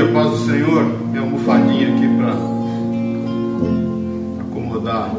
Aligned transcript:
dia, 0.00 0.12
paz 0.12 0.30
do 0.30 0.46
Senhor. 0.46 0.84
Minha 1.08 1.20
almofadinha 1.20 1.94
aqui 1.94 2.08
para 2.16 2.32
acomodar. 4.40 5.14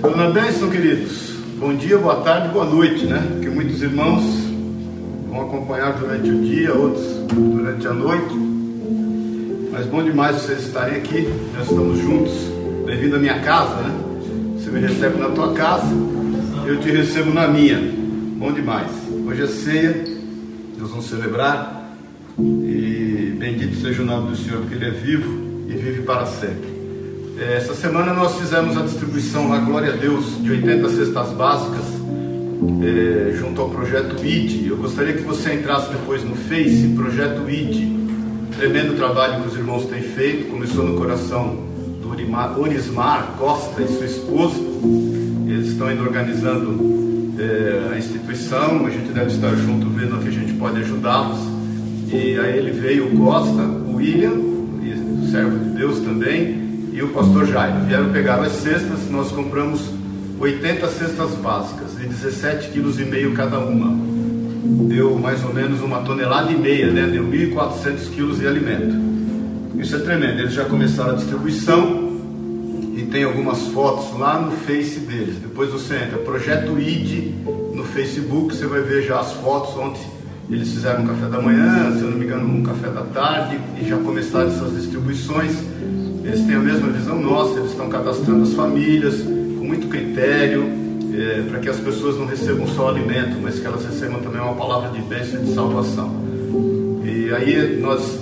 Tudo 0.00 0.16
na 0.16 0.30
bênção, 0.30 0.68
queridos. 0.68 1.30
Bom 1.58 1.74
dia, 1.74 1.98
boa 1.98 2.16
tarde, 2.16 2.48
boa 2.48 2.64
noite, 2.64 3.04
né? 3.06 3.24
Porque 3.32 3.48
muitos 3.48 3.80
irmãos 3.82 4.24
vão 5.28 5.42
acompanhar 5.42 5.92
durante 5.92 6.28
o 6.30 6.42
dia, 6.42 6.74
outros 6.74 7.06
durante 7.32 7.86
a 7.86 7.92
noite. 7.92 8.34
Mas 9.70 9.86
bom 9.86 10.02
demais 10.02 10.36
vocês 10.36 10.66
estarem 10.66 10.96
aqui. 10.96 11.28
Nós 11.56 11.70
estamos 11.70 11.98
juntos. 11.98 12.32
Bem-vindo 12.84 13.16
à 13.16 13.18
minha 13.20 13.38
casa, 13.40 13.76
né? 13.82 13.94
Você 14.56 14.70
me 14.70 14.80
recebe 14.80 15.18
na 15.18 15.28
tua 15.28 15.52
casa, 15.52 15.94
eu 16.66 16.80
te 16.80 16.90
recebo 16.90 17.32
na 17.32 17.46
minha. 17.46 17.78
Bom 18.36 18.52
demais. 18.52 18.90
Hoje 19.26 19.42
é 19.42 19.46
ceia 19.46 20.09
nós 20.90 20.90
vamos 20.90 21.06
celebrar. 21.06 21.94
E 22.38 23.34
bendito 23.38 23.76
seja 23.80 24.02
o 24.02 24.04
nome 24.04 24.30
do 24.30 24.36
Senhor, 24.36 24.60
porque 24.60 24.74
Ele 24.74 24.86
é 24.86 24.90
vivo 24.90 25.66
e 25.68 25.72
vive 25.72 26.02
para 26.02 26.26
sempre. 26.26 26.68
É, 27.38 27.56
essa 27.56 27.74
semana 27.74 28.12
nós 28.12 28.38
fizemos 28.38 28.76
a 28.76 28.82
distribuição 28.82 29.48
lá, 29.48 29.58
glória 29.58 29.92
a 29.92 29.96
Deus, 29.96 30.42
de 30.42 30.50
80 30.50 30.88
cestas 30.90 31.30
básicas, 31.30 31.84
é, 32.82 33.36
junto 33.36 33.60
ao 33.60 33.70
projeto 33.70 34.24
ID. 34.24 34.68
Eu 34.68 34.76
gostaria 34.76 35.12
que 35.12 35.22
você 35.22 35.54
entrasse 35.54 35.90
depois 35.90 36.24
no 36.24 36.34
Face, 36.34 36.92
projeto 36.96 37.48
ID. 37.48 38.00
Tremendo 38.56 38.96
trabalho 38.96 39.42
que 39.42 39.48
os 39.48 39.56
irmãos 39.56 39.86
têm 39.86 40.02
feito, 40.02 40.50
começou 40.50 40.84
no 40.84 40.96
coração 40.96 41.70
do 42.02 42.10
Orismar 42.60 43.34
Costa 43.38 43.80
e 43.80 43.86
sua 43.86 44.06
esposa. 44.06 44.58
Eles 45.46 45.68
estão 45.68 45.86
ainda 45.86 46.02
organizando 46.02 47.09
é, 47.40 47.92
a 47.94 47.98
instituição, 47.98 48.86
a 48.86 48.90
gente 48.90 49.12
deve 49.12 49.30
estar 49.30 49.54
junto 49.56 49.88
vendo 49.88 50.20
que 50.22 50.28
a 50.28 50.32
gente 50.32 50.52
pode 50.54 50.78
ajudá-los. 50.80 51.38
E 52.12 52.38
aí 52.38 52.58
ele 52.58 52.72
veio 52.72 53.06
o 53.06 53.16
Costa, 53.16 53.62
o 53.62 53.96
William, 53.96 54.32
o 54.32 55.28
servo 55.30 55.58
de 55.58 55.70
Deus 55.70 56.00
também, 56.00 56.88
e 56.92 57.02
o 57.02 57.08
pastor 57.08 57.46
Jairo. 57.46 57.86
Vieram 57.86 58.10
pegar 58.10 58.40
as 58.40 58.52
cestas, 58.52 59.10
nós 59.10 59.32
compramos 59.32 59.80
80 60.38 60.86
cestas 60.88 61.30
básicas, 61.36 61.96
de 61.96 62.06
17 62.06 62.70
quilos 62.70 63.00
e 63.00 63.04
meio 63.04 63.32
cada 63.32 63.58
uma. 63.58 63.96
Deu 64.88 65.18
mais 65.18 65.42
ou 65.44 65.54
menos 65.54 65.80
uma 65.80 66.00
tonelada 66.00 66.52
e 66.52 66.56
meia, 66.56 66.90
né? 66.90 67.06
Deu 67.06 67.24
1.400 67.24 68.10
quilos 68.14 68.38
de 68.38 68.46
alimento. 68.46 68.94
Isso 69.76 69.96
é 69.96 70.00
tremendo. 70.00 70.40
Eles 70.40 70.52
já 70.52 70.64
começaram 70.64 71.12
a 71.12 71.14
distribuição 71.14 72.09
e 73.00 73.06
tem 73.06 73.24
algumas 73.24 73.68
fotos 73.68 74.18
lá 74.18 74.38
no 74.38 74.50
Face 74.52 75.00
deles. 75.00 75.36
Depois 75.36 75.70
você 75.70 75.94
entra, 75.94 76.18
Projeto 76.18 76.78
ID 76.78 77.32
no 77.74 77.82
Facebook, 77.82 78.54
você 78.54 78.66
vai 78.66 78.82
ver 78.82 79.02
já 79.02 79.20
as 79.20 79.32
fotos 79.32 79.74
onde 79.76 80.00
eles 80.50 80.70
fizeram 80.70 81.04
um 81.04 81.06
café 81.06 81.26
da 81.26 81.40
manhã, 81.40 81.96
se 81.96 82.02
eu 82.02 82.10
não 82.10 82.18
me 82.18 82.26
engano, 82.26 82.46
um 82.46 82.62
café 82.62 82.88
da 82.90 83.02
tarde 83.02 83.58
e 83.80 83.88
já 83.88 83.96
começaram 83.96 84.48
essas 84.48 84.74
distribuições. 84.74 85.52
Eles 86.22 86.44
têm 86.44 86.56
a 86.56 86.60
mesma 86.60 86.88
visão 86.88 87.18
nossa, 87.18 87.58
eles 87.58 87.70
estão 87.70 87.88
cadastrando 87.88 88.42
as 88.42 88.52
famílias 88.52 89.22
com 89.22 89.64
muito 89.64 89.88
critério, 89.88 90.64
é, 91.14 91.42
para 91.48 91.58
que 91.60 91.70
as 91.70 91.78
pessoas 91.78 92.18
não 92.18 92.26
recebam 92.26 92.66
só 92.66 92.90
alimento, 92.90 93.38
mas 93.40 93.58
que 93.58 93.66
elas 93.66 93.84
recebam 93.84 94.20
também 94.20 94.42
uma 94.42 94.54
palavra 94.54 94.90
de 94.90 95.00
bênção 95.00 95.40
e 95.40 95.46
de 95.46 95.54
salvação. 95.54 96.14
E 97.02 97.32
aí 97.32 97.80
nós 97.80 98.18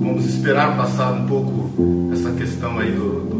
vamos 0.00 0.26
esperar 0.26 0.76
passar 0.76 1.12
um 1.12 1.26
pouco 1.26 2.10
essa 2.12 2.30
questão 2.32 2.78
aí 2.78 2.92
do, 2.92 3.31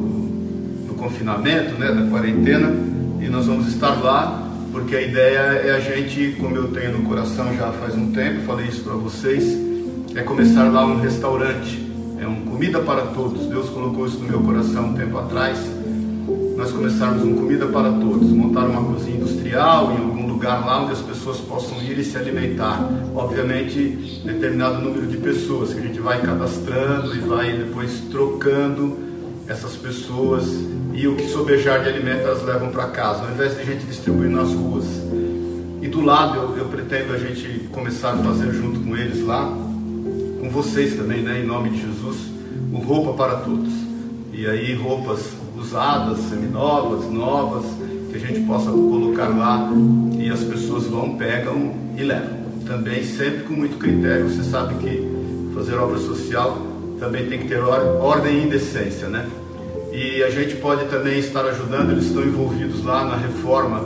confinamento, 1.03 1.75
né, 1.75 1.91
da 1.91 2.08
quarentena, 2.08 2.72
e 3.20 3.28
nós 3.28 3.47
vamos 3.47 3.67
estar 3.67 4.00
lá, 4.00 4.48
porque 4.70 4.95
a 4.95 5.02
ideia 5.02 5.39
é 5.39 5.70
a 5.73 5.80
gente, 5.80 6.36
como 6.40 6.55
eu 6.55 6.68
tenho 6.68 6.96
no 6.96 7.05
coração 7.05 7.55
já 7.57 7.73
faz 7.73 7.96
um 7.96 8.13
tempo, 8.13 8.42
falei 8.46 8.68
isso 8.68 8.85
para 8.85 8.95
vocês, 8.95 9.58
é 10.14 10.23
começar 10.23 10.64
lá 10.70 10.86
um 10.86 11.01
restaurante, 11.01 11.91
é 12.20 12.27
um 12.27 12.42
comida 12.42 12.79
para 12.80 13.02
todos. 13.07 13.46
Deus 13.46 13.68
colocou 13.70 14.07
isso 14.07 14.18
no 14.20 14.29
meu 14.29 14.41
coração 14.41 14.91
um 14.91 14.95
tempo 14.95 15.18
atrás. 15.18 15.58
Nós 16.57 16.70
começarmos 16.70 17.24
um 17.24 17.35
comida 17.35 17.67
para 17.67 17.91
todos, 17.91 18.30
montar 18.30 18.67
uma 18.67 18.85
cozinha 18.85 19.17
industrial 19.17 19.92
em 19.92 19.96
algum 19.96 20.27
lugar 20.29 20.64
lá 20.64 20.83
onde 20.83 20.92
as 20.92 21.01
pessoas 21.01 21.39
possam 21.39 21.83
ir 21.83 21.98
e 21.98 22.05
se 22.05 22.17
alimentar. 22.17 22.89
Obviamente, 23.14 24.23
determinado 24.24 24.80
número 24.80 25.07
de 25.07 25.17
pessoas 25.17 25.73
que 25.73 25.80
a 25.80 25.83
gente 25.83 25.98
vai 25.98 26.20
cadastrando 26.20 27.17
e 27.17 27.18
vai 27.20 27.52
depois 27.57 28.02
trocando 28.11 28.98
essas 29.48 29.74
pessoas 29.77 30.45
e 30.95 31.08
o 31.08 31.17
que 31.17 31.29
sobejar 31.29 31.83
de 31.83 31.89
alimento 31.89 32.23
elas 32.23 32.42
levam 32.45 32.70
para 32.70 32.86
casa, 32.89 33.25
ao 33.25 33.30
invés 33.30 33.55
de 33.55 33.63
a 33.63 33.64
gente 33.64 33.85
distribuir 33.85 34.30
nas 34.30 34.53
ruas. 34.53 34.85
E 35.80 35.89
do 35.89 36.01
lado 36.01 36.36
eu, 36.36 36.58
eu, 36.58 36.64
pretendo 36.67 37.13
a 37.13 37.19
gente 37.19 37.69
começar 37.73 38.13
a 38.13 38.19
fazer 38.19 38.53
junto 38.53 38.80
com 38.80 38.97
eles 38.97 39.25
lá, 39.25 39.45
com 40.41 40.48
vocês 40.51 40.95
também, 40.95 41.23
né, 41.23 41.41
em 41.41 41.47
nome 41.47 41.70
de 41.70 41.80
Jesus, 41.80 42.19
o 42.73 42.79
roupa 42.79 43.14
para 43.14 43.36
todos. 43.39 43.73
E 44.33 44.47
aí 44.47 44.75
roupas 44.75 45.33
usadas, 45.57 46.19
seminovas, 46.19 47.11
novas, 47.11 47.64
que 48.11 48.17
a 48.17 48.20
gente 48.20 48.41
possa 48.41 48.70
colocar 48.70 49.29
lá 49.29 49.70
e 50.19 50.30
as 50.30 50.45
pessoas 50.45 50.86
vão, 50.86 51.17
pegam 51.17 51.74
e 51.97 52.03
levam. 52.03 52.42
Também 52.67 53.03
sempre 53.05 53.45
com 53.45 53.55
muito 53.55 53.79
critério. 53.79 54.29
Você 54.29 54.42
sabe 54.45 54.74
que 54.74 55.53
fazer 55.55 55.74
obra 55.74 55.98
social 55.98 56.59
também 56.98 57.27
tem 57.27 57.41
que 57.41 57.48
ter 57.48 57.59
ordem 57.59 58.45
e 58.45 58.51
decência, 58.51 59.09
né? 59.09 59.27
E 59.92 60.23
a 60.23 60.30
gente 60.30 60.57
pode 60.57 60.86
também 60.86 61.19
estar 61.19 61.45
ajudando, 61.45 61.91
eles 61.91 62.07
estão 62.07 62.25
envolvidos 62.25 62.83
lá 62.83 63.05
na 63.05 63.14
reforma 63.14 63.85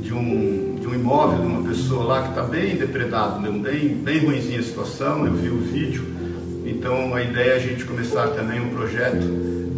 de 0.00 0.14
um, 0.14 0.76
de 0.80 0.86
um 0.86 0.94
imóvel 0.94 1.38
de 1.38 1.46
uma 1.46 1.68
pessoa 1.68 2.04
lá 2.04 2.22
que 2.22 2.30
está 2.30 2.42
bem 2.42 2.76
depredado, 2.76 3.40
né? 3.40 3.50
bem, 3.50 3.88
bem 3.94 4.24
ruimzinha 4.24 4.60
a 4.60 4.62
situação, 4.62 5.26
eu 5.26 5.34
vi 5.34 5.50
o 5.50 5.58
vídeo. 5.58 6.02
Então 6.64 7.14
a 7.14 7.22
ideia 7.22 7.52
é 7.52 7.56
a 7.56 7.58
gente 7.58 7.84
começar 7.84 8.28
também 8.28 8.58
um 8.58 8.70
projeto 8.70 9.20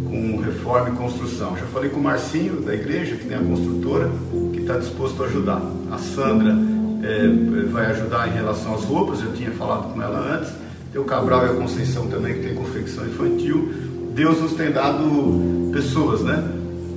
com 0.05 0.37
reforma 0.37 0.89
e 0.89 0.93
construção. 0.93 1.57
Já 1.57 1.65
falei 1.65 1.89
com 1.89 1.99
o 1.99 2.03
Marcinho 2.03 2.61
da 2.61 2.73
igreja, 2.73 3.17
que 3.17 3.25
tem 3.25 3.35
a 3.35 3.41
construtora, 3.41 4.09
que 4.53 4.61
está 4.61 4.77
disposto 4.77 5.21
a 5.21 5.25
ajudar. 5.25 5.61
A 5.91 5.97
Sandra 5.97 6.55
é, 7.03 7.65
vai 7.69 7.87
ajudar 7.87 8.29
em 8.29 8.31
relação 8.31 8.73
às 8.73 8.85
roupas, 8.85 9.21
eu 9.21 9.33
tinha 9.33 9.51
falado 9.51 9.93
com 9.93 10.01
ela 10.01 10.37
antes. 10.37 10.53
Tem 10.93 11.01
o 11.01 11.03
Cabral 11.03 11.45
e 11.45 11.49
a 11.49 11.53
Conceição 11.53 12.07
também, 12.07 12.35
que 12.35 12.39
tem 12.47 12.55
confecção 12.55 13.05
infantil. 13.05 13.86
Deus 14.17 14.41
nos 14.41 14.53
tem 14.53 14.71
dado 14.71 15.69
pessoas, 15.71 16.21
né? 16.21 16.43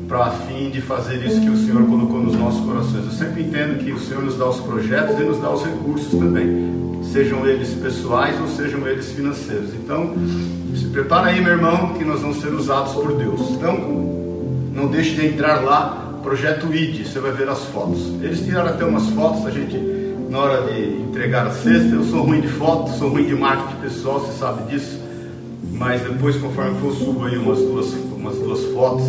Para 0.09 0.31
fim 0.31 0.71
de 0.71 0.81
fazer 0.81 1.17
isso 1.17 1.39
que 1.39 1.51
o 1.51 1.57
Senhor 1.67 1.85
colocou 1.85 2.19
nos 2.19 2.35
nossos 2.35 2.65
corações. 2.65 3.05
Eu 3.05 3.11
sempre 3.11 3.43
entendo 3.43 3.85
que 3.85 3.93
o 3.93 3.99
Senhor 3.99 4.23
nos 4.23 4.39
dá 4.39 4.49
os 4.49 4.59
projetos 4.61 5.21
e 5.21 5.25
nos 5.25 5.39
dá 5.39 5.51
os 5.51 5.63
recursos 5.63 6.19
também, 6.19 7.03
sejam 7.13 7.47
eles 7.47 7.75
pessoais 7.75 8.41
ou 8.41 8.49
sejam 8.49 8.89
eles 8.89 9.13
financeiros. 9.13 9.69
Então, 9.75 10.15
se 10.75 10.87
prepara 10.87 11.27
aí, 11.27 11.43
meu 11.43 11.53
irmão, 11.53 11.93
que 11.93 12.05
nós 12.07 12.23
vamos 12.23 12.41
ser 12.41 12.55
usados 12.55 12.95
por 12.95 13.13
Deus. 13.13 13.51
Então, 13.51 13.77
não 14.75 14.87
deixe 14.87 15.15
de 15.15 15.27
entrar 15.27 15.63
lá, 15.63 16.19
projeto 16.23 16.75
ID, 16.75 17.07
você 17.07 17.21
vai 17.21 17.33
ver 17.33 17.51
as 17.51 17.63
fotos. 17.67 18.01
Eles 18.23 18.41
tiraram 18.41 18.71
até 18.71 18.87
umas 18.87 19.11
fotos, 19.11 19.45
a 19.45 19.51
gente, 19.51 19.77
na 20.31 20.39
hora 20.39 20.73
de 20.73 21.03
entregar 21.03 21.47
a 21.47 21.51
cesta, 21.51 21.95
eu 21.95 22.05
sou 22.05 22.23
ruim 22.23 22.41
de 22.41 22.49
foto, 22.49 22.91
sou 22.99 23.11
ruim 23.11 23.27
de 23.27 23.35
marketing 23.35 23.79
pessoal, 23.83 24.21
você 24.21 24.39
sabe 24.39 24.73
disso 24.73 25.10
mas 25.81 26.03
depois, 26.03 26.37
conforme 26.37 26.79
for, 26.79 26.93
subo 26.93 27.25
aí 27.25 27.39
umas 27.39 27.59
duas, 27.59 27.95
umas 28.15 28.37
duas 28.37 28.63
fotos. 28.67 29.07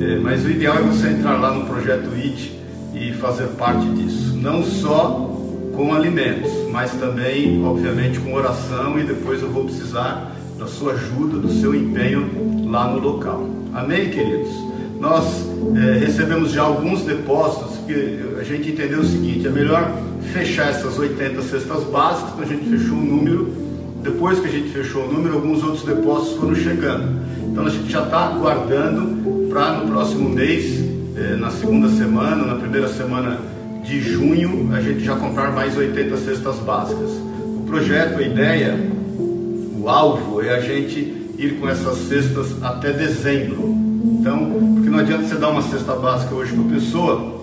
É, 0.00 0.18
mas 0.18 0.46
o 0.46 0.50
ideal 0.50 0.78
é 0.78 0.80
você 0.80 1.08
entrar 1.08 1.36
lá 1.36 1.52
no 1.52 1.66
projeto 1.66 2.08
IT 2.14 2.58
e 2.94 3.12
fazer 3.12 3.48
parte 3.48 3.86
disso. 3.90 4.34
Não 4.34 4.64
só 4.64 5.30
com 5.74 5.92
alimentos, 5.92 6.50
mas 6.72 6.90
também, 6.92 7.62
obviamente, 7.62 8.18
com 8.18 8.32
oração. 8.32 8.98
E 8.98 9.04
depois 9.04 9.42
eu 9.42 9.50
vou 9.50 9.64
precisar 9.64 10.34
da 10.58 10.66
sua 10.66 10.94
ajuda, 10.94 11.36
do 11.36 11.52
seu 11.52 11.74
empenho 11.74 12.64
lá 12.64 12.90
no 12.90 12.98
local. 12.98 13.46
Amém, 13.74 14.08
queridos? 14.08 14.56
Nós 14.98 15.46
é, 15.76 15.98
recebemos 15.98 16.50
já 16.50 16.62
alguns 16.62 17.02
depósitos, 17.02 17.76
porque 17.76 18.20
a 18.40 18.42
gente 18.42 18.70
entendeu 18.70 19.00
o 19.00 19.04
seguinte: 19.04 19.46
é 19.46 19.50
melhor 19.50 19.92
fechar 20.32 20.70
essas 20.70 20.98
80 20.98 21.42
cestas 21.42 21.84
básicas, 21.84 22.32
então 22.32 22.42
a 22.42 22.46
gente 22.46 22.70
fechou 22.70 22.96
um 22.96 23.04
número 23.04 23.65
depois 24.06 24.38
que 24.38 24.46
a 24.46 24.50
gente 24.50 24.68
fechou 24.68 25.04
o 25.04 25.12
número, 25.12 25.34
alguns 25.34 25.62
outros 25.64 25.82
depósitos 25.82 26.38
foram 26.38 26.54
chegando. 26.54 27.08
Então 27.50 27.66
a 27.66 27.70
gente 27.70 27.90
já 27.90 28.04
está 28.04 28.28
aguardando 28.28 29.48
para 29.48 29.72
no 29.72 29.90
próximo 29.90 30.28
mês, 30.28 30.80
eh, 31.16 31.36
na 31.36 31.50
segunda 31.50 31.88
semana, 31.88 32.44
na 32.44 32.54
primeira 32.54 32.86
semana 32.86 33.38
de 33.84 34.00
junho, 34.00 34.70
a 34.72 34.80
gente 34.80 35.04
já 35.04 35.16
comprar 35.16 35.52
mais 35.52 35.76
80 35.76 36.16
cestas 36.18 36.56
básicas. 36.58 37.10
O 37.10 37.64
projeto, 37.66 38.18
a 38.18 38.22
ideia, 38.22 38.78
o 39.18 39.88
alvo 39.88 40.40
é 40.40 40.54
a 40.54 40.60
gente 40.60 41.00
ir 41.36 41.58
com 41.60 41.68
essas 41.68 41.96
cestas 42.08 42.62
até 42.62 42.92
dezembro. 42.92 43.74
Então, 44.20 44.72
porque 44.74 44.88
não 44.88 45.00
adianta 45.00 45.24
você 45.24 45.34
dar 45.34 45.48
uma 45.48 45.62
cesta 45.62 45.94
básica 45.94 46.32
hoje 46.32 46.52
para 46.52 46.64
a 46.64 46.78
pessoa 46.78 47.42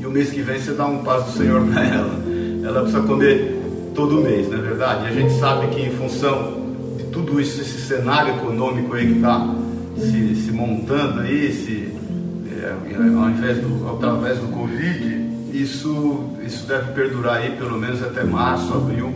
e 0.00 0.06
o 0.06 0.10
mês 0.10 0.30
que 0.30 0.40
vem 0.40 0.58
você 0.58 0.72
dá 0.72 0.86
um 0.86 0.98
paz 1.04 1.24
do 1.24 1.32
Senhor 1.32 1.66
para 1.66 1.84
ela. 1.84 2.22
Ela 2.64 2.80
precisa 2.80 3.02
comer 3.02 3.61
todo 3.94 4.20
mês, 4.20 4.48
não 4.48 4.58
é 4.58 4.60
verdade? 4.60 5.04
E 5.04 5.08
a 5.08 5.12
gente 5.12 5.38
sabe 5.38 5.68
que 5.68 5.80
em 5.80 5.90
função 5.90 6.62
de 6.96 7.04
tudo 7.04 7.40
isso, 7.40 7.60
esse 7.60 7.80
cenário 7.80 8.34
econômico 8.36 8.94
aí 8.94 9.06
que 9.06 9.16
está 9.16 9.54
se, 9.96 10.34
se, 10.36 10.50
montando 10.50 11.20
aí, 11.20 11.52
se, 11.52 11.92
é, 12.60 12.74
ao 13.16 13.30
invés 13.30 13.58
do, 13.58 13.90
através 13.90 14.38
do 14.38 14.48
Covid, 14.48 15.22
isso, 15.52 16.24
isso 16.44 16.66
deve 16.66 16.92
perdurar 16.92 17.36
aí 17.36 17.50
pelo 17.56 17.78
menos 17.78 18.02
até 18.02 18.24
março, 18.24 18.72
abril. 18.72 19.12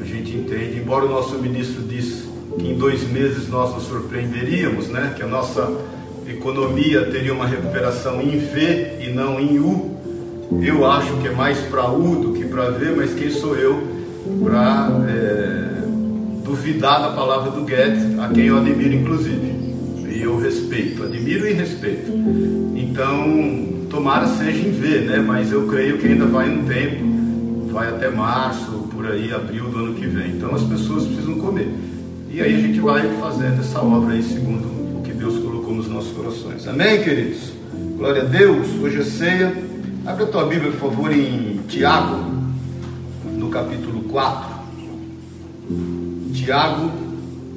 A 0.00 0.04
gente 0.04 0.36
entende, 0.36 0.78
embora 0.78 1.04
o 1.04 1.08
nosso 1.08 1.38
ministro 1.38 1.82
disse 1.82 2.28
que 2.58 2.68
em 2.68 2.76
dois 2.76 3.08
meses 3.08 3.48
nós 3.48 3.72
nos 3.74 3.84
surpreenderíamos, 3.84 4.88
né? 4.88 5.12
que 5.16 5.22
a 5.22 5.26
nossa 5.26 5.70
economia 6.26 7.04
teria 7.06 7.32
uma 7.32 7.46
recuperação 7.46 8.20
em 8.20 8.38
V 8.38 8.98
e 9.00 9.12
não 9.12 9.38
em 9.38 9.58
U. 9.58 9.96
Eu 10.60 10.84
acho 10.84 11.16
que 11.18 11.28
é 11.28 11.32
mais 11.32 11.58
para 11.60 11.88
U 11.90 12.16
do 12.16 12.32
que 12.32 12.44
para 12.44 12.70
V, 12.70 12.94
mas 12.96 13.14
quem 13.14 13.30
sou 13.30 13.56
eu 13.56 13.99
para 14.42 14.88
é, 15.08 15.82
duvidar 16.44 17.00
da 17.00 17.10
palavra 17.10 17.50
do 17.50 17.62
Guedes, 17.62 18.18
a 18.18 18.28
quem 18.28 18.46
eu 18.46 18.58
admiro 18.58 18.94
inclusive. 18.94 19.60
E 20.08 20.22
eu 20.22 20.38
respeito, 20.38 21.04
admiro 21.04 21.46
e 21.46 21.52
respeito. 21.52 22.10
Então, 22.74 23.86
tomara 23.88 24.26
seja 24.26 24.66
em 24.66 24.72
V, 24.72 25.00
né? 25.00 25.18
mas 25.18 25.52
eu 25.52 25.66
creio 25.66 25.98
que 25.98 26.06
ainda 26.06 26.26
vai 26.26 26.48
um 26.50 26.64
tempo, 26.64 27.70
vai 27.70 27.88
até 27.88 28.08
março, 28.08 28.88
por 28.92 29.06
aí, 29.06 29.32
abril 29.32 29.64
do 29.70 29.78
ano 29.78 29.94
que 29.94 30.06
vem. 30.06 30.32
Então 30.32 30.54
as 30.54 30.62
pessoas 30.62 31.06
precisam 31.06 31.36
comer. 31.36 31.72
E 32.28 32.40
aí 32.40 32.54
a 32.54 32.58
gente 32.60 32.80
vai 32.80 33.08
fazendo 33.20 33.60
essa 33.60 33.80
obra 33.80 34.14
aí 34.14 34.22
segundo 34.22 34.98
o 34.98 35.02
que 35.02 35.12
Deus 35.12 35.38
colocou 35.38 35.74
nos 35.74 35.88
nossos 35.88 36.12
corações. 36.12 36.66
Amém, 36.68 37.02
queridos? 37.02 37.52
Glória 37.96 38.22
a 38.22 38.24
Deus. 38.26 38.68
Hoje 38.82 39.00
é 39.00 39.04
ceia. 39.04 39.54
Abre 40.06 40.24
a 40.24 40.26
tua 40.26 40.46
Bíblia, 40.46 40.70
por 40.72 40.90
favor, 40.90 41.12
em 41.12 41.60
Tiago, 41.68 42.24
no 43.36 43.48
capítulo 43.48 43.99
4. 44.10 44.50
Tiago 46.34 46.90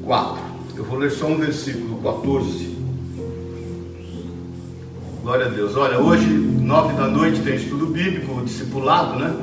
4. 0.04 0.44
Eu 0.76 0.84
vou 0.84 0.98
ler 0.98 1.12
só 1.12 1.28
um 1.28 1.38
versículo, 1.38 1.98
14. 2.02 2.74
Glória 5.22 5.46
a 5.46 5.50
Deus. 5.50 5.76
Olha, 5.76 6.00
hoje, 6.00 6.28
nove 6.28 6.94
da 6.94 7.08
noite, 7.08 7.42
tem 7.42 7.56
estudo 7.56 7.88
bíblico, 7.88 8.42
discipulado, 8.44 9.18
né? 9.18 9.34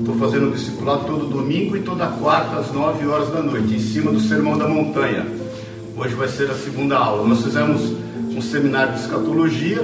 Estou 0.00 0.16
fazendo 0.16 0.50
discipulado 0.52 1.04
todo 1.04 1.26
domingo 1.26 1.76
e 1.76 1.82
toda 1.82 2.06
quarta 2.06 2.56
às 2.56 2.72
9 2.72 3.06
horas 3.06 3.28
da 3.30 3.42
noite, 3.42 3.74
em 3.74 3.78
cima 3.78 4.10
do 4.10 4.20
Sermão 4.20 4.58
da 4.58 4.66
Montanha. 4.66 5.26
Hoje 5.96 6.14
vai 6.14 6.28
ser 6.28 6.50
a 6.50 6.54
segunda 6.54 6.96
aula. 6.96 7.26
Nós 7.28 7.44
fizemos 7.44 7.92
um 8.34 8.40
seminário 8.40 8.94
de 8.94 9.00
escatologia, 9.00 9.78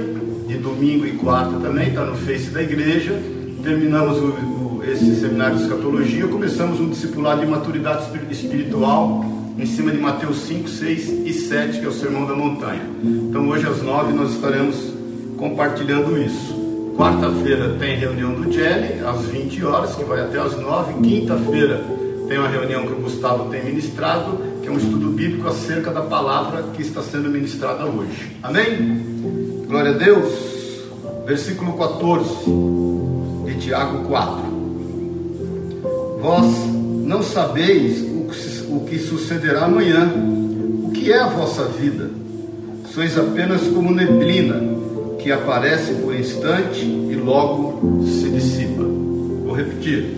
de 0.48 0.56
domingo 0.56 1.06
e 1.06 1.12
quarta 1.12 1.56
também, 1.58 1.88
está 1.88 2.04
no 2.04 2.16
Face 2.16 2.50
da 2.50 2.62
igreja. 2.62 3.20
Terminamos 3.62 4.18
o, 4.18 4.53
esse 4.90 5.20
seminário 5.20 5.56
de 5.56 5.62
escatologia, 5.62 6.26
começamos 6.28 6.80
um 6.80 6.88
discipulado 6.88 7.40
de 7.40 7.46
maturidade 7.46 8.04
espiritual 8.30 9.24
em 9.58 9.66
cima 9.66 9.90
de 9.90 9.98
Mateus 9.98 10.38
5, 10.42 10.68
6 10.68 11.08
e 11.26 11.32
7, 11.32 11.80
que 11.80 11.86
é 11.86 11.88
o 11.88 11.92
Sermão 11.92 12.26
da 12.26 12.34
Montanha. 12.34 12.82
Então 13.02 13.48
hoje 13.48 13.66
às 13.66 13.82
9 13.82 14.12
nós 14.12 14.32
estaremos 14.32 14.76
compartilhando 15.36 16.18
isso. 16.18 16.62
Quarta-feira 16.96 17.76
tem 17.78 17.96
reunião 17.96 18.34
do 18.34 18.52
Jelly, 18.52 19.00
às 19.04 19.22
20 19.26 19.64
horas, 19.64 19.94
que 19.94 20.04
vai 20.04 20.20
até 20.20 20.38
às 20.38 20.56
9. 20.58 20.94
Quinta-feira 21.02 21.82
tem 22.28 22.38
uma 22.38 22.48
reunião 22.48 22.86
que 22.86 22.92
o 22.92 23.00
Gustavo 23.00 23.50
tem 23.50 23.64
ministrado, 23.64 24.38
que 24.62 24.68
é 24.68 24.70
um 24.70 24.78
estudo 24.78 25.08
bíblico 25.10 25.48
acerca 25.48 25.90
da 25.90 26.02
palavra 26.02 26.62
que 26.74 26.82
está 26.82 27.02
sendo 27.02 27.28
ministrada 27.28 27.84
hoje. 27.84 28.36
Amém? 28.42 29.64
Glória 29.66 29.90
a 29.90 29.94
Deus. 29.94 30.54
Versículo 31.26 31.72
14 31.76 32.44
de 33.46 33.58
Tiago 33.60 34.04
4. 34.04 34.53
Vós 36.24 36.46
não 37.04 37.22
sabeis 37.22 38.02
o 38.70 38.80
que 38.86 38.98
sucederá 38.98 39.66
amanhã. 39.66 40.10
O 40.82 40.90
que 40.90 41.12
é 41.12 41.18
a 41.18 41.26
vossa 41.26 41.64
vida? 41.64 42.08
Sois 42.94 43.18
apenas 43.18 43.60
como 43.68 43.92
neblina 43.92 44.58
que 45.18 45.30
aparece 45.30 45.92
por 45.96 46.18
instante 46.18 46.80
e 46.80 47.14
logo 47.14 48.02
se 48.06 48.30
dissipa. 48.30 48.82
Vou 49.44 49.54
repetir. 49.54 50.16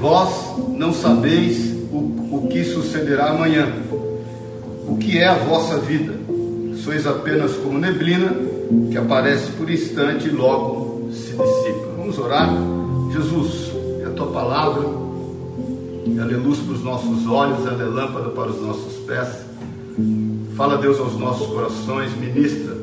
Vós 0.00 0.56
não 0.70 0.92
sabeis 0.92 1.76
o, 1.92 2.38
o 2.38 2.48
que 2.50 2.64
sucederá 2.64 3.30
amanhã. 3.30 3.72
O 4.88 4.96
que 4.96 5.16
é 5.16 5.28
a 5.28 5.34
vossa 5.34 5.78
vida? 5.78 6.12
Sois 6.82 7.06
apenas 7.06 7.52
como 7.52 7.78
neblina 7.78 8.34
que 8.90 8.98
aparece 8.98 9.52
por 9.52 9.70
instante 9.70 10.26
e 10.26 10.32
logo 10.32 11.08
se 11.12 11.30
dissipa. 11.30 11.86
Vamos 11.96 12.18
orar? 12.18 12.52
Jesus, 13.12 13.70
é 14.02 14.06
a 14.06 14.10
tua 14.10 14.26
palavra, 14.26 15.05
ela 16.18 16.32
é 16.32 16.36
luz 16.36 16.60
para 16.60 16.74
os 16.74 16.82
nossos 16.84 17.26
olhos, 17.26 17.66
ela 17.66 17.82
é 17.82 17.86
lâmpada 17.86 18.28
para 18.28 18.50
os 18.50 18.60
nossos 18.60 18.94
pés. 19.04 19.44
Fala, 20.56 20.78
Deus, 20.78 21.00
aos 21.00 21.18
nossos 21.18 21.48
corações, 21.48 22.16
ministra 22.16 22.76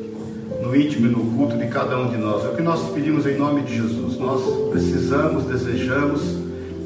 no 0.62 0.76
íntimo 0.76 1.08
e 1.08 1.10
no 1.10 1.26
culto 1.38 1.58
de 1.58 1.68
cada 1.68 1.98
um 1.98 2.10
de 2.10 2.18
nós. 2.18 2.44
É 2.44 2.50
o 2.50 2.56
que 2.56 2.62
nós 2.62 2.82
pedimos 2.90 3.26
em 3.26 3.38
nome 3.38 3.62
de 3.62 3.76
Jesus. 3.76 4.18
Nós 4.18 4.42
precisamos, 4.72 5.46
desejamos 5.46 6.22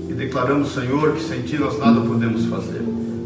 e 0.10 0.14
declaramos, 0.14 0.74
Senhor, 0.74 1.14
que 1.14 1.22
sem 1.22 1.42
Ti 1.42 1.58
nós 1.58 1.78
nada 1.80 2.02
podemos 2.02 2.46
fazer. 2.46 2.82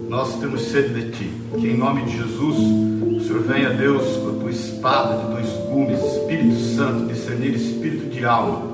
Nós 0.08 0.40
temos 0.40 0.62
sede 0.62 0.94
de 0.94 1.12
Ti. 1.12 1.30
Que 1.60 1.68
em 1.68 1.78
nome 1.78 2.04
de 2.04 2.18
Jesus, 2.18 2.58
o 2.58 3.20
Senhor 3.20 3.44
venha, 3.44 3.70
Deus, 3.72 4.18
com 4.18 4.30
a 4.30 4.34
Tua 4.34 4.52
espada 4.52 5.18
de 5.18 5.32
dois 5.34 5.48
gumes, 5.70 6.00
Espírito 6.00 6.60
Santo, 6.76 7.06
discernir 7.08 7.56
espírito 7.56 8.10
de 8.10 8.26
alma 8.26 8.71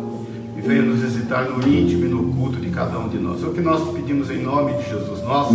e 0.57 0.61
venha 0.61 0.81
nos 0.81 0.99
visitar 0.99 1.43
no 1.45 1.67
íntimo 1.67 2.05
e 2.05 2.09
no 2.09 2.33
culto 2.33 2.59
de 2.59 2.69
cada 2.69 2.97
um 2.97 3.07
de 3.07 3.17
nós. 3.17 3.43
É 3.43 3.45
o 3.45 3.53
que 3.53 3.61
nós 3.61 3.89
pedimos 3.93 4.31
em 4.31 4.41
nome 4.41 4.73
de 4.73 4.89
Jesus. 4.89 5.21
Nós 5.21 5.47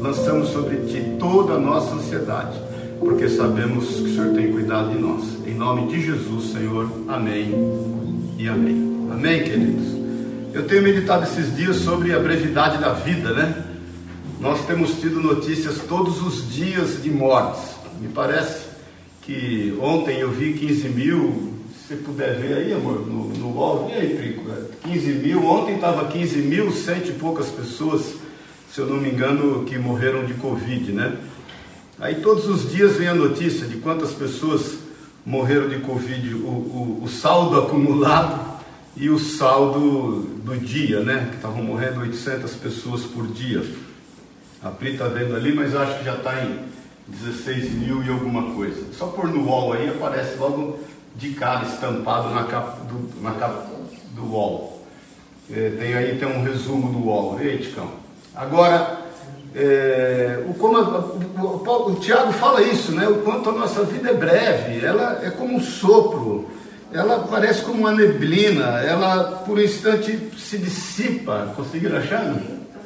lançamos 0.00 0.48
sobre 0.50 0.76
Ti 0.86 1.16
toda 1.18 1.54
a 1.54 1.58
nossa 1.58 1.94
ansiedade 1.94 2.66
porque 3.00 3.28
sabemos 3.28 3.86
que 3.86 4.02
o 4.02 4.14
Senhor 4.14 4.34
tem 4.34 4.52
cuidado 4.52 4.90
de 4.90 4.98
nós. 4.98 5.24
Em 5.46 5.54
nome 5.54 5.86
de 5.88 6.00
Jesus, 6.00 6.52
Senhor, 6.52 6.90
amém 7.08 7.54
e 8.38 8.48
amém. 8.48 9.08
Amém, 9.10 9.42
queridos? 9.42 9.96
Eu 10.52 10.66
tenho 10.66 10.82
meditado 10.82 11.24
esses 11.24 11.54
dias 11.54 11.76
sobre 11.76 12.12
a 12.12 12.18
brevidade 12.18 12.78
da 12.78 12.92
vida, 12.92 13.32
né? 13.32 13.64
Nós 14.40 14.64
temos 14.66 14.98
tido 15.00 15.20
notícias 15.20 15.78
todos 15.88 16.22
os 16.22 16.52
dias 16.52 17.02
de 17.02 17.10
mortes. 17.10 17.76
Me 18.00 18.08
parece 18.08 18.66
que 19.22 19.76
ontem 19.80 20.18
eu 20.18 20.30
vi 20.30 20.54
15 20.54 20.88
mil, 20.88 21.45
se 21.86 21.94
puder 21.96 22.34
ver 22.36 22.56
aí, 22.56 22.72
amor, 22.72 23.06
no, 23.06 23.28
no 23.28 23.54
UOL, 23.54 23.88
e 23.90 23.94
aí, 23.94 24.16
Prico? 24.16 24.42
15 24.82 25.12
mil, 25.12 25.44
ontem 25.46 25.76
estava 25.76 26.08
15 26.08 26.38
mil, 26.38 26.72
cento 26.72 27.10
e 27.10 27.12
poucas 27.12 27.46
pessoas, 27.48 28.14
se 28.72 28.80
eu 28.80 28.86
não 28.86 28.96
me 28.96 29.08
engano, 29.08 29.64
que 29.64 29.78
morreram 29.78 30.24
de 30.24 30.34
Covid, 30.34 30.90
né? 30.90 31.16
Aí 31.98 32.16
todos 32.16 32.48
os 32.48 32.72
dias 32.72 32.96
vem 32.96 33.06
a 33.06 33.14
notícia 33.14 33.68
de 33.68 33.76
quantas 33.76 34.12
pessoas 34.12 34.78
morreram 35.24 35.68
de 35.68 35.78
Covid, 35.78 36.34
o, 36.34 36.48
o, 36.48 37.00
o 37.04 37.08
saldo 37.08 37.60
acumulado 37.60 38.56
e 38.96 39.08
o 39.08 39.18
saldo 39.18 40.22
do 40.42 40.56
dia, 40.58 41.00
né? 41.00 41.28
Que 41.30 41.36
estavam 41.36 41.62
morrendo 41.62 42.00
800 42.00 42.52
pessoas 42.54 43.02
por 43.02 43.28
dia. 43.28 43.64
A 44.60 44.70
Pri 44.70 44.92
está 44.92 45.06
vendo 45.06 45.36
ali, 45.36 45.54
mas 45.54 45.74
acho 45.76 45.98
que 45.98 46.04
já 46.04 46.16
está 46.16 46.42
em 46.44 46.58
16 47.06 47.72
mil 47.74 48.02
e 48.02 48.10
alguma 48.10 48.54
coisa. 48.54 48.92
Só 48.92 49.06
por 49.06 49.28
no 49.28 49.44
UOL 49.44 49.74
aí 49.74 49.88
aparece 49.88 50.36
logo 50.36 50.80
de 51.16 51.30
cara 51.30 51.64
estampado 51.64 52.30
na 52.30 52.44
capa 52.44 52.78
do, 52.84 53.22
na 53.22 53.32
capa 53.32 53.66
do 54.12 54.22
UOL. 54.22 54.82
É, 55.50 55.70
tem 55.78 55.94
aí 55.94 56.18
tem 56.18 56.28
um 56.28 56.42
resumo 56.42 56.92
do 56.92 57.06
UOL. 57.06 57.40
Eita, 57.40 57.74
cão. 57.74 57.90
Agora, 58.34 58.98
é, 59.54 60.44
o, 60.46 60.54
como 60.54 60.76
a, 60.76 60.98
o, 60.98 61.92
o, 61.92 61.94
Tiago 61.96 62.32
fala 62.32 62.62
isso, 62.62 62.92
né? 62.92 63.08
O 63.08 63.22
quanto 63.22 63.48
a 63.48 63.52
nossa 63.52 63.84
vida 63.84 64.10
é 64.10 64.14
breve, 64.14 64.84
ela 64.84 65.20
é 65.22 65.30
como 65.30 65.56
um 65.56 65.60
sopro, 65.60 66.50
ela 66.92 67.20
parece 67.20 67.62
como 67.62 67.80
uma 67.80 67.92
neblina, 67.92 68.80
ela 68.80 69.42
por 69.46 69.58
um 69.58 69.62
instante 69.62 70.30
se 70.38 70.58
dissipa. 70.58 71.52
Conseguiram 71.56 71.98
achar? 71.98 72.34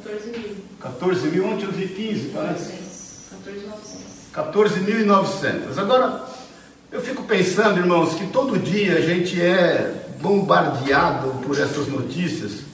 14 0.03 0.29
mil. 0.29 0.55
14 0.79 1.27
mil, 1.27 1.45
ontem 1.45 1.65
eu 1.65 1.71
vi 1.71 1.87
15, 1.87 2.29
parece. 2.29 2.81
14.900. 4.33 5.77
Agora, 5.77 6.23
eu 6.91 7.01
fico 7.01 7.23
pensando, 7.23 7.79
irmãos, 7.79 8.13
que 8.15 8.27
todo 8.27 8.59
dia 8.59 8.95
a 8.95 9.01
gente 9.01 9.41
é 9.41 10.05
bombardeado 10.21 11.29
por 11.45 11.59
essas 11.59 11.87
notícias 11.87 12.71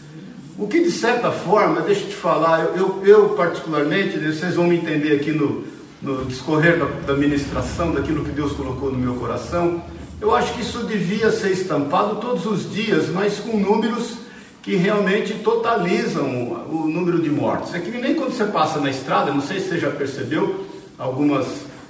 o 0.58 0.68
que 0.68 0.84
de 0.84 0.92
certa 0.92 1.32
forma, 1.32 1.82
deixa 1.82 2.02
eu 2.02 2.08
te 2.08 2.16
falar, 2.16 2.72
eu, 2.76 3.04
eu, 3.06 3.30
particularmente, 3.30 4.18
vocês 4.18 4.56
vão 4.56 4.66
me 4.66 4.78
entender 4.78 5.16
aqui 5.16 5.32
no, 5.32 5.64
no 6.02 6.26
discorrer 6.26 6.80
da, 6.80 6.86
da 6.86 7.14
ministração, 7.14 7.92
daquilo 7.92 8.26
que 8.26 8.32
Deus 8.32 8.54
colocou 8.54 8.92
no 8.92 8.98
meu 8.98 9.14
coração, 9.16 9.84
eu 10.20 10.36
acho 10.36 10.54
que 10.56 10.62
isso 10.62 10.80
devia 10.80 11.32
ser 11.32 11.52
estampado 11.52 12.16
todos 12.16 12.48
os 12.48 12.72
dias, 12.74 13.08
mas 13.10 13.38
com 13.38 13.56
números 13.56 14.18
que 14.64 14.76
realmente 14.76 15.36
totalizam 15.36 16.66
o 16.72 16.88
número 16.88 17.22
de 17.22 17.30
mortes. 17.30 17.76
É 17.76 17.80
que 17.80 17.92
nem 17.92 18.16
quando 18.16 18.34
você 18.34 18.46
passa 18.46 18.80
na 18.80 18.90
estrada, 18.90 19.32
não 19.32 19.42
sei 19.42 19.60
se 19.60 19.70
você 19.70 19.78
já 19.78 19.92
percebeu, 19.92 20.66
algumas, 20.98 21.46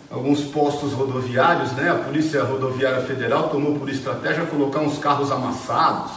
alguns 0.10 0.42
postos 0.42 0.94
rodoviários, 0.94 1.72
né? 1.74 1.92
a 1.92 1.96
Polícia 1.96 2.44
Rodoviária 2.44 3.02
Federal 3.02 3.50
tomou 3.50 3.78
por 3.78 3.90
estratégia 3.90 4.46
colocar 4.46 4.80
uns 4.80 4.98
carros 4.98 5.32
amassados, 5.32 6.12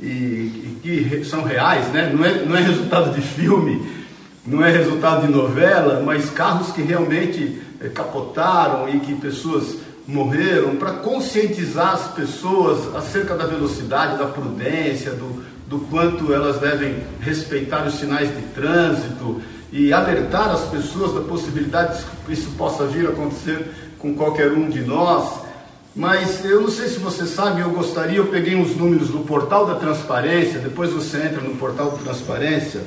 e, 0.00 0.78
que 0.80 1.24
são 1.24 1.42
reais, 1.42 1.88
né? 1.88 2.12
não, 2.14 2.24
é, 2.24 2.44
não 2.44 2.56
é 2.56 2.60
resultado 2.60 3.12
de 3.12 3.20
filme, 3.20 3.98
não 4.46 4.64
é 4.64 4.70
resultado 4.70 5.26
de 5.26 5.32
novela, 5.32 6.02
mas 6.04 6.30
carros 6.30 6.70
que 6.70 6.82
realmente 6.82 7.60
é, 7.80 7.88
capotaram 7.88 8.88
e 8.88 9.00
que 9.00 9.14
pessoas 9.16 9.76
morreram 10.06 10.76
para 10.76 10.92
conscientizar 10.92 11.94
as 11.94 12.08
pessoas 12.12 12.94
acerca 12.94 13.34
da 13.34 13.44
velocidade, 13.44 14.16
da 14.16 14.26
prudência, 14.26 15.10
do, 15.10 15.44
do 15.68 15.80
quanto 15.90 16.32
elas 16.32 16.58
devem 16.58 17.02
respeitar 17.20 17.86
os 17.86 17.94
sinais 17.94 18.34
de 18.34 18.42
trânsito 18.54 19.42
e 19.70 19.92
alertar 19.92 20.50
as 20.50 20.62
pessoas 20.68 21.12
da 21.14 21.20
possibilidade 21.20 21.98
de 21.98 22.04
que 22.26 22.32
isso 22.32 22.50
possa 22.52 22.86
vir 22.86 23.06
a 23.06 23.10
acontecer 23.10 23.68
com 23.98 24.14
qualquer 24.14 24.52
um 24.52 24.66
de 24.68 24.80
nós. 24.80 25.46
Mas 25.94 26.44
eu 26.44 26.60
não 26.60 26.70
sei 26.70 26.88
se 26.88 26.98
você 26.98 27.24
sabe, 27.26 27.60
eu 27.60 27.70
gostaria, 27.70 28.18
eu 28.18 28.26
peguei 28.28 28.54
uns 28.54 28.76
números 28.76 29.08
do 29.08 29.20
portal 29.20 29.66
da 29.66 29.74
transparência, 29.74 30.60
depois 30.60 30.92
você 30.92 31.16
entra 31.18 31.40
no 31.40 31.56
portal 31.56 31.90
da 31.90 31.96
transparência. 31.98 32.82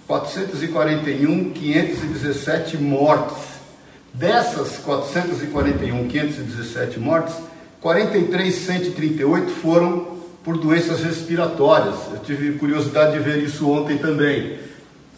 441.517 0.07 2.79
mortes. 2.79 3.54
Dessas 4.17 4.79
441.517 4.85 6.97
mortes, 6.99 7.35
43.138 7.83 9.49
foram 9.49 10.15
por 10.41 10.57
doenças 10.57 11.03
respiratórias. 11.03 11.95
Eu 12.13 12.19
tive 12.19 12.53
curiosidade 12.53 13.11
de 13.11 13.19
ver 13.19 13.43
isso 13.43 13.69
ontem 13.69 13.97
também. 13.97 14.57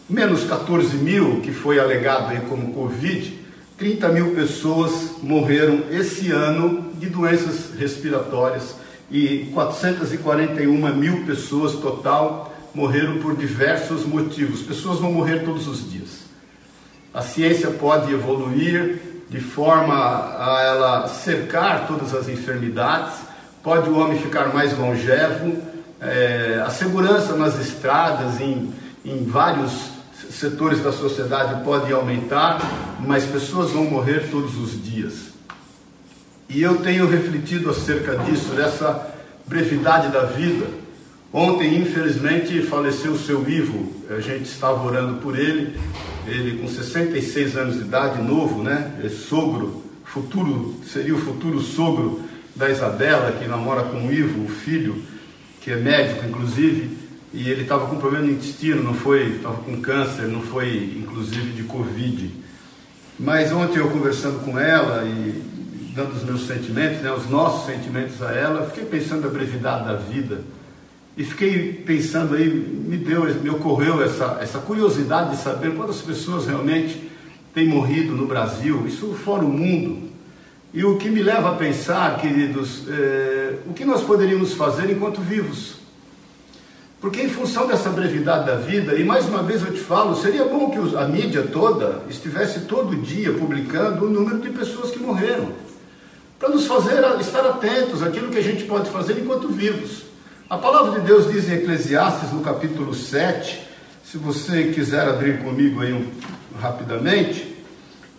Menos 0.09 0.45
14 0.45 0.97
mil, 0.97 1.41
que 1.41 1.51
foi 1.51 1.79
alegado 1.79 2.31
aí 2.31 2.39
como 2.49 2.73
Covid, 2.73 3.39
30 3.77 4.09
mil 4.09 4.33
pessoas 4.33 5.11
morreram 5.21 5.83
esse 5.91 6.31
ano 6.31 6.91
de 6.95 7.07
doenças 7.07 7.77
respiratórias 7.77 8.77
e 9.11 9.51
441 9.53 10.95
mil 10.95 11.23
pessoas 11.23 11.73
total 11.73 12.51
morreram 12.73 13.19
por 13.19 13.37
diversos 13.37 14.07
motivos. 14.07 14.63
Pessoas 14.63 14.97
vão 14.97 15.11
morrer 15.11 15.45
todos 15.45 15.67
os 15.67 15.87
dias. 15.87 16.26
A 17.17 17.23
ciência 17.23 17.71
pode 17.71 18.13
evoluir 18.13 18.99
de 19.27 19.39
forma 19.39 19.95
a 19.95 20.61
ela 20.61 21.07
cercar 21.07 21.87
todas 21.87 22.13
as 22.13 22.29
enfermidades, 22.29 23.15
pode 23.63 23.89
o 23.89 23.97
homem 23.97 24.19
ficar 24.19 24.53
mais 24.53 24.77
longevo, 24.77 25.57
é, 25.99 26.61
a 26.63 26.69
segurança 26.69 27.35
nas 27.35 27.59
estradas, 27.59 28.39
em, 28.39 28.71
em 29.03 29.25
vários 29.25 29.71
setores 30.29 30.83
da 30.83 30.91
sociedade 30.91 31.63
pode 31.63 31.91
aumentar, 31.91 32.61
mas 32.99 33.25
pessoas 33.25 33.71
vão 33.71 33.85
morrer 33.85 34.29
todos 34.29 34.55
os 34.55 34.79
dias. 34.79 35.31
E 36.47 36.61
eu 36.61 36.83
tenho 36.83 37.09
refletido 37.09 37.71
acerca 37.71 38.15
disso, 38.15 38.49
dessa 38.49 39.11
brevidade 39.43 40.09
da 40.09 40.25
vida. 40.25 40.67
Ontem, 41.33 41.81
infelizmente, 41.81 42.61
faleceu 42.61 43.13
o 43.13 43.17
seu 43.17 43.49
Ivo, 43.49 43.91
a 44.07 44.19
gente 44.19 44.45
estava 44.45 44.85
orando 44.85 45.15
por 45.15 45.35
ele, 45.35 45.75
ele 46.27 46.59
com 46.59 46.67
66 46.67 47.57
anos 47.57 47.75
de 47.75 47.81
idade, 47.81 48.21
novo, 48.21 48.63
né? 48.63 48.93
É 49.03 49.09
sogro, 49.09 49.83
futuro, 50.03 50.75
seria 50.85 51.15
o 51.15 51.19
futuro 51.19 51.61
sogro 51.61 52.21
da 52.55 52.69
Isabela, 52.69 53.31
que 53.33 53.47
namora 53.47 53.83
com 53.83 54.07
o 54.07 54.11
Ivo, 54.11 54.45
o 54.45 54.49
filho, 54.49 55.03
que 55.61 55.71
é 55.71 55.75
médico, 55.75 56.25
inclusive, 56.25 56.97
e 57.33 57.49
ele 57.49 57.63
estava 57.63 57.87
com 57.87 57.97
problema 57.97 58.25
no 58.25 58.31
intestino, 58.31 58.81
não 58.81 58.93
foi, 58.93 59.35
estava 59.35 59.57
com 59.57 59.79
câncer, 59.81 60.27
não 60.27 60.41
foi, 60.41 60.95
inclusive, 60.97 61.51
de 61.51 61.63
Covid. 61.63 62.31
Mas 63.19 63.51
ontem 63.51 63.79
eu 63.79 63.89
conversando 63.89 64.43
com 64.43 64.57
ela 64.57 65.03
e 65.05 65.43
dando 65.95 66.15
os 66.15 66.23
meus 66.23 66.45
sentimentos, 66.45 67.01
né, 67.01 67.11
os 67.11 67.27
nossos 67.29 67.65
sentimentos 67.65 68.21
a 68.21 68.31
ela, 68.31 68.67
fiquei 68.67 68.85
pensando 68.85 69.21
na 69.21 69.29
brevidade 69.29 69.85
da 69.85 69.95
vida. 69.95 70.41
E 71.17 71.23
fiquei 71.23 71.73
pensando 71.73 72.35
aí, 72.35 72.47
me 72.47 72.95
deu, 72.95 73.23
me 73.41 73.49
ocorreu 73.49 74.03
essa, 74.03 74.37
essa 74.39 74.59
curiosidade 74.59 75.31
de 75.31 75.41
saber 75.41 75.73
quantas 75.73 75.99
pessoas 75.99 76.45
realmente 76.45 77.09
têm 77.55 77.67
morrido 77.67 78.15
no 78.15 78.27
Brasil, 78.27 78.85
isso 78.85 79.13
fora 79.13 79.43
o 79.43 79.49
mundo. 79.49 80.09
E 80.71 80.85
o 80.85 80.97
que 80.97 81.09
me 81.09 81.23
leva 81.23 81.49
a 81.49 81.55
pensar, 81.55 82.19
queridos, 82.19 82.83
é, 82.87 83.55
o 83.65 83.73
que 83.73 83.83
nós 83.83 84.03
poderíamos 84.03 84.53
fazer 84.53 84.91
enquanto 84.91 85.19
vivos? 85.19 85.77
Porque 87.01 87.21
em 87.21 87.29
função 87.29 87.65
dessa 87.65 87.89
brevidade 87.89 88.45
da 88.45 88.55
vida, 88.55 88.93
e 88.93 89.03
mais 89.03 89.27
uma 89.27 89.41
vez 89.41 89.63
eu 89.63 89.73
te 89.73 89.79
falo, 89.79 90.15
seria 90.15 90.45
bom 90.45 90.69
que 90.69 90.97
a 90.97 91.07
mídia 91.07 91.43
toda 91.43 92.03
estivesse 92.09 92.61
todo 92.61 92.95
dia 92.95 93.33
publicando 93.33 94.05
o 94.05 94.09
número 94.09 94.39
de 94.39 94.49
pessoas 94.49 94.91
que 94.91 94.99
morreram, 94.99 95.51
para 96.37 96.49
nos 96.49 96.67
fazer 96.67 97.03
estar 97.19 97.45
atentos 97.45 98.03
àquilo 98.03 98.29
que 98.29 98.37
a 98.37 98.43
gente 98.43 98.65
pode 98.65 98.89
fazer 98.91 99.17
enquanto 99.19 99.47
vivos. 99.47 100.06
A 100.49 100.57
palavra 100.57 100.97
de 100.97 101.05
Deus 101.05 101.29
diz 101.29 101.49
em 101.49 101.55
Eclesiastes, 101.55 102.31
no 102.31 102.39
capítulo 102.39 102.93
7, 102.93 103.67
se 104.01 104.17
você 104.17 104.71
quiser 104.73 105.05
abrir 105.05 105.39
comigo 105.39 105.81
aí 105.81 105.91
um, 105.91 106.07
rapidamente, 106.57 107.53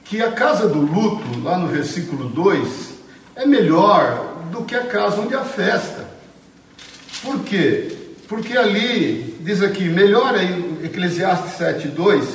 que 0.05 0.21
a 0.21 0.31
casa 0.33 0.69
do 0.69 0.79
luto, 0.79 1.25
lá 1.43 1.57
no 1.57 1.69
versículo 1.69 2.29
2, 2.29 2.69
é 3.35 3.47
melhor 3.47 4.43
do 4.53 4.63
que 4.63 4.75
a 4.75 4.85
casa 4.85 5.23
onde 5.23 5.35
há 5.35 5.43
festa. 5.43 6.07
Por 7.23 7.41
quê? 7.45 7.97
Porque 8.29 8.59
ali, 8.59 9.39
diz 9.41 9.63
aqui, 9.63 9.89
melhor 9.89 10.35
é, 10.37 10.85
Eclesiastes 10.85 11.53
7, 11.53 11.89
2, 11.89 12.29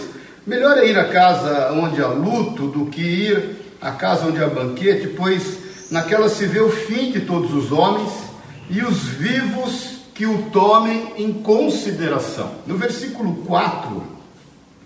melhor 0.48 0.76
é 0.80 0.88
ir 0.88 0.98
à 0.98 1.06
casa 1.06 1.72
onde 1.72 2.02
há 2.02 2.08
luto 2.08 2.66
do 2.66 2.88
que 2.88 3.00
ir 3.00 3.58
à 3.80 3.92
casa 3.92 4.26
onde 4.26 4.44
há 4.44 4.48
banquete, 4.48 5.10
pois 5.10 5.60
naquela 5.92 6.30
se 6.30 6.48
vê 6.48 6.62
o 6.62 6.72
fim 6.72 7.12
de 7.12 7.20
todos 7.20 7.54
os 7.54 7.72
homens 7.72 8.23
e 8.70 8.82
os 8.82 9.00
vivos 9.00 9.98
que 10.14 10.26
o 10.26 10.44
tomem 10.52 11.14
em 11.18 11.34
consideração. 11.34 12.52
No 12.68 12.78
versículo 12.78 13.36
4, 13.46 14.04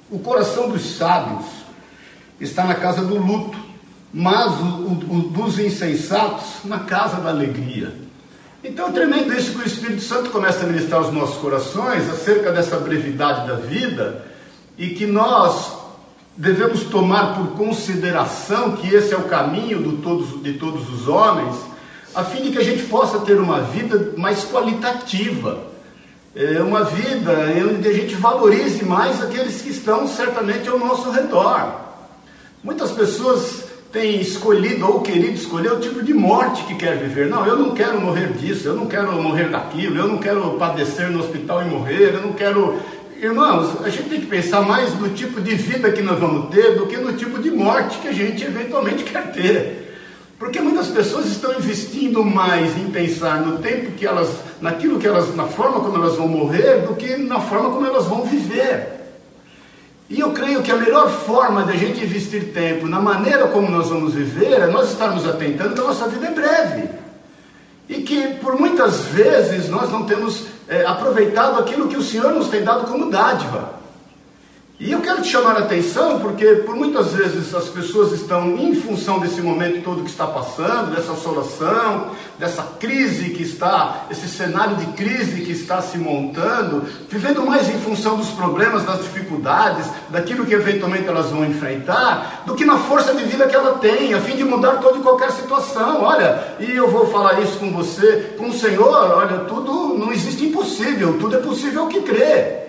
o 0.10 0.20
coração 0.20 0.70
dos 0.70 0.96
sábios 0.96 1.46
está 2.40 2.64
na 2.64 2.76
casa 2.76 3.04
do 3.04 3.18
luto, 3.18 3.58
mas 4.14 4.54
o, 4.60 4.66
o, 4.66 5.18
o 5.18 5.22
dos 5.30 5.60
insensatos 5.60 6.64
na 6.64 6.80
casa 6.80 7.18
da 7.18 7.30
alegria. 7.30 7.94
Então, 8.64 8.92
tremendo 8.92 9.34
isso 9.34 9.52
que 9.52 9.62
o 9.62 9.68
Espírito 9.68 10.02
Santo 10.02 10.30
começa 10.30 10.64
a 10.64 10.68
ministrar 10.68 11.04
aos 11.04 11.14
nossos 11.14 11.38
corações 11.38 12.10
acerca 12.10 12.52
dessa 12.52 12.78
brevidade 12.78 13.48
da 13.48 13.56
vida 13.56 14.26
e 14.78 14.90
que 14.90 15.06
nós 15.06 15.78
devemos 16.36 16.84
tomar 16.84 17.36
por 17.36 17.58
consideração 17.58 18.78
que 18.78 18.94
esse 18.94 19.14
é 19.14 19.18
o 19.18 19.24
caminho 19.24 19.98
todos, 19.98 20.42
de 20.42 20.54
todos 20.54 20.90
os 20.90 21.08
homens, 21.08 21.56
a 22.18 22.24
fim 22.24 22.42
de 22.42 22.52
que 22.52 22.58
a 22.58 22.64
gente 22.64 22.84
possa 22.86 23.20
ter 23.20 23.40
uma 23.40 23.62
vida 23.62 24.14
mais 24.18 24.44
qualitativa, 24.44 25.60
é 26.36 26.60
uma 26.64 26.84
vida 26.84 27.32
onde 27.72 27.88
a 27.88 27.94
gente 27.94 28.16
valorize 28.16 28.84
mais 28.84 29.22
aqueles 29.22 29.62
que 29.62 29.70
estão 29.70 30.08
certamente 30.08 30.68
ao 30.68 30.80
nosso 30.80 31.12
redor. 31.12 31.76
Muitas 32.64 32.90
pessoas 32.90 33.66
têm 33.92 34.20
escolhido 34.20 34.88
ou 34.88 35.02
querido 35.02 35.36
escolher 35.36 35.74
o 35.74 35.80
tipo 35.80 36.02
de 36.02 36.12
morte 36.12 36.64
que 36.64 36.74
quer 36.74 36.98
viver. 36.98 37.28
Não, 37.28 37.46
eu 37.46 37.56
não 37.56 37.76
quero 37.76 38.02
morrer 38.02 38.34
disso, 38.34 38.68
eu 38.68 38.76
não 38.76 38.88
quero 38.88 39.12
morrer 39.22 39.50
daquilo, 39.50 40.00
eu 40.00 40.08
não 40.08 40.18
quero 40.18 40.54
padecer 40.54 41.12
no 41.12 41.20
hospital 41.20 41.62
e 41.62 41.66
morrer, 41.66 42.16
eu 42.16 42.22
não 42.22 42.34
quero. 42.34 42.80
Irmãos, 43.22 43.80
a 43.84 43.90
gente 43.90 44.10
tem 44.10 44.22
que 44.22 44.28
pensar 44.28 44.62
mais 44.62 44.92
no 45.00 45.10
tipo 45.10 45.40
de 45.40 45.54
vida 45.54 45.92
que 45.92 46.02
nós 46.02 46.20
vamos 46.20 46.50
ter 46.50 46.76
do 46.78 46.88
que 46.88 46.98
no 46.98 47.14
tipo 47.14 47.40
de 47.40 47.52
morte 47.52 48.00
que 48.00 48.08
a 48.08 48.14
gente 48.14 48.44
eventualmente 48.44 49.04
quer 49.04 49.32
ter. 49.32 49.87
Porque 50.40 50.60
muitas 50.60 50.88
pessoas 50.88 51.26
estão 51.26 51.54
investindo 51.56 52.24
mais 52.24 52.78
em 52.78 52.92
pensar 52.92 53.42
no 53.42 53.58
tempo 53.58 53.92
que 53.94 54.06
elas, 54.06 54.30
naquilo 54.62 55.00
que 55.00 55.08
elas, 55.08 55.36
na 55.36 55.46
forma 55.46 55.80
como 55.80 55.98
elas 55.98 56.16
vão 56.16 56.28
morrer, 56.28 56.86
do 56.88 56.96
que 56.96 57.18
na 57.18 57.40
forma 57.40 57.72
como 57.72 57.86
elas 57.86 58.06
vão 58.06 58.24
viver. 58.24 58.98
E 60.10 60.20
eu 60.20 60.32
creio 60.32 60.62
que 60.62 60.72
a 60.72 60.78
melhor 60.78 61.10
forma 61.10 61.64
de 61.64 61.72
a 61.72 61.76
gente 61.76 62.04
investir 62.04 62.54
tempo 62.54 62.88
na 62.88 63.00
maneira 63.00 63.48
como 63.48 63.70
nós 63.70 63.90
vamos 63.90 64.14
viver 64.14 64.54
é 64.54 64.68
nós 64.68 64.92
estarmos 64.92 65.28
atentando 65.28 65.74
que 65.74 65.82
a 65.82 65.84
nossa 65.84 66.08
vida 66.08 66.28
é 66.28 66.32
breve. 66.32 66.90
E 67.90 68.02
que 68.04 68.36
por 68.36 68.60
muitas 68.60 69.06
vezes 69.06 69.70
nós 69.70 69.92
não 69.92 70.04
temos 70.04 70.46
é, 70.68 70.86
aproveitado 70.86 71.60
aquilo 71.60 71.88
que 71.88 71.98
o 71.98 72.04
Senhor 72.04 72.32
nos 72.32 72.48
tem 72.48 72.64
dado 72.64 72.90
como 72.90 73.10
dádiva. 73.10 73.78
E 74.80 74.92
eu 74.92 75.02
quero 75.02 75.24
te 75.24 75.30
chamar 75.30 75.56
a 75.56 75.62
atenção 75.62 76.20
porque 76.20 76.46
por 76.58 76.76
muitas 76.76 77.14
vezes 77.14 77.52
as 77.56 77.68
pessoas 77.68 78.12
estão 78.12 78.56
em 78.56 78.76
função 78.76 79.18
desse 79.18 79.42
momento 79.42 79.84
todo 79.84 80.04
que 80.04 80.10
está 80.12 80.28
passando, 80.28 80.96
dessa 80.96 81.14
assolação, 81.14 82.12
dessa 82.38 82.62
crise 82.80 83.32
que 83.32 83.42
está, 83.42 84.06
esse 84.12 84.28
cenário 84.30 84.76
de 84.76 84.86
crise 84.94 85.42
que 85.42 85.52
está 85.52 85.82
se 85.82 85.98
montando, 85.98 86.84
vivendo 87.10 87.44
mais 87.44 87.68
em 87.70 87.80
função 87.80 88.18
dos 88.18 88.30
problemas, 88.30 88.84
das 88.84 89.02
dificuldades, 89.02 89.88
daquilo 90.10 90.46
que 90.46 90.54
eventualmente 90.54 91.08
elas 91.08 91.32
vão 91.32 91.44
enfrentar, 91.44 92.44
do 92.46 92.54
que 92.54 92.64
na 92.64 92.78
força 92.78 93.16
de 93.16 93.24
vida 93.24 93.48
que 93.48 93.56
ela 93.56 93.80
tem, 93.80 94.14
a 94.14 94.22
fim 94.22 94.36
de 94.36 94.44
mudar 94.44 94.76
toda 94.76 95.00
e 95.00 95.02
qualquer 95.02 95.32
situação. 95.32 96.04
Olha, 96.04 96.56
e 96.60 96.72
eu 96.76 96.88
vou 96.92 97.08
falar 97.08 97.42
isso 97.42 97.58
com 97.58 97.72
você, 97.72 98.36
com 98.38 98.50
o 98.50 98.54
Senhor, 98.54 98.94
olha, 98.94 99.40
tudo 99.40 99.98
não 99.98 100.14
existe 100.14 100.46
impossível, 100.46 101.18
tudo 101.20 101.36
é 101.36 101.40
possível 101.40 101.88
que 101.88 102.02
crê. 102.02 102.67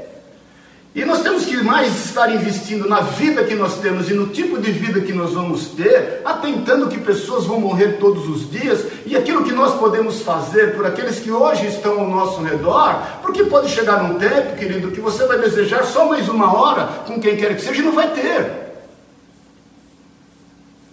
E 0.95 1.05
nós 1.05 1.23
temos 1.23 1.45
que 1.45 1.57
mais 1.59 2.07
estar 2.07 2.33
investindo 2.35 2.89
na 2.89 3.01
vida 3.01 3.45
que 3.45 3.55
nós 3.55 3.77
temos 3.79 4.11
e 4.11 4.15
no 4.15 4.29
tipo 4.29 4.59
de 4.59 4.73
vida 4.73 5.01
que 5.01 5.13
nós 5.13 5.33
vamos 5.33 5.69
ter, 5.69 6.23
atentando 6.25 6.89
que 6.89 6.99
pessoas 6.99 7.45
vão 7.45 7.61
morrer 7.61 7.99
todos 7.99 8.29
os 8.29 8.51
dias 8.51 8.85
e 9.07 9.17
aquilo 9.17 9.45
que 9.45 9.53
nós 9.53 9.75
podemos 9.75 10.23
fazer 10.23 10.75
por 10.75 10.87
aqueles 10.87 11.21
que 11.21 11.31
hoje 11.31 11.67
estão 11.67 12.01
ao 12.01 12.09
nosso 12.09 12.43
redor, 12.43 13.01
porque 13.23 13.45
pode 13.45 13.69
chegar 13.69 14.03
um 14.03 14.19
tempo, 14.19 14.57
querido, 14.57 14.91
que 14.91 15.01
você 15.01 15.27
vai 15.27 15.39
desejar 15.39 15.85
só 15.85 16.09
mais 16.09 16.29
uma 16.29 16.53
hora 16.59 16.87
com 17.07 17.21
quem 17.21 17.37
quer 17.37 17.55
que 17.55 17.63
seja 17.63 17.81
e 17.81 17.85
não 17.85 17.93
vai 17.93 18.09
ter. 18.09 18.69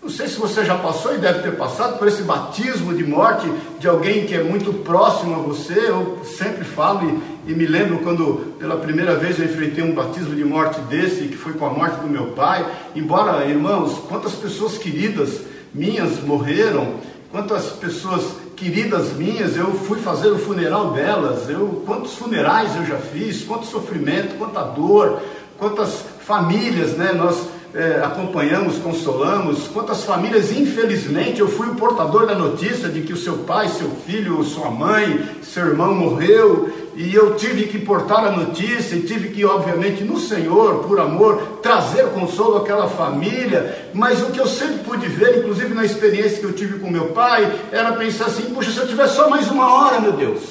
Não 0.06 0.12
sei 0.12 0.28
se 0.28 0.38
você 0.38 0.64
já 0.64 0.78
passou 0.78 1.16
e 1.16 1.18
deve 1.18 1.40
ter 1.40 1.56
passado 1.56 1.98
por 1.98 2.08
esse 2.08 2.22
batismo 2.22 2.94
de 2.94 3.04
morte 3.04 3.52
de 3.80 3.88
alguém 3.88 4.28
que 4.28 4.36
é 4.36 4.44
muito 4.44 4.72
próximo 4.72 5.34
a 5.34 5.40
você. 5.40 5.74
Eu 5.74 6.20
sempre 6.24 6.64
falo 6.64 7.10
e, 7.10 7.35
e, 7.48 7.54
me 7.54 7.66
lembro 7.66 8.00
quando 8.00 8.56
pela 8.58 8.78
primeira 8.78 9.16
vez 9.16 9.38
eu 9.38 9.46
enfrentei 9.46 9.84
um 9.84 9.94
batismo 9.94 10.36
de 10.36 10.44
morte 10.44 10.80
desse, 10.82 11.28
que 11.28 11.38
foi 11.38 11.54
com 11.54 11.66
a 11.66 11.70
morte 11.70 12.00
do 12.00 12.08
meu 12.08 12.28
pai. 12.28 12.66
Embora, 12.96 13.46
irmãos, 13.46 14.00
quantas 14.08 14.34
pessoas 14.34 14.78
queridas 14.78 15.42
minhas 15.74 16.22
morreram, 16.24 16.96
quantas 17.32 17.68
pessoas 17.68 18.24
queridas 18.56 19.14
minhas, 19.14 19.58
eu 19.58 19.74
fui 19.74 20.00
fazer 20.00 20.30
o 20.30 20.40
funeral 20.40 20.92
delas, 20.94 21.50
eu, 21.50 21.84
quantos 21.86 22.16
funerais 22.16 22.76
eu 22.76 22.86
já 22.86 22.98
fiz, 22.98 23.44
quanto 23.44 23.66
sofrimento, 23.66 24.38
quanta 24.38 24.62
dor, 24.62 25.22
quantas 25.58 26.06
famílias, 26.26 26.94
né? 26.94 27.12
Nós 27.14 27.50
é, 27.76 28.02
acompanhamos, 28.02 28.78
consolamos, 28.78 29.68
quantas 29.68 30.06
famílias, 30.06 30.50
infelizmente, 30.50 31.42
eu 31.42 31.48
fui 31.50 31.68
o 31.68 31.76
portador 31.76 32.26
da 32.26 32.34
notícia 32.34 32.88
de 32.88 33.02
que 33.02 33.12
o 33.12 33.18
seu 33.18 33.40
pai, 33.40 33.68
seu 33.68 33.90
filho, 33.90 34.42
sua 34.46 34.72
mãe, 34.72 35.28
seu 35.44 35.68
irmão 35.68 35.94
morreu, 35.94 36.70
e 36.96 37.14
eu 37.14 37.36
tive 37.36 37.64
que 37.64 37.78
portar 37.78 38.24
a 38.24 38.32
notícia, 38.32 38.96
e 38.96 39.02
tive 39.02 39.28
que, 39.28 39.44
obviamente, 39.44 40.06
no 40.06 40.18
Senhor, 40.18 40.86
por 40.86 41.02
amor, 41.02 41.60
trazer 41.62 42.06
consolo 42.12 42.58
àquela 42.58 42.88
família, 42.88 43.90
mas 43.94 44.22
o 44.24 44.28
que 44.28 44.40
eu 44.40 44.48
sempre 44.48 44.78
pude 44.78 45.08
ver, 45.08 45.40
inclusive 45.40 45.74
na 45.74 45.84
experiência 45.84 46.40
que 46.40 46.46
eu 46.46 46.54
tive 46.54 46.80
com 46.80 46.90
meu 46.90 47.08
pai, 47.08 47.54
era 47.74 47.92
pensar 47.92 48.28
assim: 48.28 48.54
puxa, 48.54 48.72
se 48.72 48.78
eu 48.78 48.88
tivesse 48.88 49.18
só 49.18 49.30
mais 49.30 49.52
uma 49.52 49.74
hora, 49.74 50.00
meu 50.00 50.14
Deus. 50.14 50.44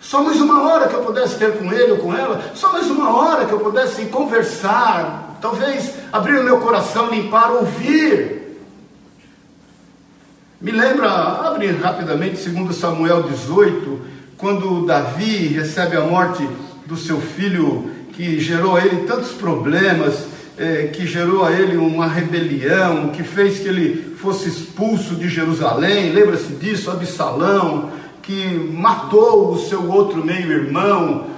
Só 0.00 0.22
mais 0.22 0.40
uma 0.40 0.62
hora 0.62 0.88
que 0.88 0.94
eu 0.94 1.02
pudesse 1.02 1.36
ter 1.36 1.56
com 1.58 1.72
ele 1.72 1.92
ou 1.92 1.98
com 1.98 2.14
ela, 2.14 2.40
só 2.54 2.72
mais 2.72 2.88
uma 2.88 3.16
hora 3.16 3.44
que 3.44 3.52
eu 3.52 3.60
pudesse 3.60 4.04
conversar, 4.06 5.25
talvez 5.46 5.94
abrir 6.12 6.40
o 6.40 6.42
meu 6.42 6.58
coração, 6.58 7.08
limpar, 7.08 7.52
ouvir. 7.52 8.56
Me 10.60 10.72
lembra, 10.72 11.08
abre 11.08 11.70
rapidamente, 11.70 12.38
segundo 12.38 12.72
Samuel 12.72 13.22
18, 13.22 14.00
quando 14.36 14.84
Davi 14.84 15.46
recebe 15.48 15.96
a 15.96 16.00
morte 16.00 16.48
do 16.84 16.96
seu 16.96 17.20
filho, 17.20 17.92
que 18.12 18.40
gerou 18.40 18.76
a 18.76 18.84
ele 18.84 19.06
tantos 19.06 19.32
problemas, 19.32 20.26
é, 20.58 20.88
que 20.88 21.06
gerou 21.06 21.44
a 21.44 21.52
ele 21.52 21.76
uma 21.76 22.08
rebelião, 22.08 23.10
que 23.10 23.22
fez 23.22 23.60
que 23.60 23.68
ele 23.68 24.16
fosse 24.16 24.48
expulso 24.48 25.14
de 25.14 25.28
Jerusalém, 25.28 26.12
lembra-se 26.12 26.54
disso, 26.54 26.90
Absalão, 26.90 27.90
que 28.22 28.48
matou 28.74 29.52
o 29.52 29.58
seu 29.58 29.88
outro 29.88 30.24
meio-irmão, 30.24 31.35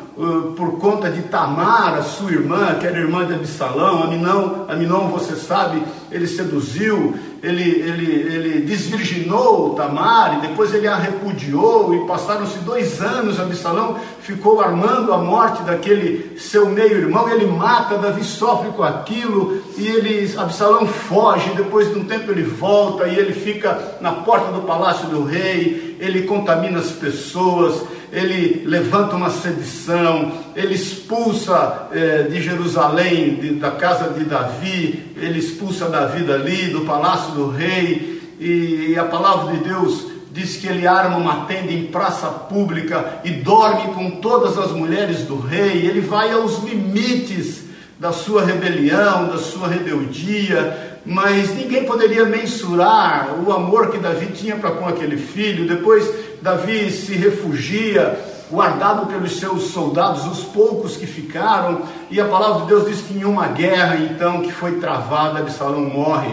por 0.57 0.79
conta 0.79 1.09
de 1.09 1.23
Tamar, 1.23 1.95
a 1.95 2.03
sua 2.03 2.33
irmã, 2.33 2.75
que 2.75 2.87
era 2.87 2.99
irmã 2.99 3.25
de 3.25 3.35
Absalão, 3.35 4.03
Aminão, 4.03 4.67
Aminão, 4.69 5.09
você 5.11 5.37
sabe, 5.37 5.81
ele 6.11 6.27
seduziu, 6.27 7.15
ele, 7.41 7.63
ele, 7.63 8.11
ele 8.11 8.61
desvirginou 8.63 9.75
Tamar, 9.77 10.39
e 10.39 10.49
depois 10.49 10.75
ele 10.75 10.89
a 10.89 10.97
repudiou, 10.97 11.95
e 11.95 12.07
passaram-se 12.07 12.59
dois 12.59 13.01
anos, 13.01 13.39
Absalão 13.39 13.97
ficou 14.29 14.61
armando 14.61 15.11
a 15.11 15.17
morte 15.17 15.63
daquele 15.63 16.39
seu 16.39 16.69
meio-irmão, 16.69 17.31
ele 17.31 17.47
mata, 17.47 17.97
Davi 17.97 18.23
sofre 18.23 18.71
com 18.73 18.83
aquilo, 18.83 19.63
e 19.79 19.87
ele, 19.87 20.37
Absalão 20.37 20.87
foge, 20.87 21.51
depois 21.57 21.91
de 21.91 21.99
um 21.99 22.05
tempo 22.05 22.31
ele 22.31 22.43
volta, 22.43 23.09
e 23.09 23.19
ele 23.19 23.33
fica 23.33 23.97
na 24.03 24.13
porta 24.13 24.53
do 24.53 24.61
palácio 24.67 25.09
do 25.09 25.25
rei, 25.25 25.97
ele 25.99 26.25
contamina 26.25 26.79
as 26.79 26.91
pessoas, 26.91 27.83
ele 28.13 28.65
levanta 28.67 29.17
uma 29.17 29.31
sedição, 29.31 30.31
ele 30.55 30.75
expulsa 30.75 31.89
é, 31.91 32.25
de 32.25 32.43
Jerusalém, 32.43 33.37
de, 33.37 33.55
da 33.55 33.71
casa 33.71 34.11
de 34.11 34.25
Davi, 34.25 35.07
ele 35.17 35.39
expulsa 35.39 35.89
Davi 35.89 36.23
dali, 36.23 36.69
do 36.69 36.83
palácio 36.83 37.33
do 37.33 37.49
rei, 37.49 38.21
e, 38.39 38.91
e 38.91 38.99
a 38.99 39.05
palavra 39.05 39.57
de 39.57 39.65
Deus 39.65 40.18
diz 40.39 40.57
que 40.57 40.69
ele 40.69 40.87
arma 40.87 41.17
uma 41.17 41.47
tenda 41.47 41.73
em 41.73 41.87
praça 41.87 42.29
pública 42.29 43.21
e 43.25 43.31
dorme 43.31 43.93
com 43.93 44.13
todas 44.21 44.57
as 44.57 44.71
mulheres 44.71 45.23
do 45.23 45.37
rei, 45.37 45.85
ele 45.85 46.01
vai 46.01 46.31
aos 46.31 46.63
limites 46.63 47.65
da 47.99 48.13
sua 48.13 48.45
rebelião, 48.45 49.27
da 49.27 49.39
sua 49.39 49.67
rebeldia, 49.67 51.01
mas 51.05 51.53
ninguém 51.57 51.85
poderia 51.85 52.25
mensurar 52.25 53.35
o 53.45 53.53
amor 53.53 53.91
que 53.91 53.99
Davi 53.99 54.27
tinha 54.27 54.55
para 54.55 54.71
com 54.71 54.87
aquele 54.87 55.17
filho. 55.17 55.67
Depois 55.67 56.09
Davi 56.41 56.89
se 56.93 57.15
refugia, 57.15 58.17
guardado 58.49 59.07
pelos 59.07 59.41
seus 59.41 59.71
soldados, 59.71 60.25
os 60.27 60.45
poucos 60.45 60.97
que 60.97 61.07
ficaram, 61.07 61.83
e 62.09 62.21
a 62.21 62.27
palavra 62.27 62.61
de 62.61 62.69
Deus 62.69 62.87
diz 62.87 63.01
que 63.01 63.19
em 63.19 63.25
uma 63.25 63.49
guerra, 63.49 63.97
então, 63.97 64.43
que 64.43 64.53
foi 64.53 64.79
travada, 64.79 65.41
Absalão 65.41 65.81
morre. 65.81 66.33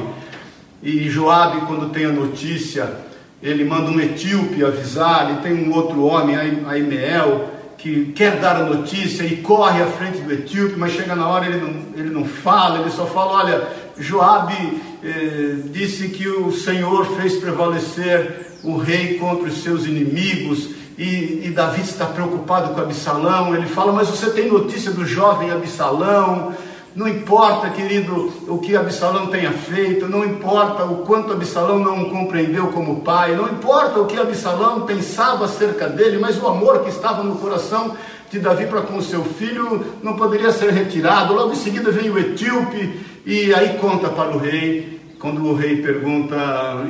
E 0.84 1.10
Joabe, 1.10 1.62
quando 1.62 1.90
tem 1.90 2.06
a 2.06 2.10
notícia, 2.10 3.05
ele 3.46 3.64
manda 3.64 3.92
um 3.92 4.00
etíope 4.00 4.66
avisar, 4.66 5.32
e 5.32 5.44
tem 5.44 5.54
um 5.54 5.72
outro 5.72 6.04
homem, 6.04 6.36
Aimeel, 6.36 7.52
que 7.78 8.12
quer 8.14 8.40
dar 8.40 8.56
a 8.56 8.66
notícia 8.66 9.24
e 9.24 9.38
corre 9.38 9.84
à 9.84 9.86
frente 9.86 10.18
do 10.18 10.34
etíope, 10.34 10.76
mas 10.76 10.94
chega 10.94 11.16
na 11.16 11.28
hora 11.28 11.46
ele 11.46 11.58
não, 11.58 11.74
ele 11.96 12.10
não 12.10 12.26
fala, 12.26 12.80
ele 12.80 12.90
só 12.90 13.06
fala, 13.06 13.44
olha, 13.44 13.68
Joabe 14.00 14.82
eh, 15.04 15.58
disse 15.66 16.10
que 16.10 16.28
o 16.28 16.52
Senhor 16.52 17.06
fez 17.18 17.36
prevalecer 17.36 18.48
o 18.64 18.78
rei 18.78 19.20
contra 19.20 19.48
os 19.48 19.62
seus 19.62 19.86
inimigos, 19.86 20.70
e, 20.98 21.42
e, 21.46 21.52
Davi 21.54 21.82
está 21.82 22.06
preocupado 22.06 22.74
com 22.74 22.80
Absalão. 22.80 23.54
Ele 23.54 23.66
fala: 23.66 23.92
Mas 23.92 24.08
você 24.08 24.30
tem 24.30 24.50
notícia 24.50 24.92
do 24.92 25.06
jovem 25.06 25.52
Absalão? 25.52 26.54
Não 26.96 27.10
importa, 27.10 27.70
querido, 27.72 28.32
o 28.48 28.58
que 28.58 28.74
Absalão 28.74 29.28
tenha 29.28 29.52
feito, 29.52 30.08
não 30.08 30.24
importa 30.24 30.86
o 30.86 31.00
quanto 31.00 31.34
Absalão 31.34 31.78
não 31.78 32.06
compreendeu 32.10 32.68
como 32.68 33.02
pai, 33.02 33.36
não 33.36 33.50
importa 33.50 34.00
o 34.00 34.06
que 34.06 34.18
Absalão 34.18 34.86
pensava 34.86 35.44
acerca 35.44 35.90
dele, 35.90 36.18
mas 36.18 36.42
o 36.42 36.48
amor 36.48 36.84
que 36.84 36.90
estava 36.90 37.22
no 37.22 37.36
coração 37.36 37.98
de 38.32 38.40
Davi 38.40 38.66
para 38.68 38.84
com 38.84 39.02
seu 39.02 39.26
filho 39.26 39.86
não 40.02 40.16
poderia 40.16 40.54
ser 40.54 40.72
retirado. 40.72 41.34
Logo 41.34 41.52
em 41.52 41.58
seguida 41.58 41.92
vem 41.92 42.10
o 42.10 42.18
etíope 42.18 42.98
e 43.26 43.54
aí 43.54 43.78
conta 43.78 44.08
para 44.08 44.34
o 44.34 44.38
rei 44.38 45.02
quando 45.20 45.46
o 45.46 45.54
rei 45.54 45.82
pergunta: 45.82 46.38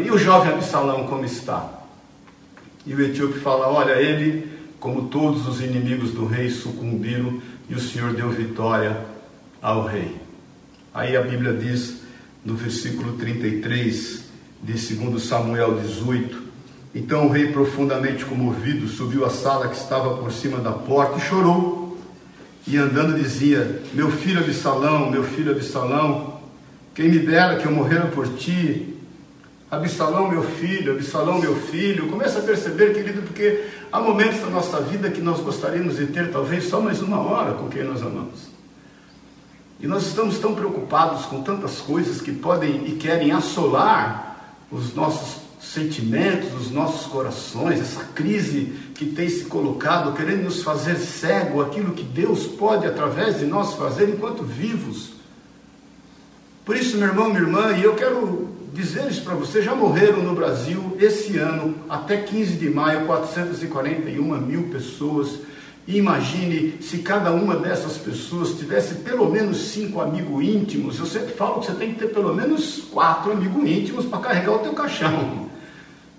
e 0.06 0.12
o 0.12 0.20
jovem 0.20 0.54
Absalão 0.54 1.08
como 1.08 1.26
está? 1.26 1.68
E 2.86 2.94
o 2.94 3.02
etíope 3.02 3.40
fala: 3.40 3.70
olha, 3.70 3.94
ele, 3.94 4.48
como 4.80 5.08
todos 5.08 5.48
os 5.48 5.62
inimigos 5.62 6.12
do 6.12 6.28
rei, 6.28 6.52
sucumbiram 6.52 7.42
e 7.68 7.74
o 7.74 7.80
Senhor 7.80 8.14
deu 8.14 8.30
vitória 8.30 9.15
ao 9.66 9.84
rei. 9.84 10.16
Aí 10.94 11.18
a 11.18 11.22
Bíblia 11.24 11.52
diz 11.52 12.02
no 12.46 12.54
versículo 12.54 13.14
33 13.14 14.26
de 14.62 14.96
2 14.96 15.24
Samuel 15.24 15.80
18: 15.80 16.44
Então 16.94 17.26
o 17.26 17.32
rei, 17.32 17.52
profundamente 17.52 18.24
comovido, 18.26 18.88
subiu 18.88 19.26
à 19.26 19.30
sala 19.32 19.68
que 19.68 19.76
estava 19.76 20.18
por 20.18 20.32
cima 20.32 20.60
da 20.60 20.72
porta 20.72 21.18
e 21.18 21.22
chorou. 21.22 21.98
E 22.68 22.78
andando 22.78 23.20
dizia: 23.20 23.82
Meu 23.92 24.12
filho 24.12 24.40
Absalão, 24.40 25.10
meu 25.10 25.24
filho 25.24 25.52
Absalão, 25.52 26.40
quem 26.94 27.10
me 27.10 27.18
dera 27.18 27.58
que 27.58 27.66
eu 27.66 27.72
morrera 27.72 28.06
por 28.06 28.28
ti. 28.36 28.94
Absalão, 29.72 30.30
meu 30.30 30.44
filho, 30.44 30.94
Absalão, 30.94 31.40
meu 31.40 31.56
filho. 31.56 32.08
Começa 32.08 32.38
a 32.38 32.44
perceber, 32.44 32.94
querido, 32.94 33.24
porque 33.24 33.66
há 33.92 34.00
momentos 34.00 34.42
da 34.42 34.48
nossa 34.48 34.80
vida 34.82 35.10
que 35.10 35.22
nós 35.22 35.40
gostaríamos 35.40 35.98
de 35.98 36.06
ter 36.06 36.32
talvez 36.32 36.66
só 36.66 36.80
mais 36.80 37.02
uma 37.02 37.20
hora 37.20 37.54
com 37.54 37.68
quem 37.68 37.84
nós 37.84 38.04
amamos. 38.04 38.55
E 39.80 39.88
nós 39.88 40.08
estamos 40.08 40.40
tão 40.40 40.56
preocupados 40.56 41.26
com 41.26 41.42
tantas 41.42 41.80
coisas 41.80 42.22
que 42.22 42.32
podem 42.32 42.88
e 42.88 42.94
querem 42.94 43.32
assolar 43.32 44.66
os 44.72 44.94
nossos 44.94 45.44
sentimentos, 45.62 46.54
os 46.54 46.72
nossos 46.72 47.08
corações, 47.08 47.82
essa 47.82 48.04
crise 48.14 48.74
que 48.94 49.06
tem 49.06 49.28
se 49.28 49.46
colocado, 49.46 50.16
querendo 50.16 50.44
nos 50.44 50.64
fazer 50.64 50.96
cego 50.96 51.62
aquilo 51.62 51.94
que 51.94 52.04
Deus 52.04 52.46
pode, 52.46 52.86
através 52.86 53.40
de 53.40 53.46
nós, 53.46 53.74
fazer 53.74 54.10
enquanto 54.10 54.44
vivos. 54.44 55.14
Por 56.64 56.76
isso, 56.76 56.98
meu 56.98 57.08
irmão, 57.08 57.30
minha 57.30 57.42
irmã, 57.42 57.72
e 57.78 57.84
eu 57.84 57.96
quero 57.96 58.50
dizer 58.74 59.10
isso 59.10 59.24
para 59.24 59.36
você, 59.36 59.62
já 59.62 59.76
morreram 59.76 60.24
no 60.24 60.34
Brasil 60.34 60.98
esse 61.00 61.38
ano, 61.38 61.76
até 61.90 62.18
15 62.18 62.54
de 62.54 62.70
maio, 62.70 63.06
441 63.06 64.42
mil 64.42 64.64
pessoas. 64.70 65.40
E 65.88 65.98
imagine 65.98 66.78
se 66.82 67.00
cada 67.00 67.32
uma 67.32 67.56
dessas 67.56 67.98
pessoas 67.98 68.58
tivesse 68.58 68.96
pelo 68.96 69.30
menos 69.30 69.58
cinco 69.70 70.02
amigos 70.02 70.44
íntimos. 70.44 70.98
Eu 70.98 71.06
sempre 71.06 71.34
falo 71.34 71.60
que 71.60 71.68
você 71.68 71.74
tem 71.74 71.94
que 71.94 72.00
ter 72.00 72.08
pelo 72.08 72.34
menos 72.34 72.86
quatro 72.92 73.32
amigos 73.32 73.70
íntimos 73.70 74.06
para 74.06 74.20
carregar 74.20 74.54
o 74.54 74.60
teu 74.60 74.74
caixão. 74.74 75.46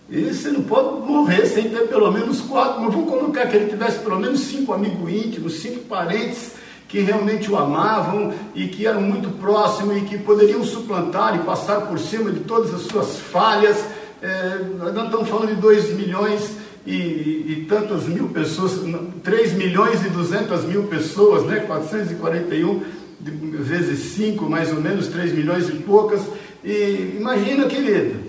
E 0.09 0.33
você 0.33 0.51
não 0.51 0.63
pode 0.63 1.05
morrer 1.05 1.47
sem 1.47 1.69
ter 1.69 1.89
pelo 1.89 2.13
menos 2.13 2.41
quatro, 2.43 2.81
mas 2.81 2.95
vamos 2.95 3.11
colocar 3.11 3.49
que 3.49 3.57
ele 3.57 3.69
tivesse 3.69 3.99
pelo 3.99 4.21
menos 4.21 4.39
cinco 4.41 4.73
amigos 4.73 5.11
íntimos, 5.11 5.55
cinco 5.55 5.81
parentes 5.81 6.53
que 6.89 7.01
realmente 7.01 7.51
o 7.51 7.57
amavam 7.57 8.33
e 8.55 8.69
que 8.69 8.87
eram 8.87 9.03
muito 9.03 9.29
próximos 9.41 9.97
e 9.97 10.01
que 10.03 10.19
poderiam 10.19 10.63
suplantar 10.63 11.35
e 11.35 11.41
passar 11.41 11.89
por 11.89 11.99
cima 11.99 12.31
de 12.31 12.41
todas 12.41 12.73
as 12.73 12.83
suas 12.83 13.19
falhas. 13.19 13.85
É, 14.23 14.61
nós 14.79 15.07
estamos 15.07 15.29
falando 15.29 15.49
de 15.49 15.61
2 15.61 15.95
milhões 15.95 16.53
e, 16.87 16.93
e, 16.93 17.67
tantas 17.69 18.05
mil 18.05 18.29
pessoas, 18.29 18.81
3 19.25 19.53
milhões 19.55 20.07
e 20.07 20.09
200 20.09 20.65
mil 20.65 20.85
pessoas, 20.85 21.45
né? 21.45 21.61
441 21.61 22.83
vezes 23.21 24.13
5, 24.15 24.49
mais 24.49 24.73
ou 24.73 24.81
menos 24.81 25.09
3 25.09 25.33
milhões 25.33 25.69
e 25.69 25.73
poucas. 25.73 26.23
E 26.63 27.17
imagina, 27.19 27.67
querido, 27.67 28.21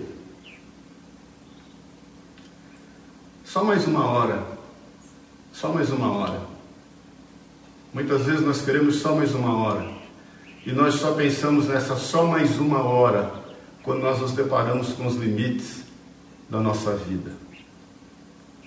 só 3.44 3.62
mais 3.62 3.86
uma 3.86 4.04
hora, 4.04 4.42
só 5.52 5.72
mais 5.72 5.90
uma 5.90 6.10
hora. 6.10 6.40
Muitas 7.94 8.22
vezes 8.22 8.44
nós 8.44 8.60
queremos 8.60 8.96
só 8.96 9.14
mais 9.14 9.34
uma 9.34 9.56
hora. 9.56 9.88
E 10.66 10.72
nós 10.72 10.96
só 10.96 11.12
pensamos 11.12 11.68
nessa 11.68 11.96
só 11.96 12.26
mais 12.26 12.58
uma 12.58 12.82
hora 12.82 13.32
quando 13.82 14.02
nós 14.02 14.18
nos 14.18 14.32
deparamos 14.32 14.92
com 14.92 15.06
os 15.06 15.14
limites 15.14 15.82
da 16.50 16.60
nossa 16.60 16.94
vida. 16.94 17.37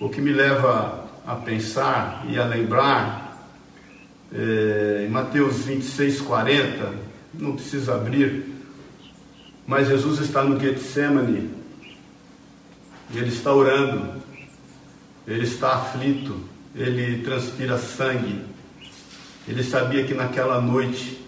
O 0.02 0.08
que 0.08 0.20
me 0.20 0.32
leva 0.32 1.04
a 1.24 1.36
pensar 1.36 2.24
e 2.28 2.36
a 2.36 2.44
lembrar, 2.44 3.40
é, 4.34 5.04
em 5.06 5.08
Mateus 5.08 5.58
26, 5.58 6.22
40, 6.22 6.92
não 7.32 7.52
precisa 7.54 7.94
abrir, 7.94 8.46
mas 9.64 9.86
Jesus 9.86 10.18
está 10.18 10.42
no 10.42 10.58
Getsemane, 10.58 11.52
ele 13.14 13.28
está 13.28 13.54
orando, 13.54 14.20
ele 15.24 15.44
está 15.44 15.74
aflito, 15.74 16.36
ele 16.74 17.22
transpira 17.22 17.78
sangue, 17.78 18.44
ele 19.46 19.62
sabia 19.62 20.02
que 20.02 20.14
naquela 20.14 20.60
noite 20.60 21.24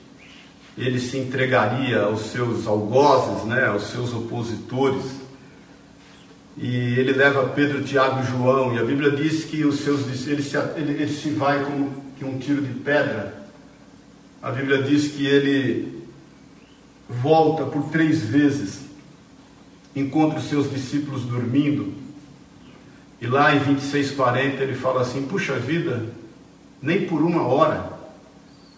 ele 0.76 0.98
se 0.98 1.16
entregaria 1.16 2.02
aos 2.02 2.22
seus 2.22 2.66
algozes, 2.66 3.44
né, 3.44 3.66
aos 3.66 3.84
seus 3.84 4.12
opositores. 4.12 5.23
E 6.56 6.98
ele 6.98 7.12
leva 7.12 7.48
Pedro, 7.48 7.82
Tiago 7.82 8.22
e 8.22 8.26
João, 8.26 8.74
e 8.74 8.78
a 8.78 8.84
Bíblia 8.84 9.10
diz 9.10 9.44
que 9.44 9.64
os 9.64 9.80
seus 9.80 10.06
ele 10.26 10.42
se, 10.42 10.56
ele, 10.76 10.92
ele 10.92 11.12
se 11.12 11.30
vai 11.30 11.64
como 11.64 12.04
que 12.16 12.24
um 12.24 12.38
tiro 12.38 12.62
de 12.62 12.72
pedra. 12.74 13.44
A 14.40 14.50
Bíblia 14.50 14.82
diz 14.82 15.08
que 15.08 15.26
ele 15.26 16.04
volta 17.08 17.64
por 17.64 17.90
três 17.90 18.22
vezes, 18.22 18.82
encontra 19.96 20.38
os 20.38 20.48
seus 20.48 20.70
discípulos 20.70 21.22
dormindo, 21.22 21.92
e 23.20 23.26
lá 23.26 23.54
em 23.54 23.60
26:40 23.60 24.60
ele 24.60 24.74
fala 24.74 25.00
assim: 25.00 25.22
Puxa 25.22 25.54
vida, 25.54 26.06
nem 26.80 27.06
por 27.06 27.22
uma 27.22 27.42
hora 27.42 27.94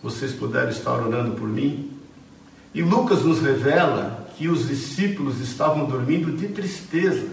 vocês 0.03 0.33
puderam 0.33 0.71
estar 0.71 0.93
orando 0.93 1.33
por 1.33 1.49
mim? 1.49 1.91
E 2.73 2.81
Lucas 2.81 3.25
nos 3.25 3.41
revela 3.41 4.29
que 4.37 4.49
os 4.49 4.69
discípulos 4.69 5.41
estavam 5.41 5.87
dormindo 5.87 6.31
de 6.37 6.49
tristeza. 6.49 7.27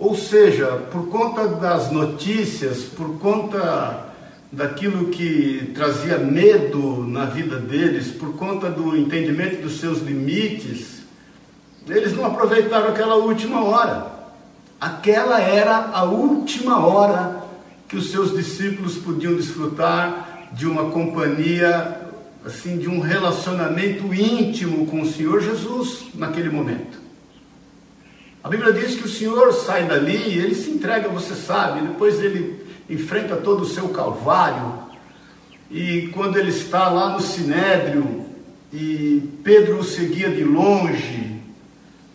Ou 0.00 0.16
seja, 0.16 0.66
por 0.90 1.08
conta 1.08 1.46
das 1.46 1.92
notícias, 1.92 2.84
por 2.84 3.18
conta 3.18 4.06
daquilo 4.50 5.10
que 5.10 5.72
trazia 5.74 6.16
medo 6.16 7.04
na 7.06 7.26
vida 7.26 7.56
deles, 7.56 8.08
por 8.08 8.32
conta 8.32 8.70
do 8.70 8.96
entendimento 8.96 9.60
dos 9.60 9.78
seus 9.78 9.98
limites, 9.98 11.02
eles 11.86 12.16
não 12.16 12.24
aproveitaram 12.24 12.88
aquela 12.88 13.16
última 13.16 13.62
hora. 13.62 14.06
Aquela 14.80 15.38
era 15.38 15.90
a 15.92 16.04
última 16.04 16.78
hora 16.78 17.44
que 17.86 17.96
os 17.96 18.10
seus 18.10 18.34
discípulos 18.34 18.96
podiam 18.96 19.34
desfrutar 19.34 20.48
de 20.54 20.66
uma 20.66 20.90
companhia, 20.90 22.00
assim, 22.46 22.78
de 22.78 22.88
um 22.88 23.00
relacionamento 23.00 24.14
íntimo 24.14 24.86
com 24.86 25.02
o 25.02 25.06
Senhor 25.06 25.42
Jesus 25.42 26.06
naquele 26.14 26.48
momento. 26.48 26.99
A 28.42 28.48
Bíblia 28.48 28.72
diz 28.72 28.94
que 28.96 29.04
o 29.04 29.08
Senhor 29.08 29.52
sai 29.52 29.84
dali 29.86 30.38
ele 30.38 30.54
se 30.54 30.70
entrega, 30.70 31.08
você 31.08 31.34
sabe, 31.34 31.86
depois 31.86 32.20
ele 32.20 32.64
enfrenta 32.88 33.36
todo 33.36 33.62
o 33.62 33.66
seu 33.66 33.90
calvário. 33.90 34.80
E 35.70 36.08
quando 36.12 36.38
ele 36.38 36.50
está 36.50 36.88
lá 36.88 37.10
no 37.10 37.20
Sinédrio 37.20 38.24
e 38.72 39.30
Pedro 39.44 39.78
o 39.78 39.84
seguia 39.84 40.30
de 40.30 40.42
longe, 40.42 41.40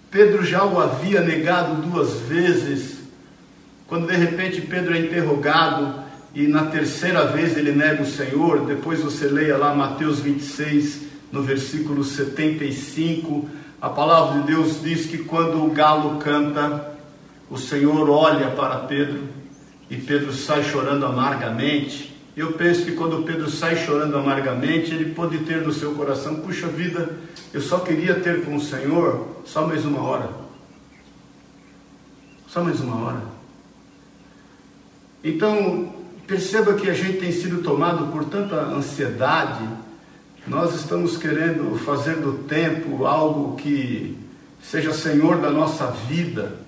Pedro 0.09 0.43
já 0.43 0.65
o 0.65 0.79
havia 0.79 1.21
negado 1.21 1.81
duas 1.87 2.19
vezes. 2.21 2.99
Quando 3.87 4.07
de 4.07 4.15
repente 4.15 4.61
Pedro 4.61 4.95
é 4.95 4.99
interrogado, 4.99 6.05
e 6.35 6.47
na 6.47 6.65
terceira 6.65 7.27
vez 7.27 7.55
ele 7.55 7.71
nega 7.71 8.03
o 8.03 8.05
Senhor. 8.05 8.65
Depois 8.65 8.99
você 8.99 9.27
leia 9.27 9.55
lá 9.55 9.73
Mateus 9.73 10.19
26, 10.19 11.01
no 11.31 11.41
versículo 11.41 12.03
75. 12.03 13.49
A 13.85 13.89
palavra 13.89 14.41
de 14.41 14.47
Deus 14.47 14.81
diz 14.81 15.05
que 15.05 15.19
quando 15.19 15.63
o 15.63 15.69
galo 15.69 16.17
canta, 16.17 16.97
o 17.51 17.55
Senhor 17.55 18.09
olha 18.09 18.49
para 18.49 18.79
Pedro 18.79 19.21
e 19.91 19.95
Pedro 19.95 20.33
sai 20.33 20.63
chorando 20.63 21.05
amargamente. 21.05 22.11
Eu 22.35 22.53
penso 22.53 22.83
que 22.83 22.93
quando 22.93 23.21
Pedro 23.21 23.47
sai 23.47 23.75
chorando 23.75 24.17
amargamente, 24.17 24.91
ele 24.91 25.13
pode 25.13 25.37
ter 25.41 25.61
no 25.61 25.71
seu 25.71 25.93
coração: 25.93 26.37
puxa 26.37 26.65
vida, 26.65 27.15
eu 27.53 27.61
só 27.61 27.77
queria 27.77 28.15
ter 28.15 28.43
com 28.43 28.55
o 28.55 28.59
Senhor 28.59 29.43
só 29.45 29.67
mais 29.67 29.85
uma 29.85 30.01
hora. 30.01 30.31
Só 32.47 32.63
mais 32.63 32.81
uma 32.81 33.05
hora. 33.05 33.21
Então, 35.23 35.93
Perceba 36.25 36.73
que 36.73 36.89
a 36.89 36.93
gente 36.93 37.19
tem 37.19 37.31
sido 37.31 37.61
tomado 37.61 38.11
por 38.11 38.25
tanta 38.25 38.55
ansiedade, 38.55 39.63
nós 40.47 40.75
estamos 40.75 41.17
querendo 41.17 41.75
fazer 41.79 42.17
do 42.17 42.33
tempo 42.43 43.05
algo 43.05 43.55
que 43.55 44.15
seja 44.61 44.93
senhor 44.93 45.37
da 45.37 45.49
nossa 45.49 45.87
vida. 45.87 46.59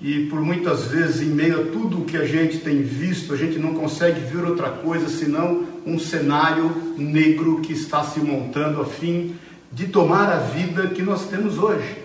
E 0.00 0.26
por 0.26 0.40
muitas 0.40 0.86
vezes, 0.86 1.22
em 1.22 1.30
meio 1.30 1.60
a 1.60 1.64
tudo 1.72 2.00
o 2.00 2.04
que 2.04 2.16
a 2.16 2.24
gente 2.24 2.58
tem 2.58 2.82
visto, 2.82 3.32
a 3.32 3.36
gente 3.36 3.58
não 3.58 3.74
consegue 3.74 4.20
ver 4.20 4.44
outra 4.44 4.70
coisa 4.70 5.08
senão 5.08 5.66
um 5.86 5.98
cenário 5.98 6.94
negro 6.96 7.60
que 7.60 7.72
está 7.72 8.04
se 8.04 8.20
montando 8.20 8.80
a 8.80 8.84
fim 8.84 9.34
de 9.72 9.86
tomar 9.86 10.30
a 10.30 10.38
vida 10.38 10.88
que 10.88 11.02
nós 11.02 11.26
temos 11.26 11.58
hoje. 11.58 11.96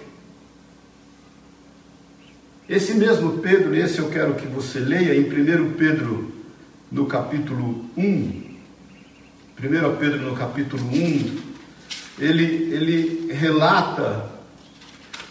Esse 2.70 2.94
mesmo 2.94 3.40
Pedro, 3.40 3.76
esse 3.76 4.00
eu 4.00 4.10
quero 4.10 4.36
que 4.36 4.48
você 4.48 4.80
leia 4.80 5.16
em 5.16 5.24
1 5.24 5.74
Pedro, 5.74 6.32
no 6.92 7.06
capítulo 7.06 7.86
1. 7.98 8.53
1 9.60 9.96
Pedro, 9.98 10.22
no 10.22 10.36
capítulo 10.36 10.84
1, 10.84 11.38
ele, 12.20 12.44
ele 12.74 13.34
relata, 13.34 14.30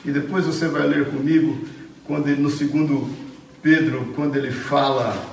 e 0.04 0.10
depois 0.10 0.46
você 0.46 0.68
vai 0.68 0.86
ler 0.86 1.06
comigo, 1.06 1.66
quando 2.04 2.28
ele, 2.28 2.40
no 2.40 2.50
segundo 2.50 3.08
Pedro, 3.62 4.12
quando 4.16 4.36
ele 4.36 4.50
fala 4.50 5.30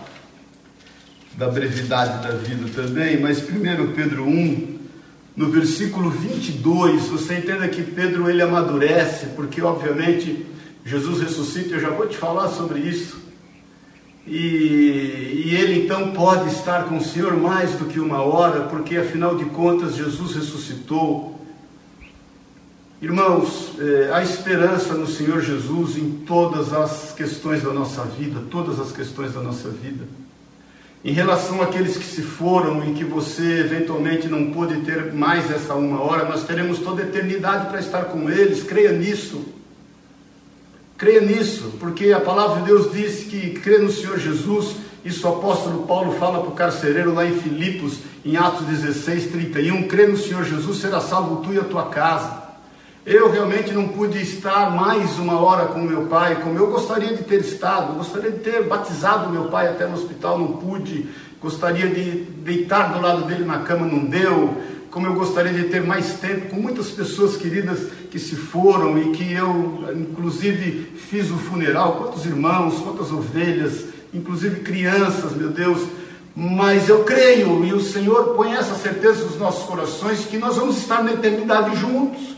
da 1.36 1.48
brevidade 1.48 2.28
da 2.28 2.36
vida 2.36 2.70
também, 2.76 3.20
mas 3.20 3.40
1 3.40 3.94
Pedro 3.94 4.26
1, 4.26 4.80
no 5.36 5.50
versículo 5.50 6.10
22, 6.10 7.04
você 7.04 7.38
entenda 7.38 7.68
que 7.68 7.82
Pedro 7.82 8.30
ele 8.30 8.42
amadurece, 8.42 9.28
porque 9.36 9.62
obviamente 9.62 10.46
Jesus 10.84 11.22
ressuscita, 11.22 11.76
eu 11.76 11.80
já 11.80 11.90
vou 11.90 12.08
te 12.08 12.18
falar 12.18 12.50
sobre 12.50 12.80
isso. 12.80 13.29
E, 14.30 15.44
e, 15.48 15.56
ele 15.56 15.84
então 15.84 16.12
pode 16.12 16.54
estar 16.54 16.84
com 16.84 16.98
o 16.98 17.04
Senhor 17.04 17.36
mais 17.36 17.72
do 17.72 17.86
que 17.86 18.00
uma 18.00 18.22
hora, 18.22 18.62
porque 18.62 18.96
afinal 18.96 19.36
de 19.36 19.46
contas 19.46 19.96
Jesus 19.96 20.36
ressuscitou. 20.36 21.44
Irmãos, 23.02 23.72
é, 23.80 24.12
há 24.14 24.22
esperança 24.22 24.94
no 24.94 25.08
Senhor 25.08 25.42
Jesus 25.42 25.98
em 25.98 26.12
todas 26.28 26.72
as 26.72 27.12
questões 27.12 27.64
da 27.64 27.74
nossa 27.74 28.04
vida, 28.04 28.40
todas 28.52 28.80
as 28.80 28.92
questões 28.92 29.34
da 29.34 29.42
nossa 29.42 29.70
vida. 29.70 30.06
Em 31.04 31.12
relação 31.12 31.64
àqueles 31.64 31.98
que 31.98 32.06
se 32.06 32.22
foram 32.22 32.88
e 32.88 32.94
que 32.94 33.06
você 33.06 33.62
eventualmente 33.62 34.28
não 34.28 34.52
pôde 34.52 34.82
ter 34.82 35.12
mais 35.12 35.50
essa 35.50 35.74
uma 35.74 36.02
hora, 36.02 36.30
nós 36.30 36.44
teremos 36.44 36.78
toda 36.78 37.02
a 37.02 37.06
eternidade 37.06 37.68
para 37.70 37.80
estar 37.80 38.06
com 38.06 38.30
eles, 38.30 38.62
creia 38.62 38.92
nisso. 38.92 39.59
Creia 41.00 41.22
nisso, 41.22 41.76
porque 41.80 42.12
a 42.12 42.20
palavra 42.20 42.60
de 42.60 42.66
Deus 42.68 42.92
diz 42.92 43.24
que 43.24 43.52
crê 43.52 43.78
no 43.78 43.90
Senhor 43.90 44.20
Jesus, 44.20 44.76
isso 45.06 45.26
o 45.26 45.32
apóstolo 45.32 45.88
Paulo 45.88 46.20
fala 46.20 46.42
para 46.42 46.50
o 46.50 46.54
carcereiro 46.54 47.14
lá 47.14 47.26
em 47.26 47.40
Filipos, 47.40 48.00
em 48.26 48.36
Atos 48.36 48.66
16, 48.66 49.28
31, 49.32 49.88
crê 49.88 50.08
no 50.08 50.18
Senhor 50.18 50.44
Jesus, 50.44 50.80
será 50.80 51.00
salvo 51.00 51.38
tu 51.38 51.54
e 51.54 51.58
a 51.58 51.64
tua 51.64 51.86
casa. 51.86 52.44
Eu 53.06 53.32
realmente 53.32 53.72
não 53.72 53.88
pude 53.88 54.22
estar 54.22 54.72
mais 54.72 55.18
uma 55.18 55.40
hora 55.40 55.68
com 55.68 55.80
meu 55.80 56.08
pai, 56.08 56.42
como 56.44 56.60
eu 56.60 56.68
gostaria 56.68 57.16
de 57.16 57.24
ter 57.24 57.40
estado, 57.40 57.94
gostaria 57.94 58.32
de 58.32 58.40
ter 58.40 58.64
batizado 58.64 59.30
meu 59.30 59.46
pai 59.46 59.70
até 59.70 59.88
no 59.88 59.94
hospital, 59.94 60.38
não 60.38 60.58
pude, 60.58 61.08
gostaria 61.42 61.88
de 61.88 62.24
deitar 62.42 62.92
do 62.92 63.00
lado 63.00 63.24
dele 63.24 63.46
na 63.46 63.60
cama, 63.60 63.86
não 63.86 64.04
deu, 64.04 64.54
como 64.92 65.08
eu 65.08 65.14
gostaria 65.14 65.54
de 65.54 65.66
ter 65.66 65.84
mais 65.84 66.14
tempo 66.14 66.50
com 66.50 66.62
muitas 66.62 66.90
pessoas 66.90 67.38
queridas 67.38 67.80
que 68.10 68.18
se 68.18 68.36
foram 68.36 68.98
e 68.98 69.12
que 69.12 69.34
eu, 69.34 69.86
inclusive, 69.96 70.92
fiz 71.10 71.30
o 71.30 71.38
funeral, 71.38 71.98
quantos 71.98 72.26
irmãos, 72.26 72.80
quantas 72.80 73.12
ovelhas, 73.12 73.86
inclusive 74.14 74.62
crianças, 74.62 75.34
meu 75.36 75.50
Deus. 75.50 75.88
Mas 76.36 76.90
eu 76.90 77.04
creio 77.04 77.66
e 77.66 77.74
o 77.74 77.82
Senhor 77.82 78.36
põe 78.36 78.54
essa 78.54 78.76
certeza 78.76 79.26
nos 79.26 79.38
nossos 79.38 79.64
corações 79.64 80.26
que 80.26 80.38
nós 80.38 80.56
vamos 80.56 80.78
estar 80.78 81.04
na 81.04 81.14
eternidade 81.14 81.76
juntos 81.76 82.38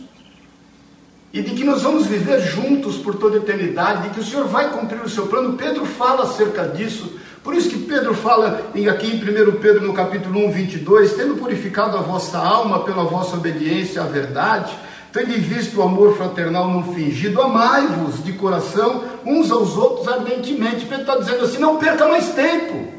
e 1.34 1.42
de 1.42 1.52
que 1.52 1.64
nós 1.64 1.82
vamos 1.82 2.08
viver 2.08 2.42
juntos 2.42 2.98
por 2.98 3.16
toda 3.16 3.38
a 3.38 3.40
eternidade, 3.40 4.04
de 4.04 4.10
que 4.10 4.20
o 4.20 4.26
Senhor 4.26 4.48
vai 4.48 4.70
cumprir 4.72 5.02
o 5.02 5.10
seu 5.10 5.28
plano. 5.28 5.54
Pedro 5.54 5.86
fala 5.86 6.24
acerca 6.24 6.68
disso. 6.68 7.14
Por 7.44 7.56
isso 7.56 7.70
que 7.70 7.80
Pedro 7.80 8.14
fala 8.14 8.70
aqui 8.90 9.08
em 9.08 9.50
1 9.50 9.60
Pedro 9.60 9.86
no 9.86 9.94
capítulo 9.94 10.46
1, 10.48 10.52
22, 10.52 11.14
tendo 11.14 11.36
purificado 11.36 11.98
a 11.98 12.02
vossa 12.02 12.38
alma 12.38 12.84
pela 12.84 13.04
vossa 13.04 13.36
obediência 13.36 14.02
à 14.02 14.06
verdade, 14.06 14.72
tendo 15.12 15.34
visto 15.40 15.80
o 15.80 15.82
amor 15.82 16.16
fraternal 16.16 16.70
não 16.70 16.94
fingido, 16.94 17.42
amai-vos 17.42 18.24
de 18.24 18.34
coração 18.34 19.04
uns 19.26 19.50
aos 19.50 19.76
outros 19.76 20.08
ardentemente. 20.08 20.86
Pedro 20.86 21.02
está 21.02 21.16
dizendo 21.18 21.46
assim: 21.46 21.58
não 21.58 21.78
perca 21.78 22.08
mais 22.08 22.30
tempo. 22.30 22.94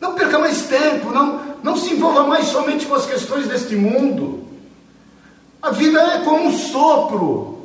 Não 0.00 0.14
perca 0.14 0.38
mais 0.38 0.62
tempo, 0.62 1.10
não, 1.10 1.40
não 1.62 1.76
se 1.76 1.94
envolva 1.94 2.24
mais 2.24 2.46
somente 2.46 2.86
com 2.86 2.94
as 2.94 3.06
questões 3.06 3.46
deste 3.46 3.76
mundo. 3.76 4.44
A 5.62 5.70
vida 5.70 6.00
é 6.00 6.18
como 6.18 6.48
um 6.48 6.52
sopro. 6.52 7.57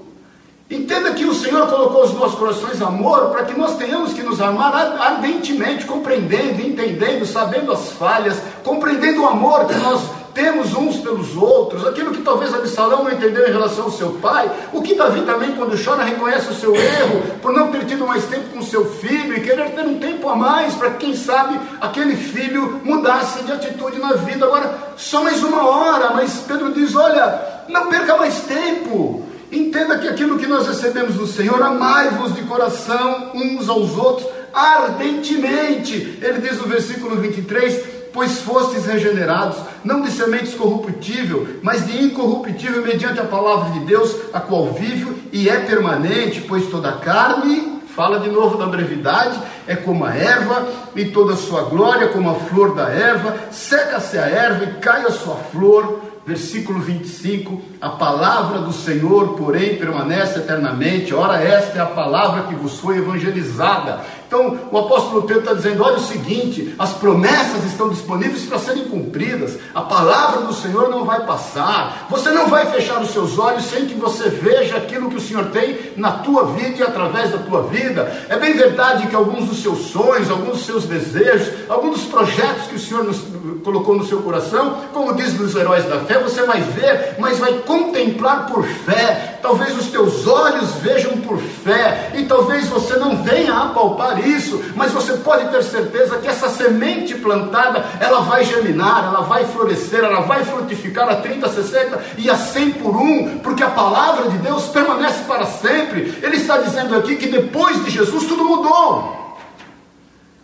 Entenda 0.73 1.11
que 1.11 1.23
o 1.23 1.35
Senhor 1.35 1.67
colocou 1.67 2.03
os 2.03 2.13
nossos 2.15 2.35
corações 2.35 2.81
amor 2.81 3.29
para 3.29 3.45
que 3.45 3.57
nós 3.57 3.77
tenhamos 3.77 4.11
que 4.11 4.23
nos 4.23 4.41
amar 4.41 4.73
ardentemente, 4.99 5.85
compreendendo, 5.85 6.61
entendendo, 6.61 7.27
sabendo 7.27 7.71
as 7.71 7.91
falhas, 7.91 8.41
compreendendo 8.63 9.21
o 9.21 9.27
amor 9.27 9.65
que 9.67 9.75
nós 9.75 10.01
temos 10.33 10.73
uns 10.73 10.97
pelos 10.97 11.37
outros, 11.37 11.85
aquilo 11.85 12.11
que 12.11 12.23
talvez 12.23 12.51
Absalão 12.51 13.03
não 13.03 13.11
entendeu 13.11 13.47
em 13.47 13.51
relação 13.51 13.83
ao 13.83 13.91
seu 13.91 14.13
pai, 14.13 14.49
o 14.73 14.81
que 14.81 14.95
Davi 14.95 15.21
também, 15.21 15.51
quando 15.51 15.77
chora, 15.77 16.03
reconhece 16.03 16.49
o 16.49 16.55
seu 16.55 16.75
erro 16.75 17.21
por 17.39 17.53
não 17.53 17.71
ter 17.71 17.85
tido 17.85 18.07
mais 18.07 18.23
tempo 18.25 18.49
com 18.49 18.63
seu 18.63 18.83
filho 18.83 19.37
e 19.37 19.41
querer 19.41 19.75
ter 19.75 19.85
um 19.85 19.99
tempo 19.99 20.27
a 20.27 20.35
mais 20.35 20.73
para 20.73 20.89
quem 20.91 21.15
sabe 21.15 21.59
aquele 21.79 22.15
filho 22.15 22.81
mudasse 22.83 23.43
de 23.43 23.51
atitude 23.51 23.99
na 23.99 24.13
vida. 24.13 24.47
Agora, 24.47 24.75
só 24.97 25.23
mais 25.23 25.43
uma 25.43 25.67
hora, 25.67 26.15
mas 26.15 26.33
Pedro 26.47 26.73
diz: 26.73 26.95
olha, 26.95 27.63
não 27.69 27.89
perca 27.89 28.17
mais 28.17 28.39
tempo. 28.41 29.32
Entenda 29.53 29.99
que 29.99 30.07
aquilo 30.07 30.39
que 30.39 30.47
nós 30.47 30.67
recebemos 30.67 31.13
do 31.13 31.27
Senhor, 31.27 31.61
amai-vos 31.61 32.33
de 32.33 32.41
coração 32.41 33.29
uns 33.35 33.69
aos 33.69 33.95
outros 33.95 34.27
ardentemente. 34.51 36.17
Ele 36.19 36.41
diz 36.41 36.57
no 36.57 36.67
versículo 36.67 37.17
23: 37.17 37.85
Pois 38.11 38.39
fostes 38.39 38.87
regenerados, 38.87 39.57
não 39.83 40.01
de 40.01 40.09
sementes 40.09 40.55
corruptível, 40.55 41.47
mas 41.61 41.85
de 41.85 42.03
incorruptível, 42.03 42.81
mediante 42.81 43.19
a 43.19 43.25
palavra 43.25 43.79
de 43.79 43.85
Deus, 43.85 44.15
a 44.33 44.39
qual 44.39 44.73
vive 44.73 45.29
e 45.31 45.47
é 45.47 45.59
permanente, 45.59 46.41
pois 46.41 46.65
toda 46.71 46.91
carne, 46.93 47.83
fala 47.95 48.19
de 48.19 48.29
novo 48.29 48.57
da 48.57 48.65
brevidade, 48.65 49.39
é 49.67 49.75
como 49.75 50.03
a 50.03 50.15
erva, 50.15 50.67
e 50.95 51.05
toda 51.05 51.33
a 51.33 51.37
sua 51.37 51.61
glória 51.65 52.07
como 52.07 52.31
a 52.31 52.35
flor 52.35 52.73
da 52.73 52.89
erva, 52.89 53.35
seca-se 53.51 54.17
a 54.17 54.25
erva 54.25 54.63
e 54.63 54.73
cai 54.79 55.05
a 55.05 55.11
sua 55.11 55.35
flor 55.35 56.12
versículo 56.25 56.79
25: 56.79 57.61
A 57.81 57.89
palavra 57.89 58.59
do 58.59 58.73
Senhor, 58.73 59.35
porém, 59.35 59.77
permanece 59.77 60.39
eternamente. 60.39 61.13
Ora, 61.13 61.41
esta 61.41 61.77
é 61.77 61.81
a 61.81 61.85
palavra 61.85 62.43
que 62.43 62.55
vos 62.55 62.79
foi 62.79 62.97
evangelizada. 62.97 64.01
Então, 64.33 64.57
o 64.71 64.77
apóstolo 64.79 65.21
Pedro 65.21 65.43
está 65.43 65.53
dizendo: 65.53 65.83
olha 65.83 65.97
o 65.97 66.03
seguinte, 66.03 66.73
as 66.79 66.91
promessas 66.93 67.63
estão 67.65 67.89
disponíveis 67.89 68.43
para 68.45 68.57
serem 68.57 68.85
cumpridas, 68.85 69.59
a 69.75 69.81
palavra 69.81 70.41
do 70.41 70.53
Senhor 70.55 70.89
não 70.89 71.05
vai 71.05 71.23
passar, 71.23 72.07
você 72.09 72.31
não 72.31 72.47
vai 72.47 72.65
fechar 72.65 72.99
os 72.99 73.11
seus 73.11 73.37
olhos 73.37 73.65
sem 73.65 73.85
que 73.85 73.93
você 73.93 74.29
veja 74.29 74.77
aquilo 74.77 75.11
que 75.11 75.17
o 75.17 75.21
Senhor 75.21 75.45
tem 75.51 75.93
na 75.95 76.13
tua 76.13 76.45
vida 76.45 76.79
e 76.79 76.81
através 76.81 77.29
da 77.29 77.37
tua 77.37 77.61
vida. 77.61 78.25
É 78.27 78.35
bem 78.35 78.53
verdade 78.53 79.05
que 79.05 79.15
alguns 79.15 79.47
dos 79.47 79.61
seus 79.61 79.91
sonhos, 79.91 80.31
alguns 80.31 80.53
dos 80.53 80.65
seus 80.65 80.85
desejos, 80.85 81.69
alguns 81.69 81.99
dos 81.99 82.09
projetos 82.09 82.65
que 82.65 82.75
o 82.75 82.79
Senhor 82.79 83.03
nos 83.03 83.19
colocou 83.63 83.95
no 83.95 84.03
seu 84.03 84.23
coração, 84.23 84.79
como 84.93 85.13
diz 85.13 85.39
nos 85.39 85.55
heróis 85.55 85.85
da 85.85 85.99
fé, 85.99 86.17
você 86.17 86.41
vai 86.41 86.59
ver, 86.59 87.17
mas 87.19 87.37
vai 87.37 87.53
contemplar 87.59 88.47
por 88.47 88.63
fé. 88.63 89.32
Talvez 89.43 89.77
os 89.77 89.87
teus 89.87 90.25
olhos 90.25 90.75
vejam 90.75 91.17
por 91.17 91.37
fé, 91.37 92.13
e 92.15 92.23
talvez 92.23 92.69
você 92.69 92.95
não 92.95 93.21
venha 93.21 93.53
a 93.53 93.65
palpar 93.67 94.25
isso, 94.25 94.63
mas 94.73 94.93
você 94.93 95.17
pode 95.17 95.49
ter 95.49 95.61
certeza 95.63 96.17
que 96.17 96.29
essa 96.29 96.47
semente 96.47 97.15
plantada, 97.15 97.85
ela 97.99 98.21
vai 98.21 98.45
germinar, 98.45 99.03
ela 99.03 99.19
vai 99.19 99.43
florescer, 99.43 99.99
ela 99.99 100.21
vai 100.21 100.45
frutificar 100.45 101.09
a 101.09 101.17
30, 101.17 101.49
60 101.49 102.03
e 102.19 102.29
a 102.29 102.37
100 102.37 102.71
por 102.71 102.95
um, 102.95 103.39
porque 103.39 103.61
a 103.61 103.69
palavra 103.69 104.29
de 104.29 104.37
Deus 104.37 104.67
permanece 104.67 105.25
para 105.25 105.45
sempre. 105.45 106.17
Ele 106.23 106.37
está 106.37 106.59
dizendo 106.59 106.95
aqui 106.95 107.17
que 107.17 107.27
depois 107.27 107.83
de 107.83 107.91
Jesus 107.91 108.25
tudo 108.25 108.45
mudou. 108.45 109.37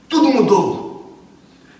Tudo 0.10 0.28
mudou. 0.28 1.24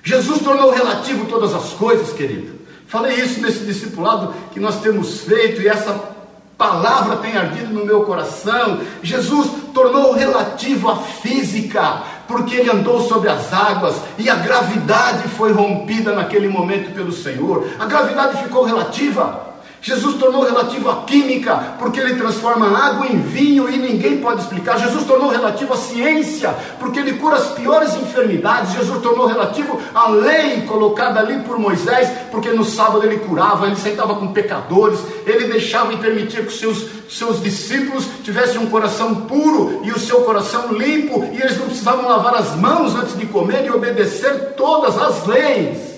Jesus 0.02 0.42
tornou 0.42 0.72
relativo 0.72 1.26
todas 1.26 1.54
as 1.54 1.72
coisas, 1.74 2.14
querido. 2.14 2.60
Falei 2.88 3.16
isso 3.16 3.42
nesse 3.42 3.66
discipulado 3.66 4.34
que 4.54 4.60
nós 4.60 4.80
temos 4.80 5.20
feito 5.20 5.62
e 5.62 5.68
essa 5.68 6.18
palavra 6.60 7.16
tem 7.16 7.38
ardido 7.38 7.74
no 7.74 7.86
meu 7.86 8.02
coração. 8.04 8.82
Jesus 9.02 9.50
tornou 9.74 10.12
relativo 10.12 10.90
a 10.90 10.98
física, 10.98 12.04
porque 12.28 12.54
ele 12.54 12.70
andou 12.70 13.08
sobre 13.08 13.30
as 13.30 13.54
águas 13.54 13.96
e 14.18 14.30
a 14.30 14.36
gravidade 14.36 15.30
foi 15.30 15.54
rompida 15.54 16.14
naquele 16.14 16.50
momento 16.50 16.94
pelo 16.94 17.14
Senhor. 17.14 17.66
A 17.80 17.86
gravidade 17.86 18.44
ficou 18.44 18.66
relativa. 18.66 19.49
Jesus 19.82 20.16
tornou 20.18 20.44
relativo 20.44 20.90
à 20.90 21.04
química, 21.04 21.76
porque 21.80 22.00
ele 22.00 22.16
transforma 22.16 22.78
água 22.78 23.08
em 23.08 23.20
vinho 23.20 23.70
e 23.70 23.78
ninguém 23.78 24.18
pode 24.18 24.42
explicar. 24.42 24.78
Jesus 24.78 25.06
tornou 25.06 25.30
relativo 25.30 25.74
à 25.74 25.78
ciência, 25.78 26.54
porque 26.80 27.00
ele 27.00 27.14
cura 27.14 27.38
as 27.38 27.52
piores 27.52 27.96
enfermidades. 27.96 28.74
Jesus 28.74 29.02
tornou 29.02 29.26
relativo 29.26 29.80
à 29.94 30.10
lei 30.10 30.62
colocada 30.62 31.22
ali 31.22 31.40
por 31.44 31.58
Moisés, 31.58 32.10
porque 32.30 32.50
no 32.50 32.66
sábado 32.66 33.06
ele 33.06 33.20
curava, 33.20 33.68
ele 33.68 33.78
sentava 33.78 34.16
com 34.16 34.34
pecadores, 34.34 35.00
ele 35.26 35.48
deixava 35.48 35.94
e 35.94 35.98
permitia 35.98 36.42
que 36.42 36.50
os 36.50 36.60
seus, 36.60 36.86
seus 37.10 37.42
discípulos 37.42 38.06
tivessem 38.24 38.60
um 38.60 38.70
coração 38.70 39.16
puro 39.16 39.82
e 39.86 39.92
o 39.92 40.00
seu 40.00 40.22
coração 40.22 40.74
limpo, 40.74 41.24
e 41.32 41.42
eles 41.42 41.58
não 41.58 41.68
precisavam 41.68 42.08
lavar 42.08 42.36
as 42.36 42.54
mãos 42.56 42.96
antes 42.96 43.18
de 43.18 43.26
comer 43.26 43.66
e 43.66 43.72
obedecer 43.72 44.56
todas 44.58 44.98
as 44.98 45.26
leis. 45.26 45.89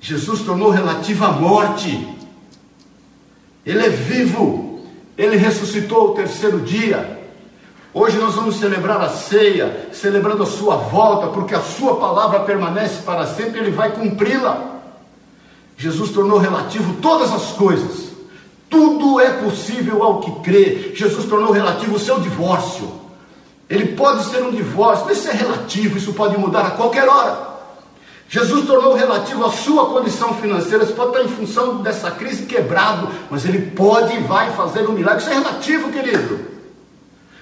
Jesus 0.00 0.42
tornou 0.42 0.70
relativa 0.70 1.26
à 1.26 1.32
morte. 1.32 2.16
Ele 3.64 3.84
é 3.84 3.88
vivo. 3.88 4.80
Ele 5.16 5.36
ressuscitou 5.36 6.10
o 6.10 6.14
terceiro 6.14 6.60
dia. 6.60 7.18
Hoje 7.92 8.16
nós 8.18 8.34
vamos 8.34 8.56
celebrar 8.56 9.00
a 9.00 9.08
ceia, 9.08 9.88
celebrando 9.92 10.42
a 10.42 10.46
sua 10.46 10.76
volta, 10.76 11.28
porque 11.28 11.54
a 11.54 11.60
sua 11.60 11.96
palavra 11.96 12.40
permanece 12.40 13.02
para 13.02 13.26
sempre, 13.26 13.60
ele 13.60 13.70
vai 13.70 13.90
cumpri-la. 13.90 14.76
Jesus 15.76 16.10
tornou 16.10 16.38
relativo 16.38 16.94
todas 17.00 17.32
as 17.32 17.52
coisas. 17.52 18.08
Tudo 18.68 19.18
é 19.20 19.30
possível 19.42 20.02
ao 20.02 20.20
que 20.20 20.30
crê. 20.42 20.92
Jesus 20.94 21.24
tornou 21.24 21.50
relativo 21.50 21.96
o 21.96 21.98
seu 21.98 22.20
divórcio. 22.20 22.88
Ele 23.68 23.96
pode 23.96 24.24
ser 24.24 24.42
um 24.42 24.50
divórcio, 24.50 25.06
mas 25.06 25.18
isso 25.18 25.28
é 25.28 25.32
relativo, 25.32 25.98
isso 25.98 26.12
pode 26.12 26.38
mudar 26.38 26.66
a 26.66 26.70
qualquer 26.70 27.08
hora. 27.08 27.47
Jesus 28.28 28.66
tornou 28.66 28.94
relativo 28.94 29.44
à 29.44 29.50
sua 29.50 29.86
condição 29.86 30.34
financeira. 30.34 30.84
Você 30.84 30.92
pode 30.92 31.16
estar 31.16 31.24
em 31.24 31.28
função 31.28 31.78
dessa 31.78 32.10
crise 32.10 32.44
quebrado, 32.44 33.08
mas 33.30 33.46
ele 33.46 33.70
pode 33.70 34.14
e 34.14 34.20
vai 34.20 34.50
fazer 34.52 34.86
um 34.86 34.92
milagre. 34.92 35.22
Isso 35.22 35.30
é 35.30 35.34
relativo, 35.34 35.90
querido. 35.90 36.38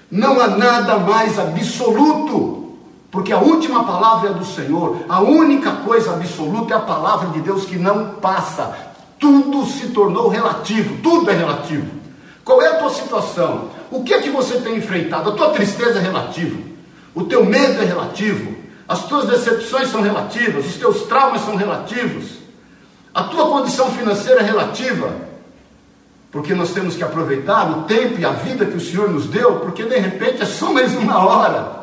Não 0.08 0.40
há 0.40 0.46
nada 0.46 0.98
mais 0.98 1.36
absoluto, 1.40 2.76
porque 3.10 3.32
a 3.32 3.38
última 3.38 3.82
palavra 3.82 4.30
é 4.30 4.32
do 4.34 4.44
Senhor. 4.44 4.98
A 5.08 5.20
única 5.20 5.72
coisa 5.72 6.12
absoluta 6.12 6.74
é 6.74 6.76
a 6.76 6.80
palavra 6.80 7.30
de 7.30 7.40
Deus 7.40 7.64
que 7.64 7.76
não 7.76 8.10
passa. 8.20 8.72
Tudo 9.18 9.66
se 9.66 9.88
tornou 9.88 10.28
relativo, 10.28 10.98
tudo 11.02 11.28
é 11.30 11.34
relativo. 11.34 11.90
Qual 12.44 12.62
é 12.62 12.68
a 12.68 12.74
tua 12.74 12.90
situação? 12.90 13.70
O 13.90 14.04
que 14.04 14.14
é 14.14 14.22
que 14.22 14.30
você 14.30 14.60
tem 14.60 14.76
enfrentado? 14.76 15.30
A 15.30 15.32
tua 15.32 15.50
tristeza 15.50 15.98
é 15.98 16.02
relativa. 16.02 16.56
O 17.12 17.24
teu 17.24 17.44
medo 17.44 17.82
é 17.82 17.84
relativo. 17.84 18.54
As 18.88 19.04
tuas 19.06 19.26
decepções 19.26 19.88
são 19.90 20.00
relativas, 20.00 20.66
os 20.66 20.76
teus 20.76 21.02
traumas 21.02 21.42
são 21.42 21.56
relativos, 21.56 22.36
a 23.12 23.24
tua 23.24 23.46
condição 23.46 23.90
financeira 23.90 24.40
é 24.40 24.44
relativa. 24.44 25.10
Porque 26.30 26.54
nós 26.54 26.72
temos 26.72 26.96
que 26.96 27.02
aproveitar 27.02 27.70
o 27.70 27.82
tempo 27.84 28.20
e 28.20 28.24
a 28.24 28.30
vida 28.30 28.66
que 28.66 28.76
o 28.76 28.80
Senhor 28.80 29.10
nos 29.10 29.26
deu, 29.26 29.60
porque 29.60 29.84
de 29.84 29.98
repente 29.98 30.42
é 30.42 30.46
só 30.46 30.72
mais 30.72 30.94
uma 30.94 31.24
hora. 31.24 31.76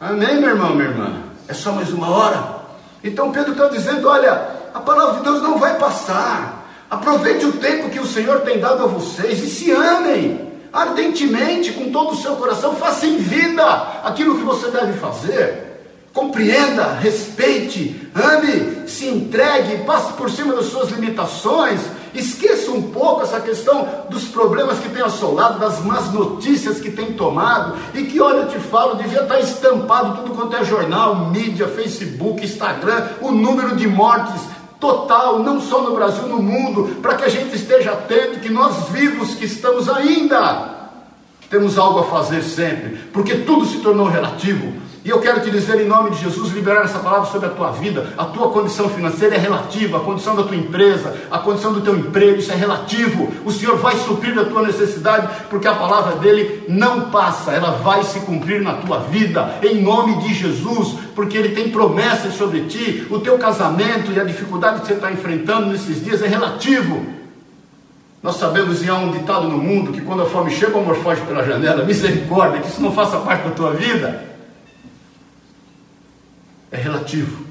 Amém, 0.00 0.40
meu 0.40 0.50
irmão, 0.50 0.74
minha 0.74 0.88
irmã? 0.88 1.22
É 1.46 1.54
só 1.54 1.72
mais 1.72 1.92
uma 1.92 2.10
hora. 2.10 2.58
Então 3.02 3.32
Pedro 3.32 3.52
está 3.52 3.68
dizendo: 3.68 4.08
olha, 4.08 4.32
a 4.74 4.80
palavra 4.80 5.18
de 5.18 5.22
Deus 5.22 5.42
não 5.42 5.58
vai 5.58 5.78
passar. 5.78 6.66
Aproveite 6.90 7.44
o 7.46 7.52
tempo 7.52 7.90
que 7.90 8.00
o 8.00 8.06
Senhor 8.06 8.40
tem 8.40 8.58
dado 8.58 8.84
a 8.84 8.86
vocês 8.86 9.42
e 9.42 9.48
se 9.48 9.70
amem 9.70 10.47
ardentemente, 10.72 11.72
com 11.72 11.90
todo 11.90 12.12
o 12.12 12.16
seu 12.16 12.36
coração, 12.36 12.74
faça 12.74 13.06
em 13.06 13.16
vida 13.16 13.64
aquilo 14.04 14.38
que 14.38 14.44
você 14.44 14.70
deve 14.70 14.94
fazer. 14.94 15.66
Compreenda, 16.12 16.94
respeite, 16.94 18.10
ame, 18.14 18.88
se 18.88 19.06
entregue, 19.06 19.84
passe 19.84 20.14
por 20.14 20.28
cima 20.30 20.54
das 20.54 20.66
suas 20.66 20.90
limitações, 20.90 21.80
esqueça 22.14 22.70
um 22.70 22.90
pouco 22.90 23.22
essa 23.22 23.40
questão 23.40 23.86
dos 24.10 24.24
problemas 24.24 24.78
que 24.78 24.88
tem 24.88 25.02
assolado, 25.02 25.60
das 25.60 25.80
más 25.84 26.12
notícias 26.12 26.80
que 26.80 26.90
tem 26.90 27.12
tomado, 27.12 27.76
e 27.94 28.04
que, 28.04 28.20
olha, 28.20 28.38
eu 28.38 28.48
te 28.48 28.58
falo, 28.58 28.96
devia 28.96 29.22
estar 29.22 29.38
estampado 29.38 30.22
tudo 30.22 30.34
quanto 30.34 30.56
é 30.56 30.64
jornal, 30.64 31.26
mídia, 31.26 31.68
Facebook, 31.68 32.44
Instagram, 32.44 33.06
o 33.20 33.30
número 33.30 33.76
de 33.76 33.86
mortes 33.86 34.40
total, 34.80 35.40
não 35.40 35.60
só 35.60 35.82
no 35.82 35.94
Brasil, 35.94 36.28
no 36.28 36.40
mundo, 36.40 37.00
para 37.02 37.14
que 37.14 37.24
a 37.24 37.28
gente 37.28 37.54
esteja 37.54 37.92
atento 37.92 38.40
que 38.40 38.48
nós 38.48 38.88
vivos 38.90 39.34
que 39.34 39.44
estamos 39.44 39.88
ainda 39.88 40.76
temos 41.50 41.78
algo 41.78 42.00
a 42.00 42.04
fazer 42.04 42.42
sempre, 42.42 42.98
porque 43.12 43.36
tudo 43.36 43.64
se 43.64 43.78
tornou 43.78 44.06
relativo. 44.06 44.72
E 45.08 45.10
eu 45.10 45.20
quero 45.20 45.40
te 45.40 45.50
dizer, 45.50 45.80
em 45.80 45.88
nome 45.88 46.10
de 46.10 46.20
Jesus, 46.20 46.52
liberar 46.52 46.84
essa 46.84 46.98
palavra 46.98 47.24
sobre 47.30 47.46
a 47.46 47.50
tua 47.50 47.70
vida. 47.70 48.12
A 48.18 48.26
tua 48.26 48.50
condição 48.50 48.90
financeira 48.90 49.36
é 49.36 49.38
relativa, 49.38 49.96
a 49.96 50.00
condição 50.00 50.36
da 50.36 50.42
tua 50.42 50.54
empresa, 50.54 51.16
a 51.30 51.38
condição 51.38 51.72
do 51.72 51.80
teu 51.80 51.96
emprego, 51.96 52.40
isso 52.40 52.52
é 52.52 52.54
relativo. 52.54 53.32
O 53.42 53.50
Senhor 53.50 53.78
vai 53.78 53.96
suprir 53.96 54.38
a 54.38 54.44
tua 54.44 54.60
necessidade, 54.60 55.26
porque 55.48 55.66
a 55.66 55.74
palavra 55.74 56.16
dele 56.16 56.62
não 56.68 57.08
passa, 57.08 57.52
ela 57.52 57.70
vai 57.70 58.04
se 58.04 58.20
cumprir 58.20 58.60
na 58.60 58.74
tua 58.74 58.98
vida, 58.98 59.54
em 59.62 59.80
nome 59.80 60.18
de 60.18 60.34
Jesus, 60.34 60.98
porque 61.14 61.38
ele 61.38 61.54
tem 61.54 61.70
promessas 61.70 62.34
sobre 62.34 62.66
ti. 62.66 63.06
O 63.08 63.18
teu 63.18 63.38
casamento 63.38 64.12
e 64.12 64.20
a 64.20 64.24
dificuldade 64.24 64.82
que 64.82 64.88
você 64.88 64.92
está 64.92 65.10
enfrentando 65.10 65.68
nesses 65.68 66.04
dias 66.04 66.20
é 66.20 66.26
relativo. 66.26 67.02
Nós 68.22 68.36
sabemos, 68.36 68.84
e 68.84 68.90
há 68.90 68.96
um 68.96 69.10
ditado 69.10 69.48
no 69.48 69.56
mundo, 69.56 69.90
que 69.90 70.02
quando 70.02 70.20
a 70.20 70.26
fome 70.26 70.50
chega, 70.50 70.76
o 70.76 70.80
amor 70.80 70.96
foge 70.96 71.22
pela 71.22 71.42
janela. 71.42 71.82
Misericórdia, 71.82 72.60
que 72.60 72.68
isso 72.68 72.82
não 72.82 72.92
faça 72.92 73.16
parte 73.16 73.48
da 73.48 73.54
tua 73.54 73.70
vida 73.70 74.27
é 76.70 76.76
relativo. 76.76 77.46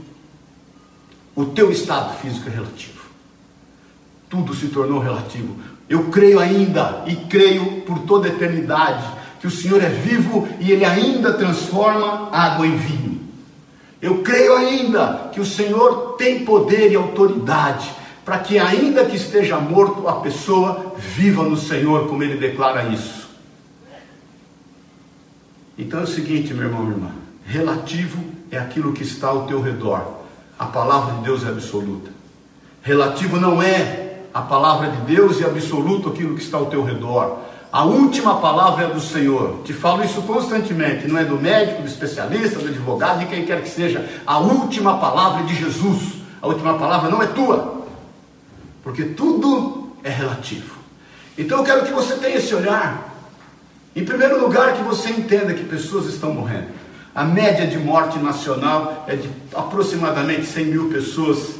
O 1.36 1.46
teu 1.46 1.72
estado 1.72 2.18
físico 2.18 2.50
é 2.50 2.52
relativo. 2.52 3.02
Tudo 4.30 4.54
se 4.56 4.68
tornou 4.68 5.00
relativo. 5.00 5.56
Eu 5.88 6.06
creio 6.06 6.40
ainda 6.40 7.04
e 7.08 7.16
creio 7.16 7.82
por 7.82 8.00
toda 8.00 8.28
a 8.28 8.32
eternidade 8.32 9.06
que 9.40 9.48
o 9.48 9.52
Senhor 9.52 9.82
é 9.82 9.90
vivo 9.90 10.48
e 10.60 10.72
Ele 10.72 10.84
ainda 10.84 11.34
transforma 11.34 12.30
água 12.32 12.66
em 12.66 12.76
vinho. 12.76 13.22
Eu 14.02 14.22
creio 14.22 14.56
ainda 14.56 15.30
que 15.32 15.40
o 15.40 15.46
Senhor 15.46 16.16
tem 16.18 16.44
poder 16.44 16.92
e 16.92 16.96
autoridade 16.96 17.90
para 18.26 18.40
que, 18.40 18.60
ainda 18.60 19.06
que 19.06 19.16
esteja 19.16 19.58
morto, 19.58 20.08
a 20.08 20.20
pessoa 20.20 20.94
viva 20.98 21.44
no 21.44 21.56
Senhor, 21.56 22.08
como 22.10 22.24
Ele 22.24 22.36
declara 22.36 22.90
isso. 22.90 23.30
Então 25.78 26.02
é 26.02 26.04
o 26.04 26.08
seguinte, 26.08 26.54
meu 26.54 26.66
irmão, 26.66 26.84
minha 26.84 26.96
irmã: 26.96 27.12
relativo 27.46 28.37
é 28.52 28.58
aquilo 28.58 28.94
que 28.94 29.04
está 29.04 29.28
ao 29.28 29.46
teu 29.46 29.62
redor. 29.62 30.18
A 30.58 30.66
palavra 30.66 31.16
de 31.16 31.22
Deus 31.22 31.46
é 31.46 31.50
absoluta. 31.50 32.12
Relativo 32.82 33.40
não 33.40 33.62
é 33.62 34.22
a 34.34 34.42
palavra 34.42 34.90
de 34.90 35.16
Deus 35.16 35.40
e 35.40 35.46
absoluto 35.46 36.10
aquilo 36.10 36.36
que 36.36 36.42
está 36.42 36.58
ao 36.58 36.68
teu 36.68 36.84
redor. 36.84 37.40
A 37.72 37.84
última 37.84 38.40
palavra 38.40 38.86
é 38.86 38.88
do 38.88 39.02
Senhor. 39.02 39.62
Te 39.64 39.74
falo 39.74 40.04
isso 40.04 40.22
constantemente. 40.22 41.08
Não 41.08 41.18
é 41.18 41.26
do 41.26 41.38
médico, 41.38 41.82
do 41.82 41.88
especialista, 41.88 42.60
do 42.60 42.70
advogado, 42.70 43.20
de 43.20 43.26
quem 43.26 43.46
quer 43.46 43.62
que 43.62 43.70
seja. 43.70 44.08
A 44.26 44.40
última 44.40 44.98
palavra 45.00 45.42
é 45.42 45.46
de 45.46 45.56
Jesus. 45.56 46.14
A 46.42 46.48
última 46.48 46.76
palavra 46.76 47.10
não 47.10 47.22
é 47.22 47.28
tua. 47.28 47.86
Porque 48.84 49.04
tudo 49.04 49.92
é 50.04 50.10
relativo. 50.10 50.78
Então 51.38 51.60
eu 51.60 51.64
quero 51.64 51.86
que 51.86 51.92
você 51.92 52.16
tenha 52.16 52.38
esse 52.38 52.56
olhar. 52.56 53.14
Em 53.96 54.06
primeiro 54.06 54.40
lugar, 54.40 54.74
que 54.74 54.84
você 54.84 55.10
entenda 55.10 55.54
que 55.54 55.66
pessoas 55.66 56.06
estão 56.06 56.34
morrendo. 56.34 56.68
A 57.18 57.24
média 57.24 57.66
de 57.66 57.80
morte 57.80 58.20
nacional 58.20 59.04
é 59.08 59.16
de 59.16 59.28
aproximadamente 59.52 60.46
100 60.46 60.66
mil 60.66 60.90
pessoas 60.90 61.56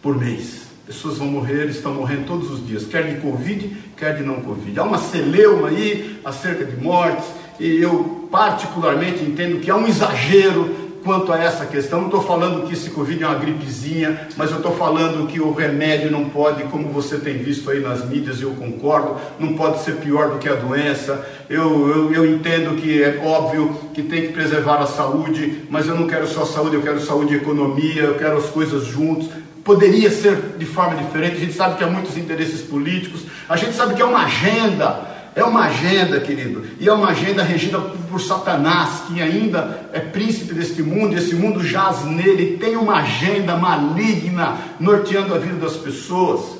por 0.00 0.16
mês. 0.16 0.68
Pessoas 0.86 1.18
vão 1.18 1.26
morrer, 1.26 1.64
estão 1.68 1.92
morrendo 1.92 2.28
todos 2.28 2.48
os 2.48 2.64
dias, 2.64 2.86
quer 2.86 3.12
de 3.12 3.20
Covid, 3.20 3.76
quer 3.96 4.14
de 4.14 4.22
não 4.22 4.36
Covid. 4.36 4.78
Há 4.78 4.84
uma 4.84 4.98
celeuma 4.98 5.66
aí 5.66 6.20
acerca 6.24 6.64
de 6.64 6.80
mortes, 6.80 7.24
e 7.58 7.82
eu 7.82 8.28
particularmente 8.30 9.24
entendo 9.24 9.58
que 9.58 9.68
há 9.68 9.74
um 9.74 9.88
exagero 9.88 10.72
quanto 11.04 11.32
a 11.32 11.42
essa 11.42 11.66
questão. 11.66 12.00
Não 12.00 12.06
estou 12.08 12.22
falando 12.22 12.66
que 12.66 12.72
esse 12.72 12.90
Covid 12.90 13.22
é 13.22 13.26
uma 13.26 13.38
gripezinha, 13.38 14.28
mas 14.36 14.50
eu 14.50 14.58
estou 14.58 14.76
falando 14.76 15.26
que 15.26 15.40
o 15.40 15.52
remédio 15.52 16.10
não 16.10 16.28
pode, 16.28 16.64
como 16.64 16.88
você 16.88 17.18
tem 17.18 17.38
visto 17.38 17.70
aí 17.70 17.80
nas 17.80 18.04
mídias, 18.04 18.40
e 18.40 18.42
eu 18.42 18.50
concordo, 18.52 19.16
não 19.38 19.54
pode 19.54 19.82
ser 19.82 19.96
pior 19.96 20.30
do 20.30 20.38
que 20.38 20.48
a 20.48 20.54
doença. 20.54 21.26
Eu, 21.48 21.88
eu, 21.88 22.12
eu 22.12 22.26
entendo 22.26 22.80
que 22.80 23.02
é 23.02 23.20
óbvio 23.24 23.74
que 23.94 24.02
tem 24.02 24.22
que 24.22 24.32
preservar 24.32 24.76
a 24.76 24.86
saúde, 24.86 25.64
mas 25.70 25.86
eu 25.86 25.94
não 25.94 26.06
quero 26.06 26.26
só 26.26 26.44
saúde, 26.44 26.76
eu 26.76 26.82
quero 26.82 27.00
saúde 27.00 27.34
e 27.34 27.36
economia, 27.36 28.02
eu 28.02 28.14
quero 28.14 28.36
as 28.36 28.46
coisas 28.46 28.84
juntos. 28.84 29.28
Poderia 29.64 30.10
ser 30.10 30.54
de 30.56 30.64
forma 30.64 30.96
diferente, 30.96 31.36
a 31.36 31.40
gente 31.40 31.52
sabe 31.52 31.76
que 31.76 31.84
há 31.84 31.86
muitos 31.86 32.16
interesses 32.16 32.62
políticos, 32.62 33.22
a 33.48 33.56
gente 33.56 33.74
sabe 33.74 33.94
que 33.94 34.00
é 34.00 34.04
uma 34.04 34.24
agenda 34.24 35.07
é 35.38 35.44
uma 35.44 35.66
agenda, 35.66 36.20
querido, 36.20 36.64
e 36.80 36.88
é 36.88 36.92
uma 36.92 37.08
agenda 37.08 37.42
regida 37.42 37.78
por 37.78 38.20
Satanás, 38.20 39.02
que 39.06 39.22
ainda 39.22 39.88
é 39.92 40.00
príncipe 40.00 40.52
deste 40.52 40.82
mundo, 40.82 41.14
e 41.14 41.18
esse 41.18 41.34
mundo 41.34 41.64
jaz 41.64 42.04
nele, 42.04 42.56
tem 42.58 42.76
uma 42.76 42.96
agenda 42.96 43.56
maligna 43.56 44.58
norteando 44.80 45.34
a 45.34 45.38
vida 45.38 45.56
das 45.56 45.76
pessoas. 45.76 46.58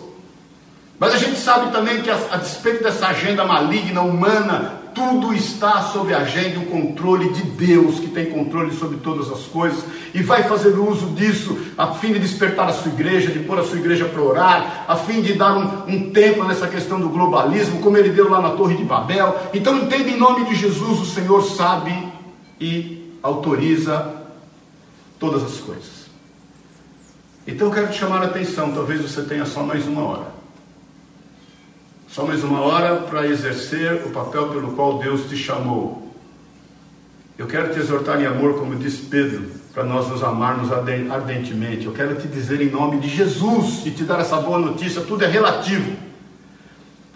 Mas 0.99 1.15
a 1.15 1.19
gente 1.19 1.39
sabe 1.39 1.71
também 1.73 2.03
que, 2.03 2.11
a, 2.11 2.19
a 2.31 2.37
despeito 2.37 2.83
dessa 2.83 3.09
agenda 3.09 3.45
maligna 3.45 4.01
humana, 4.01 4.78
tudo 4.99 5.33
está 5.33 5.81
sob 5.83 6.13
a 6.13 6.19
agenda 6.19 6.57
e 6.57 6.59
o 6.59 6.67
controle 6.67 7.33
de 7.33 7.43
Deus, 7.43 8.01
que 8.01 8.09
tem 8.09 8.27
controle 8.27 8.75
sobre 8.75 8.97
todas 8.97 9.31
as 9.31 9.43
coisas, 9.43 9.85
e 10.13 10.21
vai 10.21 10.43
fazer 10.43 10.71
uso 10.71 11.07
disso 11.11 11.57
a 11.79 11.95
fim 11.95 12.13
de 12.13 12.19
despertar 12.19 12.69
a 12.69 12.73
sua 12.73 12.91
igreja, 12.91 13.31
de 13.31 13.39
pôr 13.39 13.61
a 13.61 13.63
sua 13.63 13.79
igreja 13.79 14.07
para 14.07 14.21
orar, 14.21 14.85
a 14.89 14.97
fim 14.97 15.23
de 15.23 15.35
dar 15.35 15.57
um, 15.57 15.85
um 15.87 16.11
tempo 16.11 16.43
nessa 16.43 16.67
questão 16.67 17.01
do 17.01 17.09
globalismo, 17.09 17.81
como 17.81 17.97
ele 17.97 18.11
deu 18.11 18.29
lá 18.29 18.41
na 18.41 18.51
Torre 18.51 18.77
de 18.77 18.83
Babel. 18.83 19.37
Então, 19.55 19.79
entenda 19.79 20.11
em 20.11 20.19
nome 20.19 20.45
de 20.47 20.57
Jesus, 20.57 20.99
o 20.99 21.07
Senhor 21.07 21.43
sabe 21.45 22.13
e 22.61 23.17
autoriza 23.23 24.17
todas 25.21 25.45
as 25.45 25.59
coisas. 25.59 26.09
Então, 27.47 27.69
eu 27.69 27.73
quero 27.73 27.89
te 27.89 27.99
chamar 27.99 28.23
a 28.23 28.27
atenção, 28.27 28.73
talvez 28.73 29.01
você 29.01 29.23
tenha 29.23 29.47
só 29.47 29.63
mais 29.63 29.87
uma 29.87 30.03
hora. 30.03 30.38
Só 32.11 32.25
mais 32.25 32.43
uma 32.43 32.61
hora 32.61 32.97
para 33.03 33.27
exercer 33.27 34.03
o 34.07 34.11
papel 34.11 34.49
pelo 34.49 34.73
qual 34.73 34.99
Deus 34.99 35.29
te 35.29 35.37
chamou. 35.37 36.11
Eu 37.37 37.47
quero 37.47 37.71
te 37.71 37.79
exortar 37.79 38.19
em 38.21 38.25
amor, 38.25 38.59
como 38.59 38.75
disse 38.77 39.03
Pedro, 39.03 39.45
para 39.75 39.85
nós 39.85 40.09
nos 40.09 40.25
amarmos 40.25 40.71
ardentemente. 40.73 41.85
Eu 41.85 41.93
quero 41.93 42.15
te 42.17 42.27
dizer 42.27 42.63
em 42.63 42.71
nome 42.71 42.99
de 42.99 43.09
Jesus 43.09 43.85
e 43.85 43.91
te 43.91 44.05
dar 44.05 44.21
essa 44.21 44.39
boa 44.39 44.59
notícia: 44.59 45.03
tudo 45.03 45.23
é 45.23 45.29
relativo. 45.29 45.97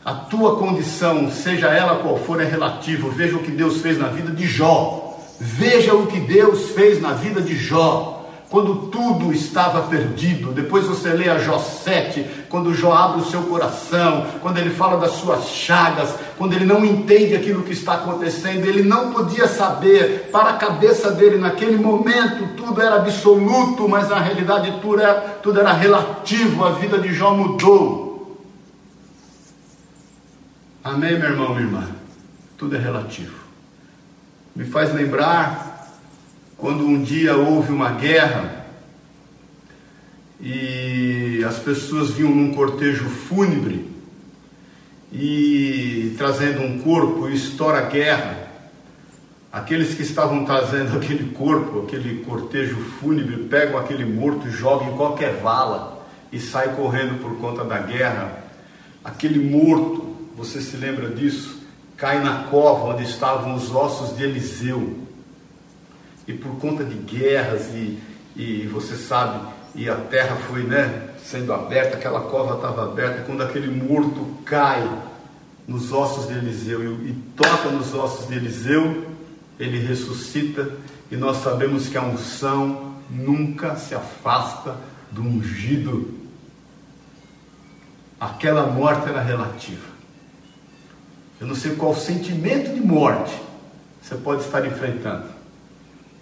A 0.05 0.13
tua 0.13 0.57
condição, 0.57 1.31
seja 1.31 1.69
ela 1.69 2.03
qual 2.03 2.19
for, 2.19 2.39
é 2.39 2.45
relativo. 2.45 3.11
Veja 3.11 3.37
o 3.37 3.43
que 3.43 3.51
Deus 3.51 3.81
fez 3.81 3.99
na 3.99 4.09
vida 4.09 4.31
de 4.31 4.47
Jó. 4.47 5.19
Veja 5.41 5.95
o 5.95 6.07
que 6.07 6.21
Deus 6.21 6.71
fez 6.73 7.01
na 7.01 7.15
vida 7.15 7.41
de 7.41 7.57
Jó 7.57 8.12
quando 8.53 8.89
tudo 8.89 9.33
estava 9.33 9.81
perdido. 9.89 10.53
Depois 10.53 10.85
você 10.85 11.09
lê 11.09 11.31
a 11.31 11.39
Jó 11.39 11.59
7, 11.59 12.45
quando 12.51 12.75
Jó 12.75 12.93
abre 12.93 13.23
o 13.23 13.25
seu 13.25 13.45
coração, 13.45 14.27
quando 14.43 14.59
ele 14.59 14.69
fala 14.69 15.01
das 15.01 15.13
suas 15.13 15.47
chagas, 15.49 16.15
quando 16.37 16.53
ele 16.53 16.67
não 16.67 16.85
entende 16.85 17.35
aquilo 17.35 17.63
que 17.63 17.73
está 17.73 17.95
acontecendo, 17.95 18.67
ele 18.67 18.83
não 18.83 19.11
podia 19.11 19.49
saber. 19.49 20.29
Para 20.31 20.51
a 20.51 20.57
cabeça 20.59 21.11
dele, 21.13 21.39
naquele 21.39 21.79
momento, 21.79 22.55
tudo 22.55 22.83
era 22.83 22.97
absoluto, 22.97 23.89
mas 23.89 24.11
na 24.11 24.19
realidade 24.19 24.71
tudo 24.83 25.01
era, 25.01 25.15
tudo 25.43 25.59
era 25.59 25.73
relativo. 25.73 26.63
A 26.67 26.73
vida 26.73 26.99
de 26.99 27.11
Jó 27.15 27.35
mudou. 27.35 28.39
Amém, 30.85 31.19
meu 31.19 31.31
irmão, 31.31 31.55
minha 31.55 31.63
irmã? 31.63 31.89
Tudo 32.59 32.77
é 32.77 32.79
relativo. 32.79 33.33
Me 34.55 34.67
faz 34.67 34.93
lembrar 34.93 35.72
quando 36.63 36.87
um 36.87 37.03
dia 37.03 37.37
houve 37.37 37.73
uma 37.73 37.91
guerra 37.91 38.67
e 40.41 41.43
as 41.45 41.59
pessoas 41.59 42.11
vinham 42.11 42.31
num 42.31 42.55
cortejo 42.55 43.09
fúnebre 43.09 43.91
e 45.13 46.15
trazendo 46.17 46.63
um 46.63 46.79
corpo 46.79 47.29
e 47.29 47.35
estoura 47.35 47.79
a 47.79 47.89
guerra. 47.89 48.49
Aqueles 49.53 49.97
que 49.97 50.03
estavam 50.03 50.45
trazendo 50.45 50.95
aquele 50.97 51.33
corpo, 51.33 51.81
aquele 51.81 52.23
cortejo 52.25 52.77
fúnebre, 52.77 53.39
pegam 53.49 53.77
aquele 53.77 54.05
morto, 54.05 54.49
jogam 54.49 54.93
em 54.93 54.97
qualquer 54.97 55.41
vala 55.41 56.07
e 56.31 56.39
saem 56.39 56.77
correndo 56.77 57.21
por 57.21 57.39
conta 57.39 57.65
da 57.65 57.79
guerra 57.79 58.41
aquele 59.03 59.41
morto, 59.41 60.17
você 60.37 60.61
se 60.61 60.77
lembra 60.77 61.09
disso? 61.09 61.61
Cai 61.97 62.23
na 62.23 62.45
cova 62.45 62.95
onde 62.95 63.03
estavam 63.03 63.57
os 63.57 63.75
ossos 63.75 64.17
de 64.17 64.23
Eliseu. 64.23 65.02
E 66.27 66.33
por 66.33 66.57
conta 66.59 66.85
de 66.85 66.95
guerras 66.95 67.69
e, 67.75 67.99
e 68.37 68.67
você 68.69 68.97
sabe, 68.97 69.47
e 69.75 69.89
a 69.89 69.97
terra 69.97 70.37
foi 70.37 70.63
né, 70.63 71.11
sendo 71.25 71.53
aberta, 71.53 71.97
aquela 71.97 72.21
cova 72.21 72.57
estava 72.57 72.85
aberta, 72.85 73.25
quando 73.25 73.43
aquele 73.43 73.69
morto 73.69 74.39
cai 74.45 74.89
nos 75.67 75.93
ossos 75.93 76.29
de 76.29 76.35
Eliseu 76.35 76.83
e, 76.83 77.11
e 77.11 77.13
toca 77.37 77.71
nos 77.71 77.95
ossos 77.95 78.29
de 78.29 78.35
Eliseu, 78.35 79.07
ele 79.59 79.79
ressuscita 79.79 80.69
e 81.11 81.17
nós 81.17 81.39
sabemos 81.39 81.89
que 81.89 81.97
a 81.97 82.03
unção 82.03 82.97
nunca 83.11 83.77
se 83.77 83.95
afasta 83.95 84.77
do 85.11 85.23
ungido. 85.23 86.15
Aquela 88.19 88.67
morte 88.67 89.09
era 89.09 89.21
relativa. 89.21 89.93
Eu 91.41 91.47
não 91.47 91.55
sei 91.55 91.75
qual 91.75 91.95
sentimento 91.95 92.73
de 92.73 92.81
morte 92.81 93.37
você 94.01 94.15
pode 94.15 94.43
estar 94.43 94.67
enfrentando. 94.67 95.42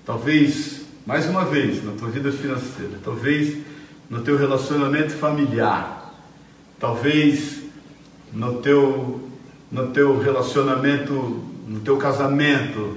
Talvez, 0.04 0.82
mais 1.06 1.26
uma 1.26 1.44
vez, 1.44 1.84
na 1.84 1.92
tua 1.92 2.08
vida 2.08 2.32
financeira, 2.32 2.98
talvez 3.04 3.58
no 4.08 4.22
teu 4.22 4.36
relacionamento 4.36 5.12
familiar, 5.12 6.14
talvez 6.78 7.60
no 8.32 8.54
teu, 8.60 9.28
no 9.70 9.88
teu 9.88 10.18
relacionamento, 10.18 11.44
no 11.66 11.80
teu 11.80 11.96
casamento, 11.96 12.96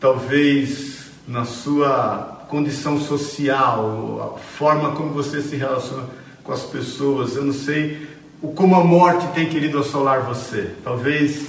talvez 0.00 1.10
na 1.28 1.44
sua 1.44 2.46
condição 2.48 2.98
social, 2.98 4.34
a 4.36 4.38
forma 4.38 4.92
como 4.92 5.10
você 5.10 5.40
se 5.40 5.54
relaciona 5.54 6.04
com 6.42 6.52
as 6.52 6.62
pessoas. 6.62 7.36
Eu 7.36 7.44
não 7.44 7.52
sei 7.52 8.08
como 8.56 8.74
a 8.74 8.82
morte 8.82 9.28
tem 9.34 9.48
querido 9.48 9.78
assolar 9.78 10.22
você. 10.22 10.74
Talvez 10.82 11.46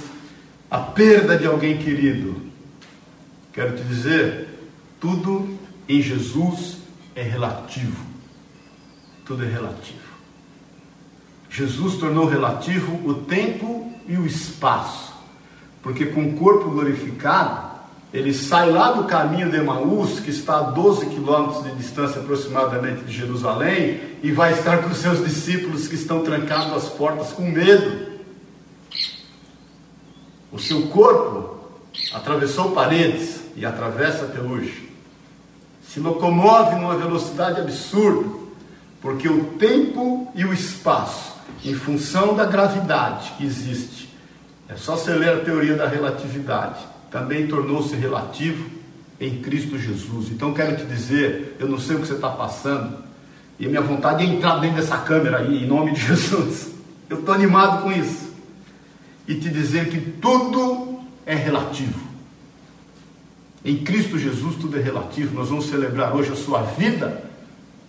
a 0.70 0.78
perda 0.78 1.36
de 1.36 1.46
alguém 1.46 1.78
querido. 1.78 2.36
Quero 3.52 3.76
te 3.76 3.82
dizer, 3.82 4.48
tudo 5.02 5.58
em 5.88 6.00
Jesus 6.00 6.76
é 7.16 7.22
relativo. 7.22 8.06
Tudo 9.24 9.44
é 9.44 9.48
relativo. 9.48 9.98
Jesus 11.50 11.96
tornou 11.96 12.24
relativo 12.24 13.06
o 13.06 13.12
tempo 13.12 13.92
e 14.06 14.16
o 14.16 14.24
espaço, 14.24 15.12
porque 15.82 16.06
com 16.06 16.28
o 16.28 16.36
corpo 16.38 16.70
glorificado, 16.70 17.72
ele 18.14 18.32
sai 18.32 18.70
lá 18.70 18.92
do 18.92 19.04
caminho 19.04 19.50
de 19.50 19.56
Emaús, 19.56 20.20
que 20.20 20.30
está 20.30 20.58
a 20.58 20.62
12 20.70 21.06
quilômetros 21.06 21.64
de 21.64 21.74
distância 21.74 22.20
aproximadamente 22.20 23.02
de 23.04 23.12
Jerusalém, 23.12 24.00
e 24.22 24.30
vai 24.30 24.52
estar 24.52 24.82
com 24.82 24.94
seus 24.94 25.24
discípulos 25.24 25.88
que 25.88 25.96
estão 25.96 26.22
trancados 26.22 26.72
às 26.74 26.88
portas 26.90 27.32
com 27.32 27.42
medo. 27.42 28.20
O 30.52 30.58
seu 30.60 30.86
corpo 30.88 31.58
atravessou 32.12 32.70
paredes 32.70 33.40
e 33.56 33.66
atravessa 33.66 34.26
até 34.26 34.40
hoje. 34.40 34.91
Se 35.92 36.00
locomove 36.00 36.76
numa 36.76 36.96
velocidade 36.96 37.60
absurda, 37.60 38.26
porque 39.02 39.28
o 39.28 39.44
tempo 39.58 40.26
e 40.34 40.42
o 40.42 40.52
espaço, 40.52 41.34
em 41.62 41.74
função 41.74 42.34
da 42.34 42.46
gravidade 42.46 43.32
que 43.36 43.44
existe, 43.44 44.08
é 44.70 44.74
só 44.74 44.96
você 44.96 45.12
ler 45.12 45.34
a 45.34 45.40
teoria 45.40 45.74
da 45.74 45.86
relatividade 45.86 46.80
também 47.10 47.46
tornou-se 47.46 47.94
relativo 47.94 48.70
em 49.20 49.42
Cristo 49.42 49.78
Jesus. 49.78 50.30
Então 50.30 50.54
quero 50.54 50.78
te 50.78 50.86
dizer, 50.86 51.56
eu 51.60 51.68
não 51.68 51.78
sei 51.78 51.96
o 51.96 52.00
que 52.00 52.06
você 52.06 52.14
está 52.14 52.30
passando, 52.30 52.96
e 53.58 53.66
a 53.66 53.68
minha 53.68 53.82
vontade 53.82 54.24
é 54.24 54.26
entrar 54.26 54.60
dentro 54.60 54.76
dessa 54.76 54.96
câmera 54.96 55.40
aí, 55.40 55.62
em 55.62 55.66
nome 55.66 55.92
de 55.92 56.00
Jesus. 56.08 56.70
Eu 57.10 57.18
estou 57.18 57.34
animado 57.34 57.82
com 57.82 57.92
isso. 57.92 58.32
E 59.28 59.34
te 59.34 59.50
dizer 59.50 59.90
que 59.90 60.00
tudo 60.00 61.00
é 61.26 61.34
relativo. 61.34 62.11
Em 63.64 63.78
Cristo 63.78 64.18
Jesus 64.18 64.56
tudo 64.56 64.78
é 64.78 64.82
relativo. 64.82 65.34
Nós 65.34 65.48
vamos 65.48 65.66
celebrar 65.66 66.14
hoje 66.14 66.32
a 66.32 66.36
sua 66.36 66.62
vida, 66.62 67.24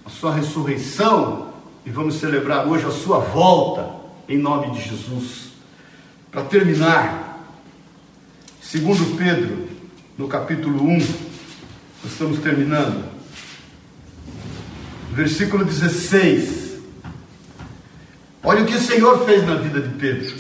a 0.05 0.09
sua 0.09 0.34
ressurreição, 0.34 1.53
e 1.86 1.89
vamos 1.89 2.15
celebrar 2.15 2.67
hoje 2.67 2.86
a 2.86 2.91
sua 2.91 3.19
volta, 3.19 3.89
em 4.28 4.38
nome 4.38 4.71
de 4.71 4.89
Jesus. 4.89 5.49
Para 6.32 6.43
terminar, 6.43 7.34
Segundo 8.74 9.15
Pedro, 9.15 9.67
no 10.17 10.28
capítulo 10.28 10.84
1, 10.84 11.07
estamos 12.05 12.39
terminando. 12.39 13.05
Versículo 15.11 15.63
16. 15.63 16.80
Olha 18.41 18.63
o 18.63 18.65
que 18.65 18.74
o 18.74 18.82
Senhor 18.82 19.24
fez 19.26 19.45
na 19.45 19.57
vida 19.57 19.80
de 19.80 19.89
Pedro. 19.89 20.34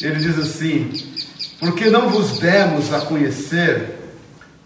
Ele 0.00 0.16
diz 0.20 0.38
assim: 0.38 0.90
Porque 1.58 1.90
não 1.90 2.08
vos 2.08 2.38
demos 2.38 2.94
a 2.94 3.02
conhecer 3.02 3.99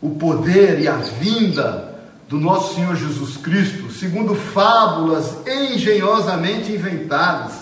o 0.05 0.11
poder 0.11 0.81
e 0.81 0.87
a 0.87 0.97
vinda 0.97 1.95
do 2.29 2.39
nosso 2.39 2.75
Senhor 2.75 2.95
Jesus 2.95 3.39
Cristo, 3.39 3.91
segundo 3.91 4.35
fábulas 4.35 5.35
engenhosamente 5.47 6.71
inventadas, 6.71 7.53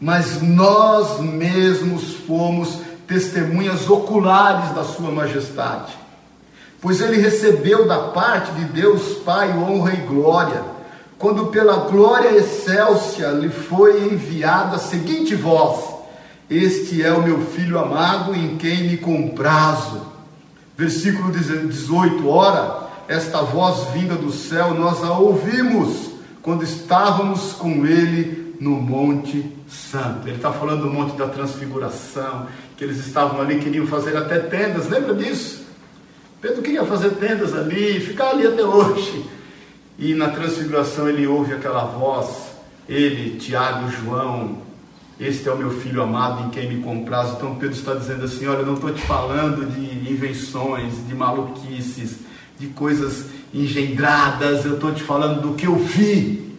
mas 0.00 0.40
nós 0.40 1.18
mesmos 1.18 2.14
fomos 2.28 2.78
testemunhas 3.08 3.90
oculares 3.90 4.72
da 4.72 4.84
Sua 4.84 5.10
Majestade. 5.10 5.92
Pois 6.80 7.00
ele 7.00 7.20
recebeu 7.20 7.88
da 7.88 7.98
parte 7.98 8.52
de 8.52 8.66
Deus 8.66 9.14
Pai 9.24 9.50
honra 9.50 9.92
e 9.92 10.06
glória, 10.06 10.62
quando 11.18 11.46
pela 11.46 11.88
glória 11.90 12.36
excelsa 12.36 13.32
lhe 13.32 13.48
foi 13.48 14.04
enviada 14.04 14.76
a 14.76 14.78
seguinte 14.78 15.34
voz: 15.34 15.92
Este 16.48 17.02
é 17.02 17.12
o 17.12 17.22
meu 17.22 17.40
filho 17.46 17.80
amado 17.80 18.32
em 18.32 18.56
quem 18.56 18.84
me 18.84 18.96
comprazo. 18.96 20.19
Versículo 20.80 21.30
18: 21.30 22.26
Ora, 22.26 22.88
esta 23.06 23.42
voz 23.42 23.92
vinda 23.92 24.14
do 24.14 24.32
céu 24.32 24.72
nós 24.72 25.04
a 25.04 25.12
ouvimos 25.12 26.12
quando 26.40 26.64
estávamos 26.64 27.52
com 27.52 27.84
ele 27.84 28.56
no 28.58 28.70
Monte 28.70 29.44
Santo. 29.68 30.26
Ele 30.26 30.36
está 30.36 30.50
falando 30.50 30.84
do 30.84 30.90
Monte 30.90 31.18
da 31.18 31.28
Transfiguração, 31.28 32.46
que 32.78 32.84
eles 32.84 32.96
estavam 32.96 33.42
ali, 33.42 33.58
queriam 33.58 33.86
fazer 33.86 34.16
até 34.16 34.38
tendas, 34.38 34.88
lembra 34.88 35.14
disso? 35.14 35.66
Pedro 36.40 36.62
queria 36.62 36.86
fazer 36.86 37.10
tendas 37.10 37.52
ali, 37.52 38.00
ficar 38.00 38.30
ali 38.30 38.46
até 38.46 38.64
hoje. 38.64 39.28
E 39.98 40.14
na 40.14 40.30
transfiguração 40.30 41.06
ele 41.10 41.26
ouve 41.26 41.52
aquela 41.52 41.84
voz, 41.84 42.54
ele, 42.88 43.38
Tiago, 43.38 43.90
João, 43.90 44.62
este 45.20 45.46
é 45.46 45.52
o 45.52 45.58
meu 45.58 45.72
filho 45.72 46.02
amado 46.02 46.46
em 46.46 46.48
quem 46.48 46.74
me 46.74 46.82
compraz. 46.82 47.32
Então 47.32 47.56
Pedro 47.56 47.76
está 47.76 47.92
dizendo 47.92 48.24
assim: 48.24 48.46
olha, 48.46 48.60
eu 48.60 48.66
não 48.66 48.74
estou 48.76 48.90
te 48.90 49.02
falando 49.02 49.70
de 49.70 49.89
invenções, 50.10 51.06
de 51.06 51.14
maluquices, 51.14 52.16
de 52.58 52.66
coisas 52.68 53.26
engendradas, 53.52 54.64
eu 54.64 54.74
estou 54.74 54.92
te 54.92 55.02
falando 55.02 55.40
do 55.40 55.54
que 55.54 55.66
eu 55.66 55.76
vi. 55.76 56.56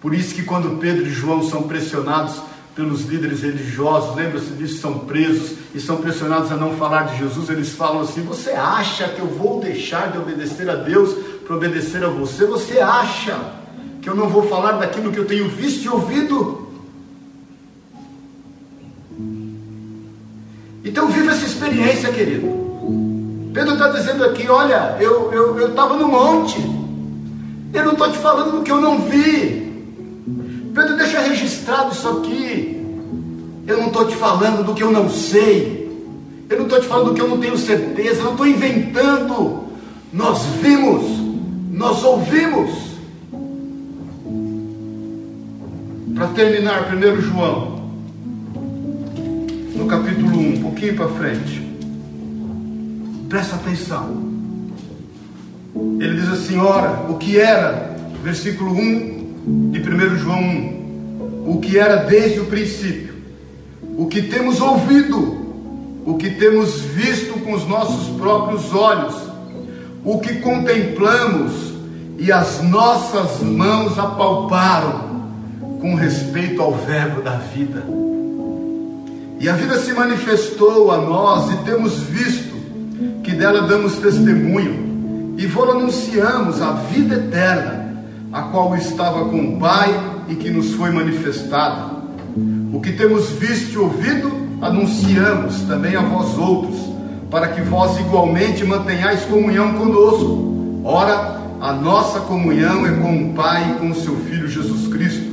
Por 0.00 0.14
isso 0.14 0.34
que 0.34 0.42
quando 0.42 0.78
Pedro 0.78 1.06
e 1.06 1.10
João 1.10 1.42
são 1.42 1.64
pressionados 1.64 2.40
pelos 2.74 3.04
líderes 3.04 3.42
religiosos, 3.42 4.16
lembra-se 4.16 4.52
disso, 4.52 4.80
são 4.80 5.00
presos 5.00 5.58
e 5.74 5.80
são 5.80 5.98
pressionados 5.98 6.50
a 6.50 6.56
não 6.56 6.76
falar 6.76 7.02
de 7.02 7.18
Jesus. 7.18 7.50
Eles 7.50 7.72
falam 7.72 8.02
assim: 8.02 8.22
Você 8.22 8.50
acha 8.50 9.08
que 9.08 9.20
eu 9.20 9.26
vou 9.26 9.60
deixar 9.60 10.10
de 10.10 10.18
obedecer 10.18 10.70
a 10.70 10.76
Deus 10.76 11.14
para 11.44 11.56
obedecer 11.56 12.02
a 12.02 12.08
você? 12.08 12.46
Você 12.46 12.78
acha 12.78 13.38
que 14.00 14.08
eu 14.08 14.14
não 14.14 14.28
vou 14.28 14.48
falar 14.48 14.72
daquilo 14.72 15.12
que 15.12 15.18
eu 15.18 15.26
tenho 15.26 15.48
visto 15.48 15.84
e 15.84 15.88
ouvido? 15.88 16.69
Então, 20.90 21.06
viva 21.06 21.30
essa 21.30 21.46
experiência, 21.46 22.10
querido. 22.10 22.48
Pedro 23.54 23.74
está 23.74 23.90
dizendo 23.90 24.24
aqui: 24.24 24.48
Olha, 24.48 24.96
eu 24.98 25.30
estava 25.68 25.94
eu, 25.94 26.00
eu 26.00 26.06
no 26.06 26.08
monte, 26.08 26.58
eu 27.72 27.84
não 27.84 27.92
estou 27.92 28.10
te 28.10 28.18
falando 28.18 28.58
do 28.58 28.62
que 28.64 28.72
eu 28.72 28.80
não 28.80 29.02
vi. 29.02 29.70
Pedro, 30.74 30.96
deixa 30.96 31.20
registrado 31.20 31.92
isso 31.92 32.08
aqui. 32.08 32.84
Eu 33.68 33.78
não 33.78 33.86
estou 33.86 34.08
te 34.08 34.16
falando 34.16 34.66
do 34.66 34.74
que 34.74 34.82
eu 34.82 34.90
não 34.90 35.08
sei. 35.08 35.88
Eu 36.48 36.56
não 36.56 36.64
estou 36.64 36.80
te 36.80 36.88
falando 36.88 37.10
do 37.10 37.14
que 37.14 37.20
eu 37.20 37.28
não 37.28 37.38
tenho 37.38 37.56
certeza. 37.56 38.18
Eu 38.18 38.24
não 38.24 38.32
estou 38.32 38.46
inventando. 38.48 39.64
Nós 40.12 40.42
vimos, 40.60 41.04
nós 41.70 42.02
ouvimos. 42.02 42.90
Para 46.16 46.26
terminar, 46.28 46.92
1 46.92 47.20
João, 47.20 47.69
no 49.80 49.86
capítulo 49.86 50.38
1, 50.38 50.48
um 50.56 50.60
pouquinho 50.60 50.94
para 50.94 51.08
frente. 51.08 51.66
Presta 53.30 53.56
atenção. 53.56 54.30
Ele 55.98 56.20
diz 56.20 56.28
assim: 56.28 56.58
ora, 56.58 57.06
o 57.08 57.16
que 57.16 57.38
era, 57.40 57.96
versículo 58.22 58.72
1 58.72 59.70
de 59.72 59.80
1 59.80 60.16
João 60.18 60.38
1, 60.38 61.50
o 61.50 61.60
que 61.60 61.78
era 61.78 61.96
desde 61.96 62.40
o 62.40 62.46
princípio, 62.46 63.14
o 63.96 64.06
que 64.06 64.20
temos 64.22 64.60
ouvido, 64.60 65.40
o 66.04 66.18
que 66.18 66.28
temos 66.28 66.82
visto 66.82 67.40
com 67.40 67.54
os 67.54 67.66
nossos 67.66 68.14
próprios 68.18 68.74
olhos, 68.74 69.14
o 70.04 70.18
que 70.18 70.40
contemplamos 70.40 71.72
e 72.18 72.30
as 72.30 72.62
nossas 72.62 73.40
mãos 73.40 73.98
apalparam, 73.98 75.08
com 75.80 75.94
respeito 75.94 76.60
ao 76.60 76.74
Verbo 76.74 77.22
da 77.22 77.36
vida. 77.36 77.82
E 79.40 79.48
a 79.48 79.54
vida 79.54 79.80
se 79.80 79.94
manifestou 79.94 80.92
a 80.92 80.98
nós 80.98 81.50
e 81.50 81.56
temos 81.64 81.94
visto 81.94 82.54
que 83.24 83.32
dela 83.32 83.62
damos 83.62 83.94
testemunho 83.96 85.34
e 85.38 85.46
vou 85.46 85.70
anunciamos 85.70 86.60
a 86.60 86.72
vida 86.72 87.14
eterna, 87.14 88.04
a 88.30 88.42
qual 88.42 88.76
estava 88.76 89.24
com 89.30 89.54
o 89.54 89.58
Pai 89.58 89.98
e 90.28 90.34
que 90.34 90.50
nos 90.50 90.74
foi 90.74 90.90
manifestada. 90.90 91.90
O 92.70 92.82
que 92.82 92.92
temos 92.92 93.30
visto 93.30 93.72
e 93.72 93.78
ouvido, 93.78 94.30
anunciamos 94.60 95.62
também 95.62 95.96
a 95.96 96.02
vós 96.02 96.36
outros, 96.36 96.78
para 97.30 97.48
que 97.48 97.62
vós 97.62 97.98
igualmente 97.98 98.62
mantenhais 98.62 99.24
comunhão 99.24 99.72
conosco. 99.72 100.82
Ora, 100.84 101.40
a 101.62 101.72
nossa 101.72 102.20
comunhão 102.20 102.86
é 102.86 102.90
com 102.92 103.24
o 103.24 103.32
Pai 103.32 103.70
e 103.70 103.78
com 103.78 103.88
o 103.88 103.94
seu 103.94 104.16
Filho 104.16 104.46
Jesus 104.46 104.86
Cristo. 104.88 105.29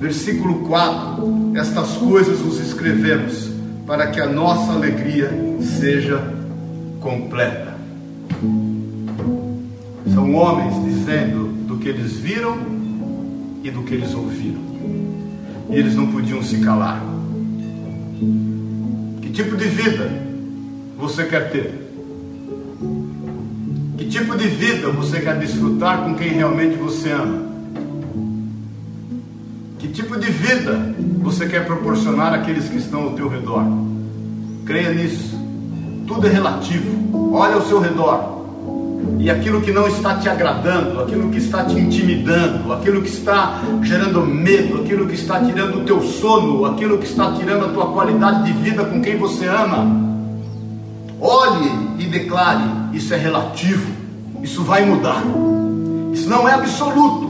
Versículo 0.00 0.60
4: 0.66 1.52
Estas 1.54 1.90
coisas 1.98 2.38
vos 2.38 2.58
escrevemos, 2.58 3.50
para 3.86 4.06
que 4.06 4.18
a 4.18 4.26
nossa 4.26 4.72
alegria 4.72 5.30
seja 5.60 6.22
completa. 7.00 7.74
São 10.14 10.34
homens 10.34 10.82
dizendo 10.84 11.48
do 11.66 11.76
que 11.76 11.88
eles 11.88 12.12
viram 12.14 12.56
e 13.62 13.70
do 13.70 13.82
que 13.82 13.92
eles 13.92 14.14
ouviram. 14.14 14.60
E 15.68 15.74
eles 15.74 15.94
não 15.94 16.10
podiam 16.10 16.42
se 16.42 16.58
calar. 16.60 17.02
Que 19.20 19.30
tipo 19.30 19.54
de 19.54 19.66
vida 19.66 20.10
você 20.98 21.24
quer 21.24 21.50
ter? 21.50 21.90
Que 23.98 24.06
tipo 24.06 24.34
de 24.34 24.48
vida 24.48 24.88
você 24.90 25.20
quer 25.20 25.38
desfrutar 25.38 26.04
com 26.04 26.14
quem 26.14 26.30
realmente 26.30 26.76
você 26.76 27.10
ama? 27.10 27.49
Tipo 29.92 30.18
de 30.18 30.30
vida 30.30 30.94
você 31.18 31.46
quer 31.46 31.66
proporcionar 31.66 32.32
àqueles 32.32 32.68
que 32.68 32.78
estão 32.78 33.02
ao 33.02 33.10
teu 33.10 33.28
redor? 33.28 33.64
Creia 34.64 34.92
nisso. 34.92 35.38
Tudo 36.06 36.26
é 36.26 36.30
relativo. 36.30 37.32
Olha 37.34 37.56
ao 37.56 37.62
seu 37.62 37.80
redor. 37.80 38.40
E 39.18 39.30
aquilo 39.30 39.60
que 39.60 39.72
não 39.72 39.86
está 39.86 40.16
te 40.16 40.28
agradando, 40.28 41.00
aquilo 41.00 41.28
que 41.30 41.38
está 41.38 41.64
te 41.64 41.74
intimidando, 41.74 42.72
aquilo 42.72 43.02
que 43.02 43.08
está 43.08 43.60
gerando 43.82 44.26
medo, 44.26 44.80
aquilo 44.80 45.06
que 45.06 45.14
está 45.14 45.40
tirando 45.40 45.80
o 45.80 45.84
teu 45.84 46.02
sono, 46.02 46.64
aquilo 46.64 46.98
que 46.98 47.06
está 47.06 47.32
tirando 47.32 47.66
a 47.66 47.68
tua 47.68 47.92
qualidade 47.92 48.44
de 48.44 48.52
vida 48.52 48.84
com 48.84 49.00
quem 49.02 49.16
você 49.16 49.46
ama, 49.46 49.86
olhe 51.20 51.70
e 51.98 52.06
declare: 52.06 52.64
isso 52.92 53.12
é 53.12 53.16
relativo, 53.16 53.90
isso 54.42 54.62
vai 54.64 54.84
mudar, 54.86 55.22
isso 56.12 56.28
não 56.28 56.48
é 56.48 56.54
absoluto, 56.54 57.29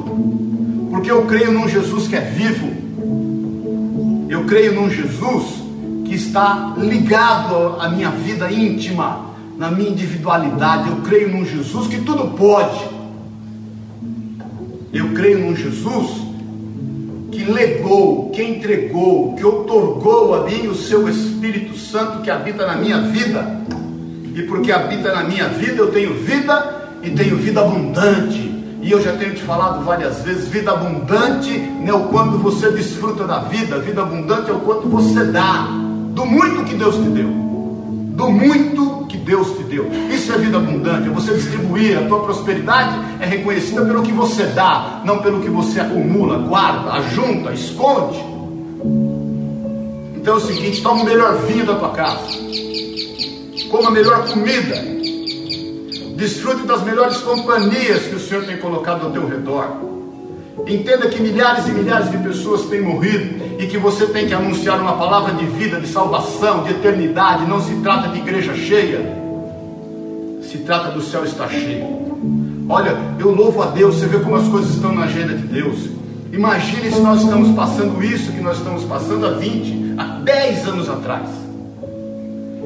porque 1.01 1.11
eu 1.11 1.25
creio 1.25 1.51
num 1.51 1.67
Jesus 1.67 2.07
que 2.09 2.15
é 2.15 2.21
vivo, 2.21 2.69
eu 4.29 4.45
creio 4.45 4.75
num 4.75 4.91
Jesus 4.91 5.63
que 6.05 6.15
está 6.15 6.75
ligado 6.77 7.81
à 7.81 7.89
minha 7.89 8.11
vida 8.11 8.53
íntima, 8.53 9.31
na 9.57 9.71
minha 9.71 9.89
individualidade, 9.89 10.91
eu 10.91 10.97
creio 10.97 11.31
num 11.31 11.43
Jesus 11.43 11.87
que 11.87 12.03
tudo 12.03 12.37
pode, 12.37 12.87
eu 14.93 15.15
creio 15.15 15.39
num 15.39 15.57
Jesus 15.57 16.21
que 17.33 17.45
legou, 17.45 18.29
que 18.29 18.43
entregou, 18.43 19.35
que 19.37 19.47
otorgou 19.47 20.35
a 20.35 20.45
mim 20.45 20.67
o 20.67 20.75
seu 20.75 21.09
Espírito 21.09 21.79
Santo 21.79 22.21
que 22.21 22.31
habita 22.31 22.67
na 22.67 22.77
minha 22.77 23.01
vida. 23.01 23.59
E 24.35 24.43
porque 24.43 24.71
habita 24.71 25.15
na 25.15 25.25
minha 25.25 25.49
vida, 25.49 25.79
eu 25.79 25.91
tenho 25.91 26.13
vida 26.13 26.91
e 27.03 27.09
tenho 27.11 27.37
vida 27.37 27.63
abundante. 27.63 28.60
E 28.83 28.91
eu 28.91 29.03
já 29.03 29.13
tenho 29.13 29.35
te 29.35 29.43
falado 29.43 29.85
várias 29.85 30.23
vezes: 30.23 30.49
vida 30.49 30.73
abundante 30.73 31.51
não 31.59 31.89
é 31.89 31.93
o 31.95 32.05
quanto 32.09 32.39
você 32.39 32.71
desfruta 32.71 33.25
da 33.25 33.41
vida, 33.41 33.79
vida 33.79 34.03
abundante 34.03 34.51
é 34.51 34.53
o 34.53 34.61
quanto 34.61 34.89
você 34.89 35.25
dá, 35.25 35.69
do 36.11 36.25
muito 36.25 36.65
que 36.65 36.75
Deus 36.75 36.97
te 36.97 37.09
deu, 37.09 37.29
do 37.29 38.31
muito 38.31 39.07
que 39.09 39.17
Deus 39.17 39.57
te 39.57 39.63
deu. 39.65 39.91
Isso 40.11 40.33
é 40.33 40.39
vida 40.39 40.57
abundante, 40.57 41.09
é 41.09 41.13
você 41.13 41.35
distribuir, 41.35 41.99
a 41.99 42.07
tua 42.07 42.21
prosperidade 42.21 42.99
é 43.21 43.27
reconhecida 43.27 43.85
pelo 43.85 44.03
que 44.03 44.13
você 44.13 44.45
dá, 44.47 45.03
não 45.05 45.19
pelo 45.19 45.41
que 45.41 45.49
você 45.49 45.81
acumula, 45.81 46.39
guarda, 46.39 46.93
ajunta, 46.93 47.53
esconde. 47.53 48.19
Então 50.17 50.35
é 50.35 50.37
o 50.37 50.41
seguinte: 50.41 50.83
toma 50.83 51.03
o 51.03 51.05
melhor 51.05 51.37
vinho 51.47 51.67
da 51.67 51.75
tua 51.75 51.91
casa 51.91 52.51
coma 53.71 53.89
a 53.89 53.93
melhor 53.93 54.27
comida, 54.29 54.85
desfrute 56.21 56.67
das 56.67 56.83
melhores 56.83 57.17
companhias 57.17 58.03
que 58.03 58.15
o 58.15 58.21
Senhor 58.21 58.45
tem 58.45 58.59
colocado 58.59 59.07
ao 59.07 59.11
teu 59.11 59.27
redor. 59.27 59.67
Entenda 60.67 61.09
que 61.09 61.21
milhares 61.21 61.67
e 61.67 61.71
milhares 61.71 62.11
de 62.11 62.19
pessoas 62.19 62.67
têm 62.67 62.83
morrido 62.83 63.59
e 63.59 63.67
que 63.67 63.79
você 63.79 64.07
tem 64.07 64.29
que 64.29 64.35
anunciar 64.35 64.79
uma 64.79 64.99
palavra 64.99 65.33
de 65.33 65.47
vida, 65.47 65.81
de 65.81 65.89
salvação, 65.89 66.63
de 66.63 66.73
eternidade. 66.73 67.47
Não 67.47 67.63
se 67.63 67.75
trata 67.77 68.09
de 68.09 68.19
igreja 68.19 68.55
cheia, 68.55 69.01
se 70.43 70.59
trata 70.59 70.91
do 70.91 71.01
céu 71.01 71.25
estar 71.25 71.49
cheio. 71.49 72.67
Olha, 72.69 72.95
eu 73.19 73.35
louvo 73.35 73.63
a 73.63 73.67
Deus, 73.67 73.97
você 73.97 74.07
vê 74.07 74.19
como 74.19 74.37
as 74.37 74.47
coisas 74.47 74.75
estão 74.75 74.95
na 74.95 75.05
agenda 75.05 75.35
de 75.35 75.47
Deus. 75.47 75.89
Imagine 76.31 76.93
se 76.93 77.01
nós 77.01 77.23
estamos 77.23 77.57
passando 77.57 78.05
isso 78.05 78.31
que 78.31 78.43
nós 78.43 78.59
estamos 78.59 78.85
passando 78.85 79.27
há 79.27 79.31
20, 79.31 79.95
há 79.97 80.05
10 80.23 80.69
anos 80.69 80.89
atrás. 80.91 81.29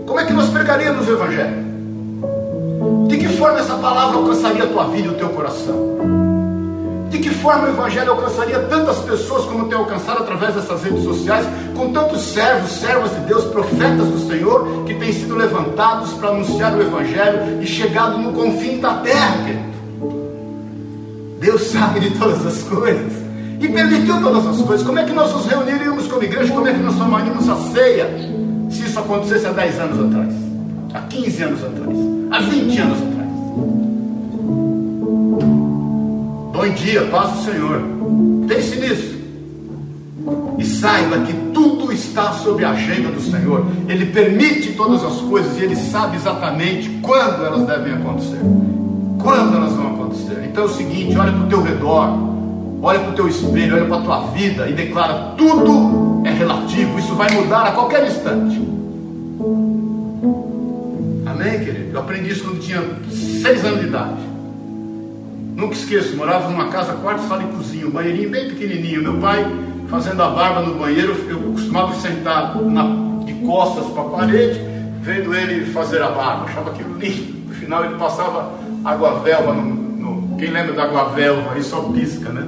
Como 0.04 0.18
é 0.18 0.26
que 0.26 0.32
nós 0.32 0.50
pregaríamos 0.50 1.08
o 1.08 1.12
Evangelho? 1.12 1.73
De 3.08 3.16
que 3.16 3.28
forma 3.28 3.60
essa 3.60 3.74
palavra 3.74 4.18
alcançaria 4.18 4.64
a 4.64 4.66
tua 4.66 4.84
vida 4.84 5.08
e 5.08 5.10
o 5.10 5.14
teu 5.14 5.28
coração? 5.30 5.94
De 7.10 7.18
que 7.18 7.30
forma 7.30 7.66
o 7.66 7.68
Evangelho 7.68 8.12
alcançaria 8.12 8.58
tantas 8.60 8.98
pessoas 8.98 9.44
como 9.44 9.68
tem 9.68 9.78
alcançado 9.78 10.22
através 10.22 10.54
dessas 10.54 10.82
redes 10.82 11.04
sociais, 11.04 11.46
com 11.76 11.92
tantos 11.92 12.22
servos, 12.22 12.72
servas 12.72 13.10
de 13.12 13.20
Deus, 13.20 13.44
profetas 13.44 14.08
do 14.08 14.28
Senhor, 14.28 14.84
que 14.84 14.94
têm 14.94 15.12
sido 15.12 15.36
levantados 15.36 16.12
para 16.14 16.30
anunciar 16.30 16.74
o 16.76 16.82
Evangelho 16.82 17.62
e 17.62 17.66
chegado 17.66 18.18
no 18.18 18.32
confim 18.32 18.80
da 18.80 18.94
terra, 18.94 19.44
querido? 19.44 19.74
Deus 21.40 21.62
sabe 21.62 22.00
de 22.00 22.10
todas 22.18 22.44
as 22.46 22.62
coisas 22.62 23.12
e 23.60 23.68
permitiu 23.68 24.20
todas 24.20 24.46
as 24.46 24.60
coisas. 24.62 24.86
Como 24.86 24.98
é 24.98 25.04
que 25.04 25.12
nós 25.12 25.32
nos 25.32 25.46
reuniríamos 25.46 26.08
como 26.08 26.22
igreja? 26.22 26.52
Como 26.52 26.66
é 26.66 26.72
que 26.72 26.80
nós 26.80 26.96
tomaríamos 26.96 27.48
a 27.48 27.56
ceia? 27.56 28.34
se 28.74 28.84
isso 28.84 28.98
acontecesse 28.98 29.46
há 29.46 29.52
10 29.52 29.80
anos 29.80 30.06
atrás, 30.06 30.34
há 30.94 31.00
15 31.02 31.42
anos 31.42 31.64
atrás, 31.64 31.96
há 32.34 32.40
20 32.40 32.78
anos 32.80 32.98
atrás. 32.98 33.28
Bom 36.52 36.68
dia, 36.74 37.02
paz 37.06 37.30
do 37.30 37.44
Senhor. 37.44 37.82
Pense 38.48 38.76
nisso. 38.80 39.14
E 40.58 40.64
saiba 40.64 41.18
que 41.18 41.32
tudo 41.52 41.92
está 41.92 42.32
sob 42.32 42.64
a 42.64 42.70
agenda 42.70 43.10
do 43.10 43.20
Senhor. 43.20 43.64
Ele 43.88 44.06
permite 44.06 44.72
todas 44.72 45.04
as 45.04 45.20
coisas 45.20 45.56
e 45.58 45.62
Ele 45.62 45.76
sabe 45.76 46.16
exatamente 46.16 46.88
quando 47.02 47.44
elas 47.44 47.66
devem 47.66 47.92
acontecer. 47.92 48.40
Quando 49.22 49.56
elas 49.56 49.72
vão 49.74 49.94
acontecer. 49.94 50.44
Então 50.50 50.64
é 50.64 50.66
o 50.66 50.70
seguinte: 50.70 51.16
olha 51.16 51.32
para 51.32 51.44
o 51.44 51.48
teu 51.48 51.62
redor, 51.62 52.18
olha 52.82 52.98
para 52.98 53.10
o 53.10 53.14
teu 53.14 53.28
espelho, 53.28 53.76
olha 53.76 53.86
para 53.86 53.98
a 53.98 54.02
tua 54.02 54.20
vida 54.32 54.68
e 54.68 54.72
declara: 54.72 55.34
tudo 55.36 56.22
é 56.24 56.32
relativo, 56.32 56.98
isso 56.98 57.14
vai 57.14 57.30
mudar 57.30 57.68
a 57.68 57.72
qualquer 57.72 58.04
instante. 58.06 58.74
Amém, 61.44 61.62
querido? 61.62 61.90
Eu 61.92 62.00
aprendi 62.00 62.30
isso 62.30 62.42
quando 62.44 62.58
tinha 62.60 62.82
seis 63.10 63.62
anos 63.66 63.80
de 63.80 63.88
idade. 63.88 64.16
Nunca 65.54 65.74
esqueço, 65.74 66.16
morava 66.16 66.48
numa 66.48 66.68
casa, 66.68 66.94
quarto, 66.94 67.28
sala 67.28 67.42
e 67.42 67.46
cozinha, 67.48 67.86
um 67.86 67.90
banheirinho 67.90 68.30
bem 68.30 68.48
pequenininho. 68.48 69.02
Meu 69.02 69.18
pai 69.18 69.44
fazendo 69.90 70.22
a 70.22 70.30
barba 70.30 70.62
no 70.62 70.76
banheiro, 70.76 71.14
eu 71.28 71.38
costumava 71.52 71.94
sentar 71.96 72.56
na, 72.62 72.84
de 73.26 73.34
costas 73.46 73.84
para 73.92 74.02
a 74.02 74.04
parede, 74.06 74.58
vendo 75.02 75.34
ele 75.34 75.66
fazer 75.66 76.00
a 76.00 76.08
barba. 76.08 76.46
Achava 76.46 76.70
aquilo 76.70 76.98
lindo. 76.98 77.46
No 77.46 77.54
final 77.54 77.84
ele 77.84 77.96
passava 77.96 78.50
água 78.82 79.18
velva 79.20 79.52
no, 79.52 79.64
no 79.64 80.36
quem 80.38 80.48
lembra 80.48 80.72
da 80.72 80.84
água 80.84 81.10
velva? 81.10 81.52
Aí 81.52 81.62
só 81.62 81.82
pisca, 81.82 82.30
né? 82.30 82.46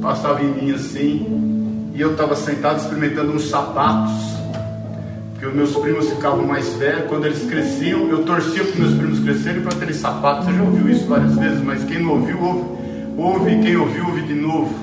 Passava 0.00 0.42
em 0.42 0.48
mim 0.48 0.72
assim. 0.72 1.92
E 1.94 2.00
eu 2.00 2.12
estava 2.12 2.34
sentado 2.34 2.78
experimentando 2.78 3.32
uns 3.32 3.50
sapatos 3.50 4.33
que 5.44 5.48
os 5.48 5.54
meus 5.54 5.76
primos 5.76 6.08
ficavam 6.08 6.46
mais 6.46 6.72
velhos, 6.74 7.06
quando 7.06 7.26
eles 7.26 7.44
cresciam, 7.44 8.08
eu 8.08 8.24
torcia 8.24 8.64
para 8.64 8.80
meus 8.80 8.94
primos 8.94 9.20
crescerem 9.20 9.60
para 9.60 9.74
terem 9.74 9.94
sapato. 9.94 10.46
Você 10.46 10.54
já 10.54 10.62
ouviu 10.62 10.88
isso 10.88 11.06
várias 11.06 11.36
vezes, 11.36 11.62
mas 11.62 11.84
quem 11.84 12.02
não 12.02 12.12
ouviu, 12.12 12.42
ouve, 12.42 12.64
ouve 13.18 13.58
quem 13.60 13.76
ouviu, 13.76 14.06
ouve 14.06 14.22
de 14.22 14.32
novo. 14.32 14.74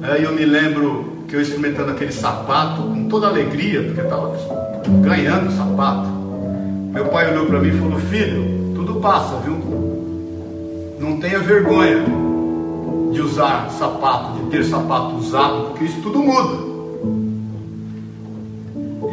Aí 0.00 0.22
eu 0.22 0.32
me 0.32 0.44
lembro 0.44 1.24
que 1.26 1.34
eu 1.34 1.40
experimentando 1.40 1.90
aquele 1.90 2.12
sapato 2.12 2.82
com 2.82 3.08
toda 3.08 3.26
alegria, 3.26 3.82
porque 3.82 4.00
estava 4.00 4.36
ganhando 5.02 5.48
o 5.48 5.52
sapato. 5.52 6.08
Meu 6.92 7.06
pai 7.06 7.32
olhou 7.32 7.46
para 7.46 7.58
mim 7.58 7.70
e 7.70 7.78
falou: 7.80 7.98
Filho, 7.98 8.74
tudo 8.76 9.00
passa, 9.00 9.38
viu? 9.38 9.56
Não 11.00 11.18
tenha 11.18 11.40
vergonha 11.40 12.04
de 13.12 13.20
usar 13.20 13.70
sapato, 13.70 14.38
de 14.38 14.50
ter 14.50 14.64
sapato 14.64 15.16
usado, 15.16 15.70
porque 15.70 15.86
isso 15.86 16.00
tudo 16.00 16.20
muda. 16.20 16.75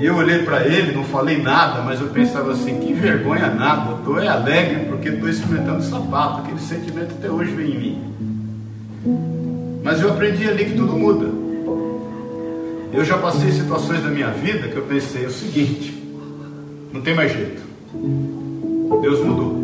Eu 0.03 0.17
olhei 0.17 0.39
para 0.39 0.67
ele, 0.67 0.91
não 0.91 1.05
falei 1.05 1.41
nada, 1.41 1.81
mas 1.81 2.01
eu 2.01 2.09
pensava 2.09 2.51
assim: 2.51 2.77
que 2.77 2.93
vergonha 2.93 3.47
nada, 3.47 3.93
estou 3.93 4.19
é 4.19 4.27
alegre 4.27 4.87
porque 4.89 5.07
estou 5.07 5.29
experimentando 5.29 5.81
sapato, 5.81 6.41
aquele 6.41 6.59
sentimento 6.59 7.15
até 7.17 7.31
hoje 7.31 7.51
vem 7.51 7.71
em 7.71 7.79
mim. 7.79 9.79
Mas 9.81 10.01
eu 10.01 10.09
aprendi 10.09 10.45
ali 10.45 10.65
que 10.65 10.75
tudo 10.75 10.91
muda. 10.91 11.27
Eu 12.91 13.05
já 13.05 13.17
passei 13.17 13.49
situações 13.53 14.03
da 14.03 14.09
minha 14.09 14.29
vida 14.31 14.67
que 14.67 14.75
eu 14.75 14.83
pensei 14.83 15.25
o 15.25 15.31
seguinte: 15.31 15.97
não 16.91 16.99
tem 16.99 17.15
mais 17.15 17.31
jeito. 17.31 17.61
Deus 19.01 19.23
mudou. 19.23 19.63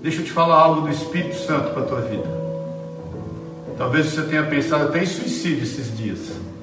Deixa 0.00 0.20
eu 0.20 0.24
te 0.24 0.30
falar 0.30 0.60
algo 0.60 0.82
do 0.82 0.90
Espírito 0.90 1.34
Santo 1.34 1.70
para 1.70 1.82
a 1.82 1.86
tua 1.86 2.00
vida. 2.02 2.44
Talvez 3.76 4.06
você 4.06 4.22
tenha 4.22 4.44
pensado 4.44 4.84
até 4.84 5.02
em 5.02 5.06
suicídio 5.06 5.64
esses 5.64 5.98
dias. 5.98 6.53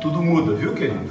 Tudo 0.00 0.22
muda, 0.22 0.54
viu, 0.54 0.72
querido? 0.72 1.10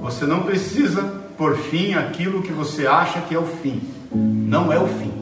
Você 0.00 0.24
não 0.24 0.42
precisa 0.42 1.02
por 1.36 1.56
fim 1.56 1.94
aquilo 1.94 2.42
que 2.42 2.52
você 2.52 2.86
acha 2.86 3.20
que 3.20 3.34
é 3.34 3.38
o 3.38 3.44
fim. 3.44 3.80
Não 4.14 4.72
é 4.72 4.78
o 4.78 4.86
fim. 4.86 5.12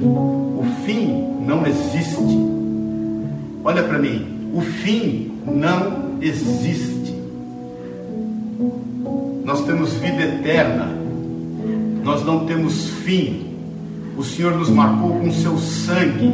O 0.00 0.64
fim 0.84 1.42
não 1.44 1.66
existe. 1.66 2.16
Olha 3.64 3.82
para 3.82 3.98
mim. 3.98 4.50
O 4.54 4.60
fim 4.60 5.32
não 5.44 6.18
existe. 6.20 7.14
Nós 9.44 9.64
temos 9.64 9.94
vida 9.94 10.22
eterna. 10.22 10.88
Nós 12.02 12.24
não 12.24 12.46
temos 12.46 12.88
fim. 12.88 13.54
O 14.16 14.22
Senhor 14.22 14.56
nos 14.56 14.70
marcou 14.70 15.18
com 15.18 15.32
seu 15.32 15.58
sangue, 15.58 16.32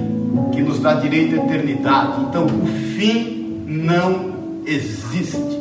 que 0.53 0.61
nos 0.61 0.79
dá 0.81 0.95
direito 0.95 1.41
à 1.41 1.45
eternidade. 1.45 2.21
Então, 2.29 2.45
o 2.45 2.67
fim 2.97 3.65
não 3.67 4.63
existe. 4.67 5.60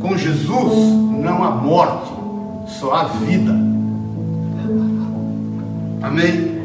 Com 0.00 0.16
Jesus 0.16 0.72
não 1.22 1.42
há 1.44 1.50
morte, 1.50 2.12
só 2.78 2.94
há 2.94 3.04
vida. 3.04 3.52
Amém? 6.02 6.58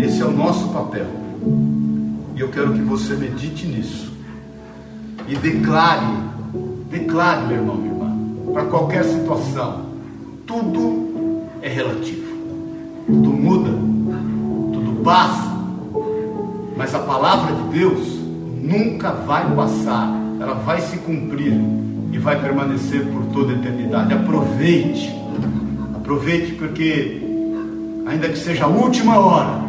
Esse 0.00 0.20
é 0.22 0.24
o 0.24 0.32
nosso 0.32 0.68
papel. 0.70 1.06
E 2.34 2.40
eu 2.40 2.48
quero 2.48 2.72
que 2.72 2.80
você 2.80 3.14
medite 3.14 3.66
nisso. 3.66 4.12
E 5.28 5.36
declare, 5.36 6.06
declare, 6.90 7.46
meu 7.46 7.58
irmão, 7.58 7.76
minha 7.76 7.92
irmã, 7.92 8.52
para 8.52 8.64
qualquer 8.64 9.04
situação, 9.04 9.86
tudo 10.46 11.42
é 11.62 11.68
relativo. 11.68 12.32
Tudo 13.06 13.28
muda, 13.30 13.70
tudo 14.72 15.02
passa. 15.04 15.52
Mas 16.76 16.94
a 16.94 16.98
palavra 16.98 17.54
de 17.54 17.78
Deus 17.78 18.18
nunca 18.60 19.12
vai 19.12 19.54
passar, 19.54 20.10
ela 20.40 20.54
vai 20.54 20.80
se 20.80 20.96
cumprir 20.98 21.52
e 22.12 22.18
vai 22.18 22.38
permanecer 22.40 23.06
por 23.06 23.24
toda 23.32 23.52
a 23.52 23.56
eternidade. 23.56 24.12
Aproveite, 24.12 25.10
aproveite, 25.94 26.52
porque 26.52 27.22
ainda 28.06 28.28
que 28.28 28.38
seja 28.38 28.64
a 28.64 28.68
última 28.68 29.18
hora, 29.18 29.62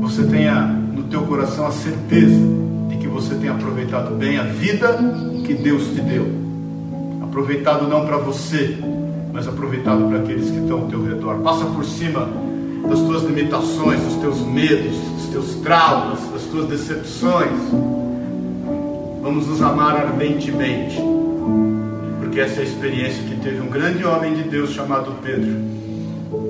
você 0.00 0.24
tenha 0.24 0.62
no 0.62 1.04
teu 1.04 1.22
coração 1.22 1.66
a 1.66 1.70
certeza 1.70 2.40
de 2.88 2.96
que 2.96 3.06
você 3.06 3.36
tem 3.36 3.48
aproveitado 3.48 4.16
bem 4.16 4.36
a 4.36 4.42
vida 4.42 4.98
que 5.44 5.54
Deus 5.54 5.86
te 5.94 6.00
deu. 6.00 6.26
Aproveitado 7.22 7.86
não 7.86 8.04
para 8.04 8.16
você, 8.16 8.76
mas 9.32 9.46
aproveitado 9.46 10.08
para 10.08 10.18
aqueles 10.18 10.50
que 10.50 10.58
estão 10.58 10.80
ao 10.80 10.86
teu 10.86 11.04
redor. 11.04 11.36
Passa 11.36 11.66
por 11.66 11.84
cima 11.84 12.28
das 12.88 12.98
tuas 13.00 13.22
limitações, 13.22 14.00
dos 14.00 14.14
teus 14.16 14.40
medos, 14.40 14.96
dos 14.96 15.26
teus 15.26 15.54
traumas, 15.56 16.18
das 16.32 16.42
tuas 16.44 16.66
decepções. 16.66 17.60
Vamos 19.22 19.46
nos 19.46 19.62
amar 19.62 19.94
ardentemente 19.96 20.98
porque 22.28 22.40
essa 22.40 22.60
é 22.60 22.60
a 22.60 22.64
experiência 22.64 23.22
que 23.22 23.36
teve 23.36 23.58
um 23.58 23.68
grande 23.68 24.04
homem 24.04 24.34
de 24.34 24.42
Deus 24.42 24.72
chamado 24.72 25.16
Pedro, 25.22 25.48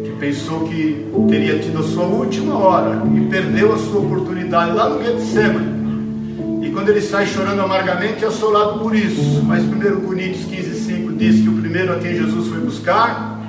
que 0.02 0.10
pensou 0.18 0.68
que 0.68 1.06
teria 1.28 1.56
tido 1.60 1.78
a 1.78 1.82
sua 1.84 2.02
última 2.02 2.58
hora 2.58 3.00
e 3.14 3.20
perdeu 3.26 3.72
a 3.72 3.78
sua 3.78 4.00
oportunidade 4.00 4.72
lá 4.72 4.88
no 4.88 5.00
Getsemane. 5.04 6.66
E 6.66 6.70
quando 6.70 6.88
ele 6.88 7.00
sai 7.00 7.26
chorando 7.26 7.60
amargamente, 7.62 8.24
é 8.24 8.26
assolado 8.26 8.80
por 8.80 8.92
isso. 8.92 9.40
Mas 9.44 9.62
1 9.62 10.00
Coríntios 10.00 10.46
15, 10.46 10.80
5 10.80 11.12
diz 11.12 11.40
que 11.42 11.48
o 11.48 11.60
primeiro 11.60 11.92
a 11.92 11.98
quem 12.00 12.16
Jesus 12.16 12.48
foi 12.48 12.58
buscar 12.58 13.40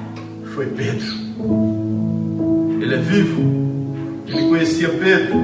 foi 0.54 0.68
Pedro. 0.68 1.08
Ele 2.80 2.94
é 2.94 2.98
vivo, 3.00 3.42
ele 4.28 4.50
conhecia 4.50 4.90
Pedro, 4.90 5.36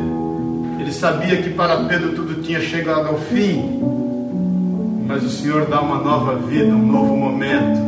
ele 0.80 0.92
sabia 0.92 1.42
que 1.42 1.50
para 1.50 1.78
Pedro 1.86 2.12
tudo 2.12 2.44
tinha 2.44 2.62
chegado 2.62 3.08
ao 3.08 3.18
fim 3.18 3.95
mas 5.06 5.24
o 5.24 5.30
Senhor 5.30 5.66
dá 5.68 5.82
uma 5.82 6.00
nova 6.00 6.36
vida, 6.36 6.74
um 6.74 6.92
novo 6.92 7.16
momento 7.16 7.80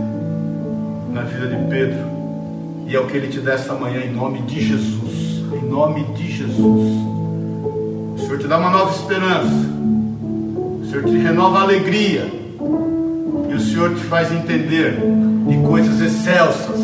na 1.12 1.24
vida 1.24 1.48
de 1.48 1.70
Pedro. 1.70 2.06
E 2.86 2.96
é 2.96 3.00
o 3.00 3.08
que 3.08 3.18
Ele 3.18 3.28
te 3.28 3.40
dá 3.40 3.54
esta 3.54 3.74
manhã 3.74 4.02
em 4.02 4.14
nome 4.14 4.42
de 4.44 4.62
Jesus. 4.62 5.44
Em 5.52 5.68
nome 5.68 6.04
de 6.14 6.32
Jesus. 6.32 6.58
O 6.60 8.18
Senhor 8.20 8.38
te 8.38 8.48
dá 8.48 8.58
uma 8.60 8.70
nova 8.70 8.92
esperança. 8.92 9.50
O 9.50 10.86
Senhor 10.90 11.06
te 11.06 11.18
renova 11.18 11.60
a 11.60 11.62
alegria. 11.64 12.32
E 13.50 13.54
o 13.54 13.60
Senhor 13.60 13.96
te 13.96 14.02
faz 14.02 14.32
entender 14.32 15.00
de 15.48 15.58
coisas 15.68 16.00
excelsas, 16.00 16.80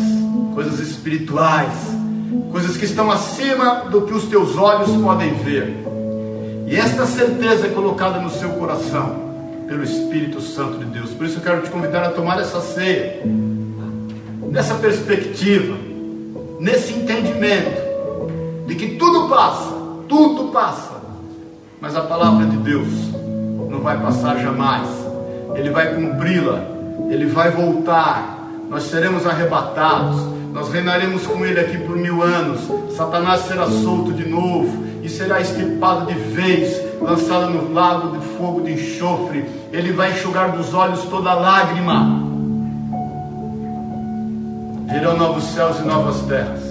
coisas 0.52 0.80
espirituais, 0.80 1.72
coisas 2.50 2.76
que 2.76 2.84
estão 2.84 3.10
acima 3.10 3.84
do 3.88 4.02
que 4.02 4.12
os 4.12 4.24
teus 4.24 4.56
olhos 4.56 4.90
podem 5.00 5.32
ver. 5.34 5.76
E 6.66 6.74
esta 6.74 7.06
certeza 7.06 7.66
é 7.66 7.70
colocada 7.70 8.20
no 8.20 8.30
seu 8.30 8.50
coração 8.50 9.33
pelo 9.66 9.82
Espírito 9.82 10.40
Santo 10.40 10.78
de 10.78 10.84
Deus. 10.86 11.10
Por 11.10 11.26
isso 11.26 11.38
eu 11.38 11.42
quero 11.42 11.62
te 11.62 11.70
convidar 11.70 12.04
a 12.04 12.10
tomar 12.10 12.40
essa 12.40 12.60
ceia, 12.60 13.22
nessa 14.50 14.74
perspectiva, 14.74 15.76
nesse 16.60 16.92
entendimento 16.92 17.82
de 18.66 18.74
que 18.74 18.96
tudo 18.96 19.28
passa, 19.28 19.74
tudo 20.08 20.52
passa, 20.52 20.94
mas 21.80 21.96
a 21.96 22.02
palavra 22.02 22.46
de 22.46 22.56
Deus 22.58 22.88
não 23.68 23.80
vai 23.80 23.98
passar 24.00 24.38
jamais, 24.38 24.88
Ele 25.54 25.70
vai 25.70 25.94
cumpri-la, 25.94 26.62
Ele 27.10 27.26
vai 27.26 27.50
voltar, 27.50 28.48
nós 28.70 28.84
seremos 28.84 29.26
arrebatados, 29.26 30.16
nós 30.52 30.70
reinaremos 30.70 31.26
com 31.26 31.44
Ele 31.44 31.60
aqui 31.60 31.76
por 31.78 31.96
mil 31.96 32.22
anos, 32.22 32.60
Satanás 32.96 33.42
será 33.42 33.66
solto 33.66 34.12
de 34.12 34.28
novo 34.28 34.84
e 35.02 35.08
será 35.08 35.40
estripado 35.40 36.06
de 36.06 36.14
vez, 36.14 36.80
lançado 37.00 37.50
no 37.50 37.72
lago 37.72 38.16
de 38.16 38.26
fogo 38.36 38.62
de 38.62 38.72
enxofre, 38.72 39.44
ele 39.72 39.92
vai 39.92 40.12
enxugar 40.12 40.52
dos 40.52 40.72
olhos 40.74 41.02
toda 41.04 41.34
lágrima. 41.34 42.22
Virão 44.86 45.16
novos 45.16 45.44
céus 45.44 45.78
e 45.80 45.82
novas 45.82 46.22
terras, 46.22 46.62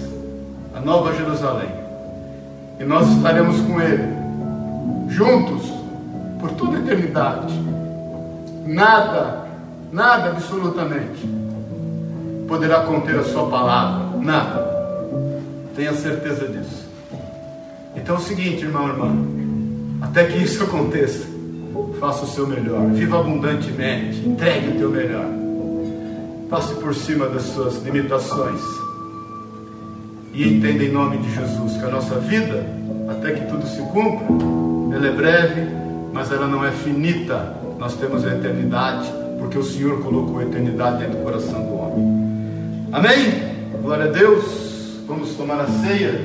a 0.76 0.80
nova 0.80 1.14
Jerusalém, 1.14 1.70
e 2.80 2.84
nós 2.86 3.10
estaremos 3.10 3.60
com 3.62 3.82
Ele, 3.82 4.14
juntos, 5.10 5.74
por 6.40 6.52
toda 6.52 6.78
a 6.78 6.80
eternidade. 6.80 7.54
Nada, 8.66 9.46
nada 9.92 10.30
absolutamente 10.30 11.28
poderá 12.48 12.82
conter 12.82 13.20
a 13.20 13.24
Sua 13.24 13.48
palavra, 13.48 14.18
nada. 14.20 14.74
Tenha 15.76 15.94
certeza 15.94 16.48
disso. 16.48 16.88
Então 17.96 18.16
é 18.16 18.20
o 18.20 18.22
seguinte, 18.22 18.64
irmão, 18.64 18.88
irmã. 18.88 19.43
Até 20.04 20.26
que 20.26 20.44
isso 20.44 20.62
aconteça, 20.62 21.26
faça 21.98 22.26
o 22.26 22.28
seu 22.28 22.46
melhor, 22.46 22.88
viva 22.88 23.22
abundantemente, 23.22 24.20
entregue 24.28 24.68
o 24.68 24.78
teu 24.78 24.90
melhor. 24.90 25.26
Passe 26.50 26.76
por 26.76 26.94
cima 26.94 27.28
das 27.28 27.44
suas 27.44 27.82
limitações. 27.82 28.62
E 30.34 30.46
entenda 30.46 30.84
em 30.84 30.92
nome 30.92 31.18
de 31.20 31.34
Jesus 31.34 31.78
que 31.78 31.86
a 31.86 31.88
nossa 31.88 32.20
vida, 32.20 32.66
até 33.10 33.32
que 33.32 33.46
tudo 33.46 33.66
se 33.66 33.82
cumpra, 33.94 34.28
ela 34.94 35.08
é 35.08 35.12
breve, 35.12 35.62
mas 36.12 36.32
ela 36.32 36.48
não 36.48 36.66
é 36.66 36.72
finita. 36.72 37.56
Nós 37.80 37.96
temos 37.96 38.26
a 38.26 38.36
eternidade, 38.36 39.10
porque 39.40 39.58
o 39.58 39.64
Senhor 39.64 40.02
colocou 40.04 40.40
a 40.40 40.44
eternidade 40.44 40.98
dentro 40.98 41.18
do 41.18 41.24
coração 41.24 41.64
do 41.64 41.76
homem. 41.76 42.90
Amém? 42.92 43.54
Glória 43.82 44.06
a 44.06 44.10
Deus. 44.10 45.00
Vamos 45.08 45.34
tomar 45.36 45.62
a 45.62 45.68
ceia. 45.68 46.20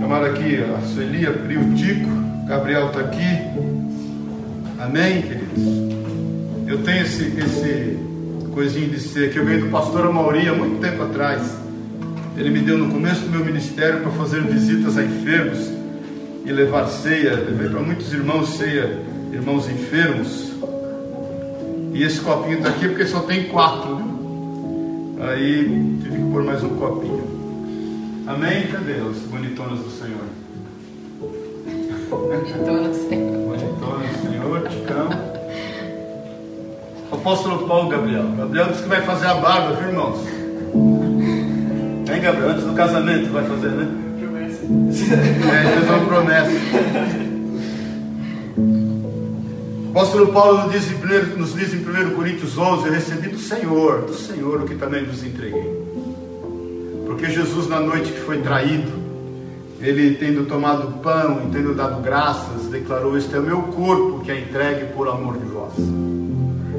Chamar 0.00 0.24
aqui 0.24 0.58
a 0.62 0.80
Sueli, 0.88 1.26
abrir 1.26 1.58
o 1.58 1.74
Tico. 1.74 2.23
Gabriel 2.46 2.88
está 2.88 3.00
aqui. 3.00 3.24
Amém, 4.78 5.22
queridos? 5.22 5.64
Eu 6.66 6.82
tenho 6.82 7.02
esse, 7.02 7.22
esse 7.38 7.98
coisinho 8.52 8.90
de 8.90 9.00
ser 9.00 9.32
que 9.32 9.38
eu 9.38 9.44
ganhei 9.46 9.62
do 9.62 9.70
pastor 9.70 10.06
Amauri 10.06 10.46
há 10.46 10.54
muito 10.54 10.78
tempo 10.78 11.02
atrás. 11.02 11.56
Ele 12.36 12.50
me 12.50 12.60
deu 12.60 12.76
no 12.76 12.90
começo 12.90 13.22
do 13.22 13.30
meu 13.30 13.44
ministério 13.44 14.00
para 14.00 14.10
fazer 14.12 14.42
visitas 14.42 14.98
a 14.98 15.04
enfermos 15.04 15.70
e 16.44 16.52
levar 16.52 16.86
ceia. 16.88 17.34
Levei 17.34 17.70
para 17.70 17.80
muitos 17.80 18.12
irmãos 18.12 18.58
ceia, 18.58 19.00
irmãos 19.32 19.66
enfermos. 19.68 20.52
E 21.94 22.02
esse 22.02 22.20
copinho 22.20 22.58
está 22.58 22.68
aqui 22.68 22.88
porque 22.88 23.06
só 23.06 23.20
tem 23.20 23.44
quatro. 23.44 23.96
Aí 25.20 25.98
tive 26.02 26.16
que 26.16 26.30
pôr 26.30 26.44
mais 26.44 26.62
um 26.62 26.76
copinho. 26.76 27.24
Amém? 28.26 28.66
Cadê 28.66 29.00
os 29.00 29.18
bonitonas 29.20 29.78
do 29.78 29.90
Senhor? 29.90 30.33
Bonitona, 32.10 32.94
Senhor. 32.94 33.38
Bonitona, 33.48 34.08
Senhor. 34.22 34.68
Apóstolo 37.12 37.66
Paulo 37.66 37.88
Gabriel. 37.88 38.24
Gabriel 38.36 38.66
disse 38.68 38.82
que 38.82 38.88
vai 38.88 39.02
fazer 39.02 39.26
a 39.26 39.34
barba, 39.34 39.74
viu, 39.76 39.88
irmãos? 39.88 40.18
Hein, 42.10 42.20
Gabriel? 42.20 42.50
Antes 42.50 42.64
do 42.64 42.74
casamento 42.74 43.32
vai 43.32 43.44
fazer, 43.44 43.68
né? 43.68 43.88
Promessa 44.20 44.64
É, 45.14 45.72
fez 45.74 45.88
uma 45.88 46.06
promessa. 46.06 46.50
Apóstolo 49.90 50.32
Paulo 50.32 50.64
nos 50.64 50.72
diz, 50.72 50.90
em 50.90 50.96
1, 50.96 51.36
nos 51.38 51.54
diz 51.54 51.72
em 51.72 51.78
1 51.78 52.14
Coríntios 52.14 52.58
11: 52.58 52.86
Eu 52.86 52.92
recebi 52.92 53.28
do 53.28 53.38
Senhor, 53.38 54.02
do 54.02 54.14
Senhor, 54.14 54.62
o 54.62 54.66
que 54.66 54.74
também 54.74 55.04
vos 55.04 55.24
entreguei. 55.24 55.84
Porque 57.06 57.30
Jesus, 57.30 57.68
na 57.68 57.78
noite 57.78 58.10
que 58.10 58.20
foi 58.20 58.38
traído, 58.38 59.03
ele 59.84 60.14
tendo 60.14 60.46
tomado 60.46 60.98
pão 61.02 61.42
e 61.44 61.52
tendo 61.52 61.74
dado 61.74 62.00
graças, 62.00 62.68
declarou: 62.70 63.18
Este 63.18 63.36
é 63.36 63.38
o 63.38 63.42
meu 63.42 63.62
corpo 63.62 64.20
que 64.24 64.30
é 64.30 64.40
entregue 64.40 64.86
por 64.94 65.06
amor 65.06 65.36
de 65.36 65.44
vós. 65.44 65.74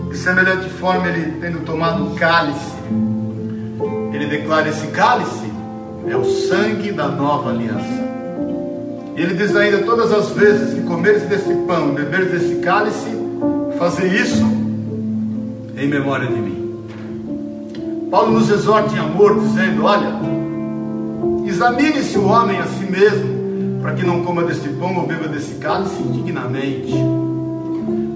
De 0.09 0.17
semelhante 0.17 0.67
forma, 0.69 1.07
ele 1.07 1.39
tendo 1.39 1.63
tomado 1.63 2.03
o 2.07 2.15
cálice, 2.15 2.73
ele 4.11 4.25
declara: 4.25 4.67
Esse 4.69 4.87
cálice 4.87 5.51
é 6.07 6.17
o 6.17 6.25
sangue 6.25 6.91
da 6.91 7.07
nova 7.07 7.51
aliança. 7.51 8.03
E 9.15 9.21
ele 9.21 9.35
diz 9.35 9.55
ainda: 9.55 9.83
Todas 9.83 10.11
as 10.11 10.31
vezes 10.31 10.73
que 10.73 10.81
comeres 10.81 11.23
desse 11.23 11.53
pão, 11.67 11.93
beberes 11.93 12.31
desse 12.31 12.55
cálice, 12.55 13.07
fazer 13.77 14.07
isso 14.07 14.43
em 15.77 15.87
memória 15.87 16.27
de 16.27 16.39
mim. 16.39 16.65
Paulo 18.09 18.39
nos 18.39 18.49
exorta 18.49 18.95
em 18.95 18.99
amor, 18.99 19.39
dizendo: 19.39 19.83
Olha, 19.83 20.09
examine-se 21.55 22.17
o 22.17 22.27
homem 22.27 22.59
a 22.59 22.65
si 22.65 22.83
mesmo, 22.83 23.79
para 23.81 23.93
que 23.93 24.05
não 24.05 24.25
coma 24.25 24.43
deste 24.43 24.67
pão 24.69 24.93
ou 24.97 25.07
beba 25.07 25.29
desse 25.29 25.55
cálice 25.55 26.01
indignamente. 26.01 26.93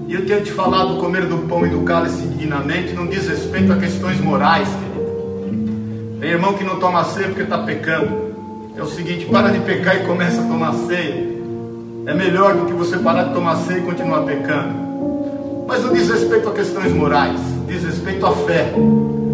E 0.06 0.12
eu 0.14 0.26
tenho 0.26 0.42
te 0.42 0.52
falado, 0.52 0.98
comer 0.98 1.24
do 1.24 1.38
pão 1.48 1.64
e 1.64 1.70
do 1.70 1.80
cálice 1.80 2.22
indignamente 2.22 2.92
não 2.92 3.06
diz 3.06 3.26
respeito 3.26 3.72
a 3.72 3.76
questões 3.76 4.20
morais, 4.20 4.68
querido. 4.68 6.18
Tem 6.20 6.30
irmão 6.30 6.52
que 6.52 6.64
não 6.64 6.78
toma 6.78 7.02
ceia 7.04 7.28
porque 7.28 7.42
está 7.42 7.58
pecando. 7.58 8.30
É 8.76 8.82
o 8.82 8.86
seguinte: 8.86 9.24
para 9.24 9.48
de 9.48 9.60
pecar 9.60 9.96
e 9.96 10.06
começa 10.06 10.42
a 10.42 10.44
tomar 10.44 10.74
ceia. 10.74 11.30
É 12.06 12.14
melhor 12.14 12.54
do 12.54 12.66
que 12.66 12.72
você 12.74 12.98
parar 12.98 13.24
de 13.24 13.34
tomar 13.34 13.56
ceia 13.56 13.78
e 13.78 13.82
continuar 13.82 14.20
pecando. 14.24 15.64
Mas 15.66 15.82
não 15.82 15.94
diz 15.94 16.10
respeito 16.10 16.48
a 16.48 16.52
questões 16.52 16.92
morais, 16.92 17.40
diz 17.66 17.84
respeito 17.84 18.26
à 18.26 18.32
fé. 18.32 18.74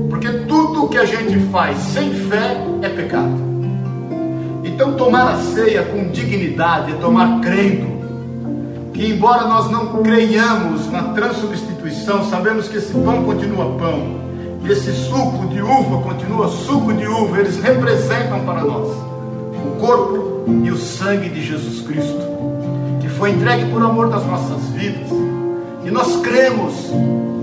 Porque 0.08 0.30
tudo 0.46 0.88
que 0.88 0.98
a 0.98 1.04
gente 1.04 1.40
faz 1.50 1.76
sem 1.78 2.12
fé 2.12 2.56
é 2.82 2.88
pecado. 2.88 3.45
Então, 4.76 4.92
tomar 4.92 5.28
a 5.32 5.36
ceia 5.38 5.84
com 5.84 6.10
dignidade 6.10 6.92
é 6.92 6.96
tomar 6.96 7.40
crendo 7.40 7.96
que, 8.92 9.06
embora 9.06 9.46
nós 9.46 9.70
não 9.70 10.02
creiamos 10.02 10.92
na 10.92 11.14
transubstituição, 11.14 12.28
sabemos 12.28 12.68
que 12.68 12.76
esse 12.76 12.92
pão 12.92 13.24
continua 13.24 13.78
pão, 13.78 14.20
e 14.62 14.70
esse 14.70 14.92
suco 14.92 15.46
de 15.46 15.62
uva 15.62 16.02
continua 16.02 16.48
suco 16.48 16.92
de 16.92 17.06
uva, 17.06 17.38
eles 17.38 17.58
representam 17.58 18.40
para 18.40 18.64
nós 18.64 18.94
o 19.64 19.80
corpo 19.80 20.44
e 20.62 20.70
o 20.70 20.76
sangue 20.76 21.30
de 21.30 21.42
Jesus 21.42 21.80
Cristo, 21.80 22.20
que 23.00 23.08
foi 23.08 23.30
entregue 23.30 23.70
por 23.70 23.82
amor 23.82 24.10
das 24.10 24.26
nossas 24.26 24.62
vidas, 24.74 25.08
e 25.86 25.90
nós 25.90 26.16
cremos 26.16 26.90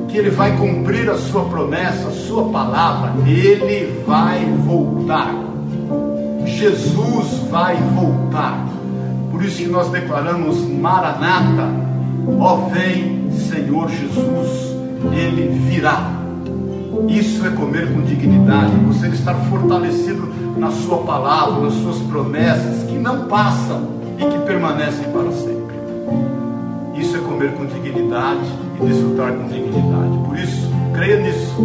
que 0.08 0.20
Ele 0.20 0.30
vai 0.30 0.56
cumprir 0.56 1.10
a 1.10 1.18
Sua 1.18 1.46
promessa, 1.46 2.10
a 2.10 2.12
Sua 2.12 2.48
palavra, 2.50 3.16
Ele 3.26 4.04
vai 4.06 4.46
voltar. 4.46 5.43
Jesus 6.64 7.50
vai 7.52 7.76
voltar. 7.94 8.66
Por 9.30 9.44
isso 9.44 9.58
que 9.58 9.68
nós 9.68 9.90
declaramos 9.90 10.62
Maranata, 10.62 11.68
ó 12.40 12.70
vem 12.70 13.30
Senhor 13.32 13.90
Jesus, 13.90 14.74
Ele 15.12 15.50
virá. 15.70 16.10
Isso 17.10 17.46
é 17.46 17.50
comer 17.50 17.92
com 17.92 18.02
dignidade, 18.04 18.72
você 18.88 19.08
estar 19.10 19.34
fortalecido 19.50 20.34
na 20.58 20.72
Sua 20.72 21.00
palavra, 21.00 21.66
nas 21.66 21.74
Suas 21.74 21.98
promessas, 22.04 22.84
que 22.84 22.98
não 22.98 23.26
passam 23.28 23.82
e 24.18 24.24
que 24.26 24.46
permanecem 24.46 25.12
para 25.12 25.34
sempre. 25.34 25.76
Isso 26.96 27.18
é 27.18 27.20
comer 27.20 27.52
com 27.56 27.66
dignidade 27.66 28.48
e 28.82 28.86
desfrutar 28.86 29.34
com 29.34 29.48
dignidade. 29.50 30.18
Por 30.26 30.40
isso, 30.40 30.72
creia 30.94 31.20
nisso. 31.20 31.62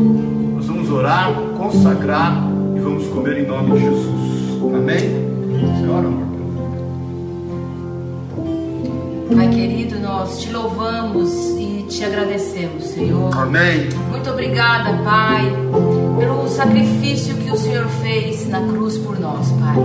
Nós 0.56 0.66
vamos 0.66 0.90
orar, 0.90 1.32
consagrar 1.56 2.42
e 2.74 2.80
vamos 2.80 3.06
comer 3.06 3.44
em 3.44 3.46
nome 3.46 3.74
de 3.74 3.80
Jesus. 3.80 4.17
Amém? 4.60 4.98
Senhora, 5.78 6.06
amor. 6.06 6.28
Pai 9.34 9.48
querido, 9.50 10.00
nós 10.00 10.40
te 10.40 10.50
louvamos 10.50 11.32
e 11.58 11.84
te 11.88 12.04
agradecemos, 12.04 12.84
Senhor. 12.84 13.30
Amém. 13.36 13.88
Muito 14.10 14.30
obrigada, 14.30 15.02
Pai, 15.04 15.44
pelo 16.18 16.48
sacrifício 16.48 17.36
que 17.36 17.50
o 17.50 17.56
Senhor 17.56 17.86
fez 18.02 18.48
na 18.48 18.60
cruz 18.60 18.98
por 18.98 19.18
nós, 19.20 19.50
Pai. 19.52 19.76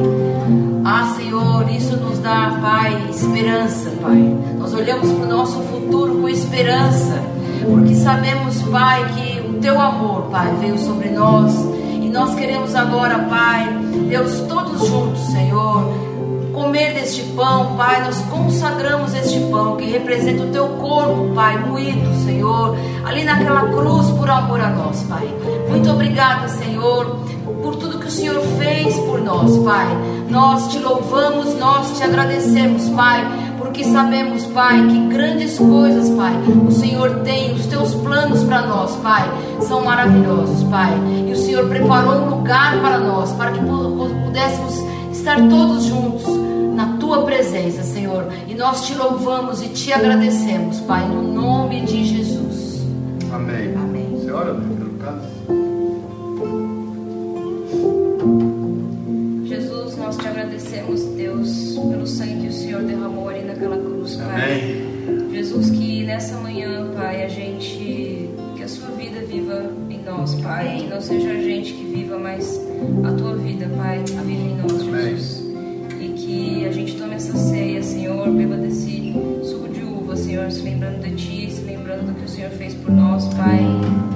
Ah, 0.85 1.13
Senhor, 1.17 1.69
isso 1.69 1.97
nos 1.97 2.19
dá, 2.19 2.57
Pai, 2.61 3.09
esperança, 3.09 3.91
Pai. 4.01 4.35
Nós 4.57 4.73
olhamos 4.73 5.11
para 5.11 5.25
o 5.25 5.29
nosso 5.29 5.59
futuro 5.63 6.21
com 6.21 6.29
esperança, 6.29 7.21
porque 7.69 7.95
sabemos, 7.95 8.61
Pai, 8.63 9.05
que 9.13 9.49
o 9.49 9.53
teu 9.59 9.79
amor, 9.79 10.23
Pai, 10.31 10.55
veio 10.59 10.79
sobre 10.79 11.09
nós. 11.09 11.72
Nós 12.13 12.35
queremos 12.35 12.75
agora, 12.75 13.17
Pai, 13.27 13.67
Deus, 14.07 14.41
todos 14.41 14.87
juntos, 14.87 15.19
Senhor 15.31 16.13
comer 16.53 16.93
deste 16.93 17.23
pão, 17.35 17.75
Pai, 17.75 18.05
nós 18.05 18.19
consagramos 18.29 19.13
este 19.15 19.39
pão 19.51 19.75
que 19.75 19.85
representa 19.85 20.43
o 20.43 20.51
teu 20.51 20.67
corpo, 20.69 21.33
Pai, 21.33 21.57
moído, 21.57 22.13
Senhor, 22.23 22.77
ali 23.03 23.23
naquela 23.23 23.67
cruz 23.69 24.07
por 24.11 24.29
amor 24.29 24.61
a 24.61 24.69
nós, 24.69 25.03
Pai. 25.03 25.27
Muito 25.69 25.89
obrigada, 25.89 26.47
Senhor, 26.47 27.17
por 27.61 27.75
tudo 27.75 27.99
que 27.99 28.07
o 28.07 28.11
Senhor 28.11 28.39
fez 28.59 28.95
por 28.99 29.19
nós, 29.19 29.57
Pai. 29.57 29.87
Nós 30.29 30.71
te 30.71 30.77
louvamos, 30.79 31.55
nós 31.55 31.97
te 31.97 32.03
agradecemos, 32.03 32.87
Pai, 32.89 33.25
porque 33.73 33.85
sabemos, 33.85 34.45
Pai, 34.45 34.87
que 34.87 35.07
grandes 35.07 35.57
coisas, 35.57 36.07
Pai, 36.11 36.31
o 36.67 36.71
Senhor 36.71 37.21
tem, 37.21 37.55
os 37.55 37.65
teus 37.65 37.95
planos 37.95 38.43
para 38.43 38.67
nós, 38.67 38.95
Pai, 38.97 39.27
são 39.61 39.83
maravilhosos, 39.83 40.63
Pai. 40.65 40.93
E 41.27 41.31
o 41.31 41.35
Senhor 41.35 41.67
preparou 41.67 42.21
um 42.21 42.29
lugar 42.35 42.79
para 42.81 42.99
nós, 42.99 43.31
para 43.31 43.51
que 43.51 43.59
pudéssemos 43.59 44.77
estar 45.11 45.37
todos 45.49 45.85
juntos 45.85 46.23
na 46.75 46.97
tua 46.97 47.23
presença, 47.23 47.81
Senhor. 47.81 48.27
E 48.47 48.53
nós 48.53 48.85
te 48.85 48.93
louvamos 48.93 49.63
e 49.63 49.69
te 49.69 49.91
agradecemos, 49.91 50.79
Pai, 50.81 51.07
no 51.07 51.23
nome 51.33 51.81
de 51.81 52.05
Jesus. 52.05 52.85
Amém. 53.31 53.73
Amém. 53.75 54.19
Senhora, 54.21 54.53
Pai. 64.33 64.85
Amém. 65.07 65.33
Jesus, 65.33 65.69
que 65.69 66.03
nessa 66.03 66.37
manhã, 66.37 66.89
Pai, 66.95 67.23
a 67.23 67.27
gente, 67.27 68.29
que 68.55 68.63
a 68.63 68.67
sua 68.67 68.89
vida 68.89 69.21
viva 69.21 69.71
em 69.89 70.01
nós, 70.03 70.35
Pai, 70.35 70.81
e 70.81 70.87
não 70.87 71.01
seja 71.01 71.31
a 71.31 71.41
gente 71.41 71.73
que 71.73 71.83
viva, 71.83 72.17
mas 72.17 72.59
a 73.03 73.11
tua 73.13 73.35
vida, 73.35 73.69
Pai, 73.77 73.99
a 73.99 74.21
viva 74.21 74.41
em 74.41 74.57
nós. 74.57 74.83
Jesus. 74.83 75.43
E 75.99 76.09
que 76.09 76.65
a 76.65 76.71
gente 76.71 76.95
tome 76.97 77.15
essa 77.15 77.35
ceia, 77.37 77.81
Senhor, 77.81 78.29
beba 78.31 78.57
desse 78.57 79.13
suco 79.43 79.69
de 79.69 79.83
uva, 79.83 80.15
Senhor, 80.15 80.51
se 80.51 80.61
lembrando 80.61 81.01
de 81.01 81.15
Ti, 81.15 81.51
se 81.51 81.61
lembrando 81.61 82.07
do 82.07 82.13
que 82.13 82.25
o 82.25 82.29
Senhor 82.29 82.51
fez 82.51 82.73
por 82.73 82.91
nós, 82.91 83.27
Pai, 83.33 83.61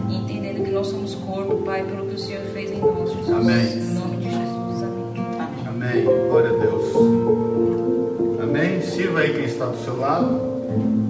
e 0.09 0.15
entendendo 0.15 0.63
que 0.63 0.72
nós 0.72 0.88
somos 0.88 1.15
corpo, 1.15 1.57
Pai, 1.63 1.84
pelo 1.84 2.07
que 2.07 2.15
o 2.15 2.20
Senhor 2.20 2.43
fez 2.53 2.72
em 2.72 2.80
nós, 2.80 3.09
Jesus. 3.09 3.30
Amém. 3.30 3.87
Aí 9.86 11.07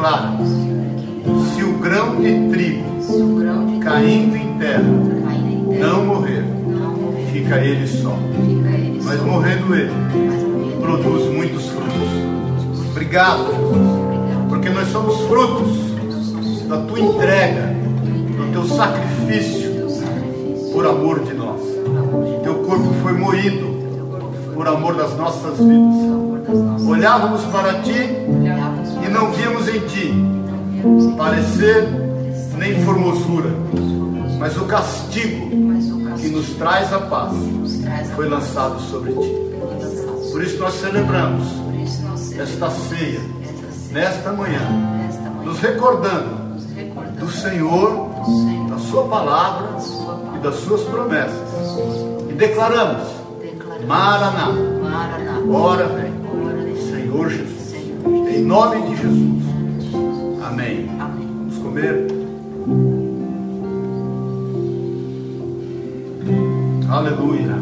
Senhor 0.00 0.20
quem 0.20 0.30
declara: 0.30 0.30
o 0.32 0.46
Senhor 0.46 0.80
aqui. 0.86 1.54
se 1.54 1.64
o 1.64 1.72
grão 1.78 2.16
de 2.16 2.48
trigo 2.50 3.80
caindo 3.80 4.36
em 4.36 4.58
terra 4.58 4.82
não 5.78 6.04
morrer, 6.06 6.44
fica 7.32 7.58
ele 7.58 7.86
só. 7.86 8.16
Mas 9.04 9.20
morrendo 9.22 9.74
ele, 9.74 9.92
produz 10.80 11.32
muitos 11.32 11.66
frutos. 11.68 12.90
Obrigado, 12.90 13.46
Jesus, 13.46 14.48
porque 14.48 14.68
nós 14.68 14.88
somos 14.88 15.20
frutos 15.22 16.66
da 16.68 16.78
tua 16.82 17.00
entrega, 17.00 17.74
do 18.36 18.52
teu 18.52 18.64
sacrifício 18.64 19.70
por 20.72 20.86
amor 20.86 21.20
de 21.20 21.34
nós. 21.34 21.60
Teu 22.42 22.54
corpo 22.56 22.92
foi 23.02 23.12
moído 23.12 23.80
por 24.54 24.68
amor 24.68 24.94
das 24.94 25.16
nossas 25.16 25.58
vidas. 25.58 26.86
Olhávamos 26.86 27.42
para 27.44 27.80
ti 27.80 27.94
não 29.20 29.32
víamos 29.32 29.68
em 29.68 29.80
ti 29.80 30.14
parecer 31.14 31.86
nem 32.56 32.82
formosura, 32.84 33.50
mas 34.38 34.56
o 34.56 34.64
castigo 34.64 35.50
que 36.18 36.28
nos 36.30 36.54
traz 36.54 36.90
a 36.90 37.00
paz 37.00 37.34
foi 38.16 38.30
lançado 38.30 38.80
sobre 38.80 39.12
ti. 39.12 40.32
Por 40.32 40.42
isso 40.42 40.58
nós 40.58 40.72
celebramos 40.72 41.46
esta 41.78 42.16
ceia 42.16 42.40
esta 42.40 42.70
ceia 42.70 43.20
nesta 43.90 44.32
manhã, 44.32 44.60
nos 45.44 45.60
recordando 45.60 46.40
do 47.18 47.30
Senhor, 47.30 48.08
da 48.70 48.78
Sua 48.78 49.06
palavra 49.06 49.76
e 50.36 50.38
das 50.38 50.54
Suas 50.60 50.80
promessas. 50.82 51.36
E 52.30 52.32
declaramos. 52.32 53.20
Maraná, 53.86 54.48
Ora 55.52 55.88
vem. 55.88 56.10
Senhor 56.90 57.28
Jesus. 57.28 57.59
Em 58.40 58.44
nome 58.44 58.80
de 58.80 58.96
Jesus. 58.96 59.42
Amém. 60.42 60.88
Amém. 60.98 61.28
Vamos 61.28 61.58
comer. 61.58 62.06
Aleluia, 66.88 67.54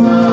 vida 0.00 0.27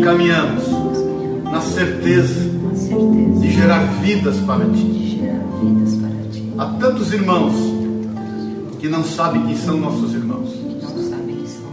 caminhe- 0.00 0.04
caminhamos 0.04 0.64
na 1.44 1.60
certeza 1.60 2.50
de 3.40 3.50
gerar 3.50 3.84
vidas 4.02 4.36
para 4.46 4.64
ti. 4.66 5.20
Há 6.58 6.66
tantos 6.80 7.12
irmãos 7.12 7.52
que 8.78 8.88
não 8.88 9.04
sabem 9.04 9.42
quem 9.46 9.56
são 9.56 9.76
nossos 9.78 10.12
irmãos. 10.14 10.50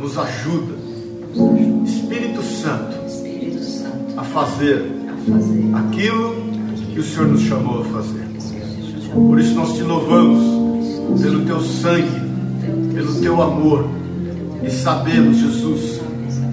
Nos 0.01 0.17
ajuda, 0.17 0.74
Espírito 1.86 2.41
Santo, 2.41 2.97
a 4.17 4.24
fazer 4.24 4.91
aquilo 5.76 6.36
que 6.93 6.99
o 6.99 7.03
Senhor 7.03 7.28
nos 7.28 7.41
chamou 7.41 7.82
a 7.82 7.86
fazer. 7.86 8.28
Por 9.13 9.39
isso 9.39 9.55
nós 9.55 9.76
te 9.76 9.82
louvamos 9.82 11.22
pelo 11.22 11.45
teu 11.45 11.59
sangue, 11.61 12.22
pelo 12.93 13.15
teu 13.22 13.41
amor. 13.41 13.86
E 14.63 14.70
sabemos, 14.70 15.38
Jesus, 15.38 15.99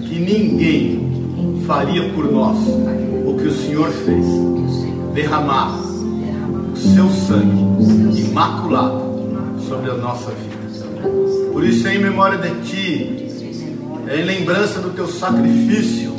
que 0.02 0.18
ninguém 0.18 1.15
faria 1.66 2.08
por 2.10 2.30
nós 2.30 2.56
o 3.26 3.36
que 3.36 3.48
o 3.48 3.52
Senhor 3.52 3.90
fez 3.90 4.24
derramar 5.12 5.76
o 6.72 6.76
seu 6.76 7.10
sangue 7.10 8.20
imaculado 8.20 9.02
sobre 9.68 9.90
a 9.90 9.94
nossa 9.94 10.30
vida. 10.30 10.56
Por 11.52 11.64
isso, 11.64 11.88
é 11.88 11.96
em 11.96 11.98
memória 11.98 12.38
de 12.38 12.50
ti, 12.60 13.28
é 14.06 14.20
em 14.20 14.24
lembrança 14.24 14.80
do 14.80 14.90
teu 14.90 15.08
sacrifício, 15.08 16.12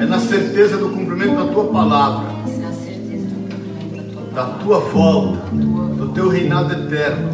é 0.00 0.04
na 0.04 0.18
certeza 0.18 0.76
do 0.76 0.90
cumprimento 0.90 1.36
da 1.36 1.52
tua 1.52 1.64
palavra, 1.66 2.32
da 4.34 4.44
tua 4.44 4.80
volta, 4.80 5.40
do 5.96 6.08
teu 6.08 6.28
reinado 6.28 6.72
eterno, 6.74 7.30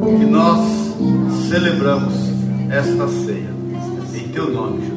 que 0.00 0.24
nós 0.24 0.66
celebramos 1.48 2.14
esta 2.70 3.06
ceia. 3.06 3.54
Em 4.14 4.28
teu 4.28 4.50
nome, 4.50 4.80
Jesus. 4.80 4.95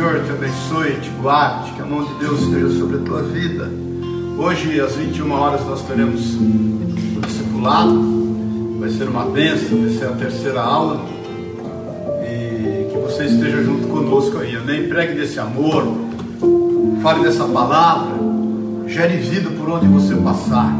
Senhor 0.00 0.24
te 0.24 0.30
abençoe, 0.32 1.00
te 1.00 1.10
guarde, 1.20 1.70
que 1.72 1.82
a 1.82 1.84
mão 1.84 2.02
de 2.02 2.14
Deus 2.14 2.40
esteja 2.40 2.70
sobre 2.70 2.96
a 2.96 3.00
tua 3.00 3.22
vida. 3.22 3.70
Hoje, 4.36 4.80
às 4.80 4.96
21 4.96 5.30
horas, 5.32 5.64
nós 5.66 5.82
teremos 5.82 6.34
o 6.34 7.20
discipulado. 7.24 8.76
Vai 8.80 8.88
ser 8.88 9.08
uma 9.08 9.26
bênção, 9.26 9.82
vai 9.82 9.90
ser 9.90 10.06
a 10.06 10.12
terceira 10.12 10.60
aula. 10.60 11.04
E 12.24 12.90
que 12.90 12.98
você 12.98 13.26
esteja 13.26 13.62
junto 13.62 13.86
conosco 13.86 14.38
aí. 14.38 14.56
Amém? 14.56 14.88
Pregue 14.88 15.14
desse 15.14 15.38
amor, 15.38 15.86
fale 17.02 17.22
dessa 17.22 17.44
palavra, 17.44 18.12
gere 18.88 19.18
vida 19.18 19.48
por 19.50 19.68
onde 19.70 19.86
você 19.86 20.16
passar. 20.16 20.74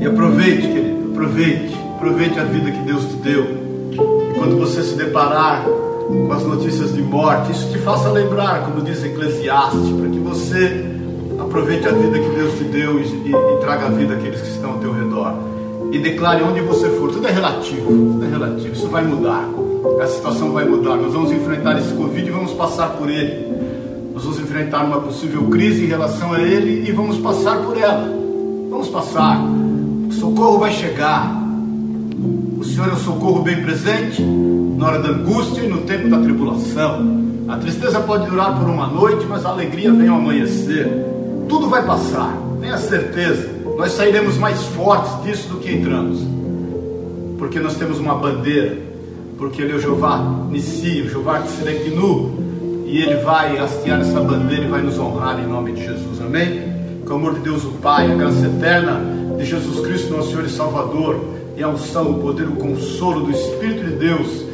E 0.00 0.06
aproveite, 0.06 0.66
querido, 0.66 1.12
aproveite, 1.12 1.74
aproveite 1.96 2.38
a 2.38 2.44
vida 2.44 2.70
que 2.70 2.82
Deus 2.84 3.04
te 3.04 3.16
deu. 3.22 3.44
E 3.92 4.38
quando 4.38 4.58
você 4.58 4.82
se 4.82 4.96
deparar 4.96 5.64
com 6.08 6.32
as 6.32 6.42
notícias 6.42 6.94
de 6.94 7.02
morte, 7.02 7.52
isso 7.52 7.70
te 7.70 7.78
faça 7.78 8.08
lembrar, 8.08 8.64
como 8.64 8.80
diz 8.80 9.04
Eclesiastes, 9.04 9.90
para 9.92 10.08
que 10.08 10.18
você 10.18 10.86
aproveite 11.38 11.86
a 11.86 11.92
vida 11.92 12.18
que 12.18 12.28
Deus 12.30 12.54
te 12.58 12.64
deu 12.64 12.98
e, 12.98 13.02
e, 13.02 13.30
e 13.30 13.60
traga 13.60 13.86
a 13.86 13.90
vida 13.90 14.14
àqueles 14.14 14.40
que 14.40 14.48
estão 14.48 14.72
ao 14.72 14.78
teu 14.78 14.92
redor. 14.92 15.34
E 15.92 15.98
declare 15.98 16.42
onde 16.42 16.60
você 16.60 16.88
for, 16.90 17.10
tudo 17.10 17.28
é 17.28 17.30
relativo, 17.30 17.86
tudo 17.86 18.24
é 18.24 18.28
relativo, 18.28 18.72
isso 18.74 18.88
vai 18.88 19.04
mudar, 19.04 19.48
a 20.02 20.06
situação 20.06 20.52
vai 20.52 20.64
mudar. 20.64 20.96
Nós 20.96 21.12
vamos 21.12 21.30
enfrentar 21.30 21.78
esse 21.78 21.92
Covid 21.94 22.26
e 22.26 22.30
vamos 22.30 22.52
passar 22.52 22.90
por 22.90 23.08
ele. 23.08 23.46
Nós 24.12 24.24
vamos 24.24 24.40
enfrentar 24.40 24.84
uma 24.84 25.00
possível 25.00 25.44
crise 25.44 25.84
em 25.84 25.86
relação 25.86 26.32
a 26.32 26.40
ele 26.40 26.88
e 26.88 26.92
vamos 26.92 27.18
passar 27.18 27.58
por 27.62 27.76
ela. 27.76 28.10
Vamos 28.68 28.88
passar. 28.88 29.40
O 30.08 30.12
socorro 30.12 30.58
vai 30.58 30.72
chegar. 30.72 31.47
Senhor 32.78 32.90
é 32.90 32.94
o 32.94 32.98
socorro 32.98 33.42
bem 33.42 33.60
presente 33.60 34.22
na 34.22 34.86
hora 34.86 34.98
da 35.00 35.08
angústia 35.08 35.62
e 35.62 35.68
no 35.68 35.78
tempo 35.78 36.08
da 36.08 36.20
tribulação. 36.20 37.24
A 37.48 37.56
tristeza 37.56 37.98
pode 37.98 38.30
durar 38.30 38.56
por 38.56 38.68
uma 38.68 38.86
noite, 38.86 39.26
mas 39.28 39.44
a 39.44 39.48
alegria 39.48 39.92
vem 39.92 40.06
ao 40.06 40.18
amanhecer. 40.18 40.86
Tudo 41.48 41.68
vai 41.68 41.84
passar, 41.84 42.38
tenha 42.60 42.78
certeza. 42.78 43.50
Nós 43.76 43.90
sairemos 43.94 44.36
mais 44.36 44.62
fortes 44.62 45.10
disso 45.24 45.48
do 45.48 45.56
que 45.56 45.72
entramos, 45.72 46.20
porque 47.36 47.58
nós 47.58 47.74
temos 47.74 47.98
uma 47.98 48.14
bandeira, 48.14 48.78
porque 49.36 49.60
Ele 49.60 49.72
é 49.72 49.74
o 49.74 49.80
Jeová 49.80 50.18
Nissi, 50.48 51.02
o 51.02 51.10
Jeová 51.10 51.40
Tsirekinu, 51.40 52.84
e 52.86 52.98
Ele 52.98 53.16
vai 53.24 53.58
hastear 53.58 54.02
essa 54.02 54.20
bandeira 54.20 54.66
e 54.66 54.68
vai 54.68 54.82
nos 54.82 54.96
honrar 55.00 55.40
em 55.40 55.48
nome 55.48 55.72
de 55.72 55.84
Jesus, 55.84 56.20
amém? 56.24 56.62
Com 57.04 57.14
o 57.14 57.16
amor 57.16 57.34
de 57.34 57.40
Deus 57.40 57.64
o 57.64 57.72
Pai, 57.82 58.08
a 58.08 58.14
graça 58.14 58.46
eterna 58.46 59.00
de 59.36 59.44
Jesus 59.44 59.80
Cristo, 59.84 60.16
nosso 60.16 60.30
Senhor 60.30 60.44
e 60.44 60.48
Salvador, 60.48 61.37
e 61.58 61.62
a 61.62 61.68
unção, 61.68 62.12
o 62.12 62.14
poder, 62.20 62.46
o 62.46 62.52
consolo 62.52 63.26
do 63.26 63.32
Espírito 63.32 63.84
de 63.84 63.96
Deus 63.96 64.44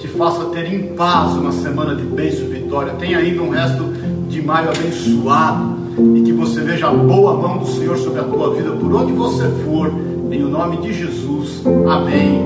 te 0.00 0.08
faça 0.08 0.46
ter 0.46 0.72
em 0.72 0.94
paz 0.94 1.34
uma 1.34 1.52
semana 1.52 1.94
de 1.94 2.02
bênção 2.02 2.46
e 2.46 2.48
vitória. 2.48 2.94
Tenha 2.94 3.18
ainda 3.18 3.42
um 3.42 3.50
resto 3.50 3.84
de 4.30 4.40
maio 4.40 4.70
abençoado 4.70 5.76
e 6.16 6.22
que 6.22 6.32
você 6.32 6.62
veja 6.62 6.88
a 6.88 6.94
boa 6.94 7.34
mão 7.34 7.58
do 7.58 7.66
Senhor 7.66 7.98
sobre 7.98 8.20
a 8.20 8.24
tua 8.24 8.54
vida 8.54 8.70
por 8.72 8.94
onde 8.94 9.12
você 9.12 9.46
for, 9.66 9.92
em 10.30 10.42
o 10.42 10.48
nome 10.48 10.78
de 10.78 10.94
Jesus. 10.94 11.62
Amém 11.86 12.42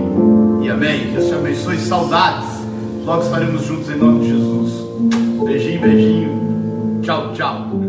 e 0.63 0.69
amém. 0.69 1.13
Deus 1.13 1.27
te 1.27 1.35
abençoe. 1.35 1.79
Saudades. 1.79 2.49
Logo 3.05 3.23
estaremos 3.23 3.65
juntos 3.65 3.89
em 3.89 3.97
nome 3.97 4.21
de 4.21 4.29
Jesus. 4.31 4.73
Beijinho, 5.45 5.81
beijinho. 5.81 7.01
Tchau, 7.03 7.33
tchau. 7.35 7.88